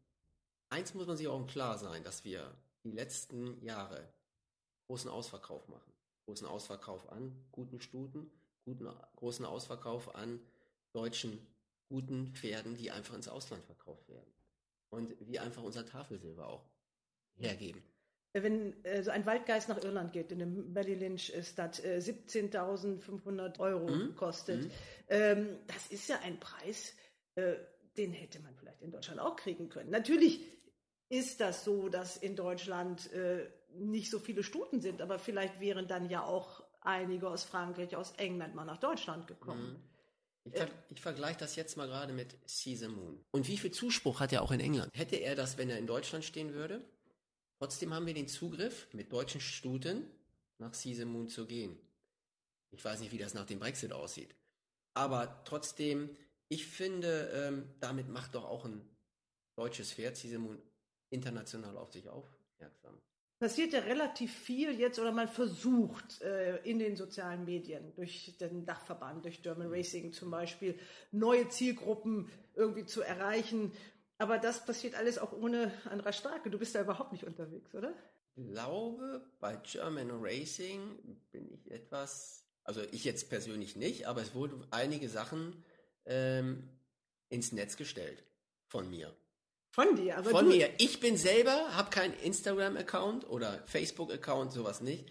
eins 0.68 0.94
muss 0.94 1.06
man 1.06 1.16
sich 1.16 1.28
auch 1.28 1.46
Klar 1.46 1.78
sein, 1.78 2.02
dass 2.04 2.24
wir 2.24 2.56
die 2.84 2.90
letzten 2.90 3.62
Jahre 3.64 4.12
großen 4.86 5.10
Ausverkauf 5.10 5.66
machen. 5.68 5.93
Großen 6.26 6.46
Ausverkauf 6.46 7.10
an 7.10 7.32
guten 7.52 7.80
Stuten, 7.80 8.30
guten, 8.64 8.88
großen 9.16 9.44
Ausverkauf 9.44 10.14
an 10.14 10.40
deutschen 10.92 11.38
guten 11.88 12.32
Pferden, 12.34 12.76
die 12.76 12.90
einfach 12.90 13.14
ins 13.14 13.28
Ausland 13.28 13.64
verkauft 13.64 14.08
werden. 14.08 14.32
Und 14.90 15.14
wie 15.20 15.38
einfach 15.38 15.62
unser 15.62 15.84
Tafelsilber 15.84 16.46
auch 16.46 16.64
hergeben. 17.36 17.82
Wenn 18.32 18.84
äh, 18.84 19.02
so 19.02 19.10
ein 19.10 19.26
Waldgeist 19.26 19.68
nach 19.68 19.82
Irland 19.82 20.12
geht, 20.12 20.32
in 20.32 20.38
dem 20.40 20.72
Belly 20.74 20.94
Lynch 20.94 21.30
ist 21.30 21.58
das 21.58 21.78
äh, 21.84 21.98
17.500 22.00 23.60
Euro 23.60 23.90
Mhm. 23.90 24.16
kostet, 24.16 24.64
Mhm. 24.64 24.70
ähm, 25.08 25.58
das 25.66 25.86
ist 25.88 26.08
ja 26.08 26.18
ein 26.20 26.38
Preis, 26.40 26.94
äh, 27.36 27.54
den 27.96 28.12
hätte 28.12 28.40
man 28.40 28.54
vielleicht 28.56 28.82
in 28.82 28.90
Deutschland 28.90 29.20
auch 29.20 29.36
kriegen 29.36 29.68
können. 29.68 29.90
Natürlich 29.90 30.40
ist 31.08 31.40
das 31.40 31.64
so, 31.64 31.88
dass 31.88 32.16
in 32.16 32.34
Deutschland 32.34 33.12
äh, 33.12 33.48
nicht 33.78 34.10
so 34.10 34.18
viele 34.18 34.42
Stuten 34.42 34.80
sind, 34.80 35.00
aber 35.02 35.18
vielleicht 35.18 35.60
wären 35.60 35.88
dann 35.88 36.08
ja 36.08 36.24
auch 36.24 36.62
einige 36.80 37.28
aus 37.28 37.44
Frankreich, 37.44 37.96
aus 37.96 38.12
England 38.12 38.54
mal 38.54 38.64
nach 38.64 38.78
Deutschland 38.78 39.26
gekommen. 39.26 39.72
Mhm. 39.72 39.94
Ich, 40.46 40.52
ver 40.52 40.68
ich 40.90 41.00
vergleiche 41.00 41.38
das 41.38 41.56
jetzt 41.56 41.76
mal 41.76 41.86
gerade 41.86 42.12
mit 42.12 42.36
Caesar 42.46 42.90
Moon. 42.90 43.24
Und 43.30 43.48
wie 43.48 43.56
viel 43.56 43.70
Zuspruch 43.70 44.20
hat 44.20 44.32
er 44.32 44.42
auch 44.42 44.52
in 44.52 44.60
England? 44.60 44.90
Hätte 44.94 45.16
er 45.16 45.34
das, 45.34 45.56
wenn 45.56 45.70
er 45.70 45.78
in 45.78 45.86
Deutschland 45.86 46.24
stehen 46.24 46.52
würde? 46.52 46.84
Trotzdem 47.58 47.94
haben 47.94 48.04
wir 48.04 48.12
den 48.12 48.28
Zugriff, 48.28 48.86
mit 48.92 49.10
deutschen 49.10 49.40
Stuten 49.40 50.10
nach 50.58 50.72
Caesar 50.72 51.06
Moon 51.06 51.28
zu 51.28 51.46
gehen. 51.46 51.78
Ich 52.72 52.84
weiß 52.84 53.00
nicht, 53.00 53.12
wie 53.12 53.18
das 53.18 53.32
nach 53.32 53.46
dem 53.46 53.58
Brexit 53.58 53.92
aussieht. 53.92 54.34
Aber 54.92 55.42
trotzdem, 55.44 56.14
ich 56.48 56.66
finde, 56.66 57.30
ähm, 57.34 57.70
damit 57.80 58.08
macht 58.08 58.34
doch 58.34 58.44
auch 58.44 58.66
ein 58.66 58.86
deutsches 59.56 59.92
Pferd 59.92 60.22
Moon 60.38 60.60
international 61.10 61.76
auf 61.76 61.92
sich 61.92 62.08
aufmerksam. 62.08 63.00
Passiert 63.38 63.72
ja 63.72 63.80
relativ 63.80 64.32
viel 64.32 64.78
jetzt 64.78 64.98
oder 64.98 65.12
man 65.12 65.28
versucht 65.28 66.22
äh, 66.22 66.58
in 66.58 66.78
den 66.78 66.96
sozialen 66.96 67.44
Medien 67.44 67.92
durch 67.96 68.36
den 68.38 68.64
Dachverband, 68.64 69.24
durch 69.24 69.42
German 69.42 69.68
Racing 69.68 70.12
zum 70.12 70.30
Beispiel, 70.30 70.78
neue 71.10 71.48
Zielgruppen 71.48 72.30
irgendwie 72.54 72.86
zu 72.86 73.02
erreichen. 73.02 73.72
Aber 74.18 74.38
das 74.38 74.64
passiert 74.64 74.94
alles 74.94 75.18
auch 75.18 75.32
ohne 75.32 75.72
Andra 75.90 76.12
Starke. 76.12 76.48
Du 76.48 76.58
bist 76.58 76.74
da 76.74 76.80
überhaupt 76.80 77.12
nicht 77.12 77.24
unterwegs, 77.24 77.74
oder? 77.74 77.92
Ich 78.36 78.48
glaube, 78.48 79.24
bei 79.40 79.56
German 79.56 80.10
Racing 80.10 80.98
bin 81.30 81.52
ich 81.52 81.70
etwas, 81.70 82.46
also 82.62 82.82
ich 82.92 83.04
jetzt 83.04 83.28
persönlich 83.28 83.76
nicht, 83.76 84.06
aber 84.06 84.22
es 84.22 84.34
wurden 84.34 84.64
einige 84.70 85.08
Sachen 85.08 85.64
ähm, 86.04 86.68
ins 87.28 87.52
Netz 87.52 87.76
gestellt 87.76 88.24
von 88.66 88.88
mir. 88.90 89.14
Von 89.74 89.96
dir, 89.96 90.18
aber 90.18 90.30
Von 90.30 90.44
du, 90.44 90.52
mir. 90.52 90.70
Ich 90.78 91.00
bin 91.00 91.16
selber, 91.16 91.50
habe 91.76 91.90
keinen 91.90 92.14
Instagram-Account 92.20 93.28
oder 93.28 93.60
Facebook-Account, 93.66 94.52
sowas 94.52 94.80
nicht. 94.80 95.10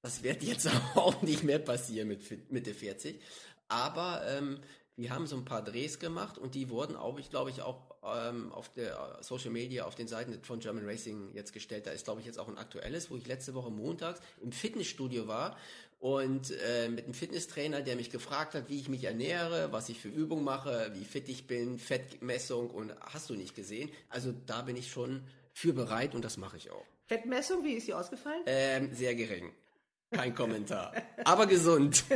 Das 0.00 0.22
wird 0.22 0.42
jetzt 0.42 0.70
auch 0.94 1.20
nicht 1.20 1.44
mehr 1.44 1.58
passieren 1.58 2.08
mit 2.08 2.50
Mitte 2.50 2.72
40. 2.72 3.20
Aber 3.68 4.22
ähm, 4.26 4.60
wir 4.96 5.10
haben 5.10 5.26
so 5.26 5.36
ein 5.36 5.44
paar 5.44 5.62
Drehs 5.62 5.98
gemacht 5.98 6.38
und 6.38 6.54
die 6.54 6.70
wurden 6.70 6.96
auch, 6.96 7.18
ich 7.18 7.28
glaube 7.28 7.50
ich, 7.50 7.60
auch 7.60 7.94
ähm, 8.02 8.52
auf 8.52 8.72
der 8.72 9.18
Social 9.20 9.50
Media, 9.50 9.84
auf 9.84 9.94
den 9.94 10.08
Seiten 10.08 10.42
von 10.44 10.60
German 10.60 10.86
Racing 10.86 11.34
jetzt 11.34 11.52
gestellt. 11.52 11.86
Da 11.86 11.90
ist, 11.90 12.04
glaube 12.04 12.20
ich, 12.20 12.26
jetzt 12.26 12.38
auch 12.38 12.48
ein 12.48 12.56
aktuelles, 12.56 13.10
wo 13.10 13.18
ich 13.18 13.26
letzte 13.26 13.52
Woche 13.52 13.70
montags 13.70 14.22
im 14.40 14.52
Fitnessstudio 14.52 15.28
war 15.28 15.58
und 16.04 16.50
äh, 16.50 16.90
mit 16.90 17.06
einem 17.06 17.14
Fitnesstrainer, 17.14 17.80
der 17.80 17.96
mich 17.96 18.10
gefragt 18.10 18.52
hat, 18.52 18.68
wie 18.68 18.78
ich 18.78 18.90
mich 18.90 19.04
ernähre, 19.04 19.72
was 19.72 19.88
ich 19.88 19.98
für 19.98 20.10
Übungen 20.10 20.44
mache, 20.44 20.90
wie 20.92 21.02
fit 21.02 21.30
ich 21.30 21.46
bin, 21.46 21.78
Fettmessung 21.78 22.68
und 22.68 22.94
hast 23.00 23.30
du 23.30 23.34
nicht 23.34 23.54
gesehen. 23.56 23.90
Also 24.10 24.34
da 24.44 24.60
bin 24.60 24.76
ich 24.76 24.90
schon 24.90 25.22
für 25.54 25.72
bereit 25.72 26.14
und 26.14 26.22
das 26.22 26.36
mache 26.36 26.58
ich 26.58 26.70
auch. 26.70 26.84
Fettmessung, 27.06 27.64
wie 27.64 27.72
ist 27.72 27.86
sie 27.86 27.94
ausgefallen? 27.94 28.42
Ähm, 28.44 28.92
sehr 28.92 29.14
gering. 29.14 29.50
Kein 30.10 30.34
Kommentar. 30.36 30.92
Aber 31.24 31.46
gesund. 31.46 32.04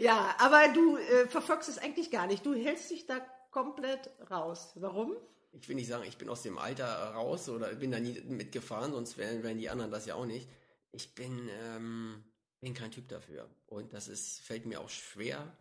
Ja, 0.00 0.34
aber 0.38 0.72
du 0.72 0.96
äh, 0.96 1.28
verfolgst 1.28 1.68
es 1.68 1.76
eigentlich 1.76 2.10
gar 2.10 2.26
nicht. 2.26 2.46
Du 2.46 2.54
hältst 2.54 2.90
dich 2.90 3.04
da 3.04 3.20
komplett 3.50 4.10
raus. 4.30 4.72
Warum? 4.76 5.14
Ich 5.52 5.68
will 5.68 5.76
nicht 5.76 5.88
sagen, 5.88 6.04
ich 6.08 6.16
bin 6.16 6.30
aus 6.30 6.40
dem 6.42 6.56
Alter 6.56 6.86
raus 7.12 7.50
oder 7.50 7.68
bin 7.74 7.90
da 7.90 8.00
nie 8.00 8.18
mitgefahren, 8.22 8.92
sonst 8.92 9.18
wären, 9.18 9.42
wären 9.42 9.58
die 9.58 9.68
anderen 9.68 9.90
das 9.90 10.06
ja 10.06 10.14
auch 10.14 10.24
nicht. 10.24 10.48
Ich 10.92 11.14
bin, 11.14 11.50
ähm, 11.62 12.24
bin 12.62 12.74
kein 12.74 12.92
Typ 12.92 13.08
dafür. 13.08 13.48
Und 13.66 13.92
das 13.92 14.08
ist, 14.08 14.40
fällt 14.40 14.66
mir 14.66 14.80
auch 14.80 14.88
schwer. 14.88 15.54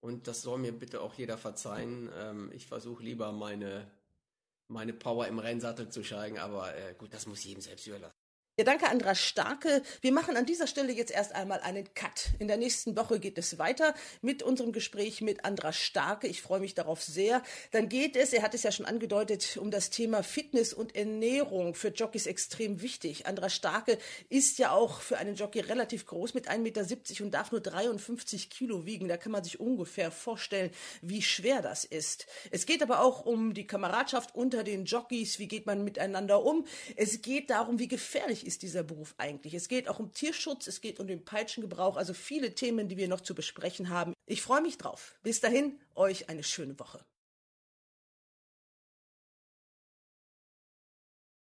Und 0.00 0.28
das 0.28 0.42
soll 0.42 0.58
mir 0.58 0.72
bitte 0.72 1.00
auch 1.00 1.14
jeder 1.14 1.36
verzeihen. 1.36 2.10
Ähm, 2.16 2.50
ich 2.52 2.66
versuche 2.66 3.02
lieber 3.02 3.32
meine, 3.32 3.90
meine 4.68 4.92
Power 4.92 5.26
im 5.26 5.38
Rennsattel 5.38 5.88
zu 5.88 6.04
steigen, 6.04 6.38
aber 6.38 6.74
äh, 6.76 6.94
gut, 6.94 7.12
das 7.12 7.26
muss 7.26 7.44
jedem 7.44 7.60
selbst 7.60 7.86
überlassen. 7.86 8.13
Ja, 8.56 8.62
danke, 8.62 8.88
Andra 8.88 9.16
Starke. 9.16 9.82
Wir 10.00 10.12
machen 10.12 10.36
an 10.36 10.46
dieser 10.46 10.68
Stelle 10.68 10.92
jetzt 10.92 11.10
erst 11.10 11.34
einmal 11.34 11.58
einen 11.58 11.92
Cut. 11.94 12.30
In 12.38 12.46
der 12.46 12.56
nächsten 12.56 12.96
Woche 12.96 13.18
geht 13.18 13.36
es 13.36 13.58
weiter 13.58 13.94
mit 14.22 14.44
unserem 14.44 14.70
Gespräch 14.70 15.22
mit 15.22 15.44
Andra 15.44 15.72
Starke. 15.72 16.28
Ich 16.28 16.40
freue 16.40 16.60
mich 16.60 16.72
darauf 16.72 17.02
sehr. 17.02 17.42
Dann 17.72 17.88
geht 17.88 18.14
es, 18.14 18.32
er 18.32 18.42
hat 18.42 18.54
es 18.54 18.62
ja 18.62 18.70
schon 18.70 18.86
angedeutet, 18.86 19.56
um 19.56 19.72
das 19.72 19.90
Thema 19.90 20.22
Fitness 20.22 20.72
und 20.72 20.94
Ernährung 20.94 21.74
für 21.74 21.88
Jockeys 21.88 22.26
extrem 22.26 22.80
wichtig. 22.80 23.26
Andra 23.26 23.48
Starke 23.48 23.98
ist 24.28 24.60
ja 24.60 24.70
auch 24.70 25.00
für 25.00 25.18
einen 25.18 25.34
Jockey 25.34 25.58
relativ 25.58 26.06
groß 26.06 26.34
mit 26.34 26.48
1,70 26.48 26.58
Meter 26.58 27.24
und 27.24 27.34
darf 27.34 27.50
nur 27.50 27.60
53 27.60 28.50
Kilo 28.50 28.86
wiegen. 28.86 29.08
Da 29.08 29.16
kann 29.16 29.32
man 29.32 29.42
sich 29.42 29.58
ungefähr 29.58 30.12
vorstellen, 30.12 30.70
wie 31.02 31.22
schwer 31.22 31.60
das 31.60 31.84
ist. 31.84 32.26
Es 32.52 32.66
geht 32.66 32.84
aber 32.84 33.00
auch 33.00 33.26
um 33.26 33.52
die 33.52 33.66
Kameradschaft 33.66 34.32
unter 34.36 34.62
den 34.62 34.84
Jockeys. 34.84 35.40
Wie 35.40 35.48
geht 35.48 35.66
man 35.66 35.82
miteinander 35.82 36.44
um? 36.44 36.64
Es 36.94 37.20
geht 37.20 37.50
darum, 37.50 37.80
wie 37.80 37.88
gefährlich 37.88 38.43
ist 38.46 38.62
dieser 38.62 38.82
Beruf 38.82 39.14
eigentlich. 39.18 39.54
Es 39.54 39.68
geht 39.68 39.88
auch 39.88 39.98
um 39.98 40.12
Tierschutz, 40.12 40.66
es 40.66 40.80
geht 40.80 41.00
um 41.00 41.06
den 41.06 41.24
Peitschengebrauch, 41.24 41.96
also 41.96 42.14
viele 42.14 42.54
Themen, 42.54 42.88
die 42.88 42.96
wir 42.96 43.08
noch 43.08 43.20
zu 43.20 43.34
besprechen 43.34 43.90
haben. 43.90 44.14
Ich 44.26 44.42
freue 44.42 44.62
mich 44.62 44.78
drauf. 44.78 45.18
Bis 45.22 45.40
dahin, 45.40 45.80
euch 45.94 46.28
eine 46.28 46.42
schöne 46.42 46.78
Woche. 46.78 47.04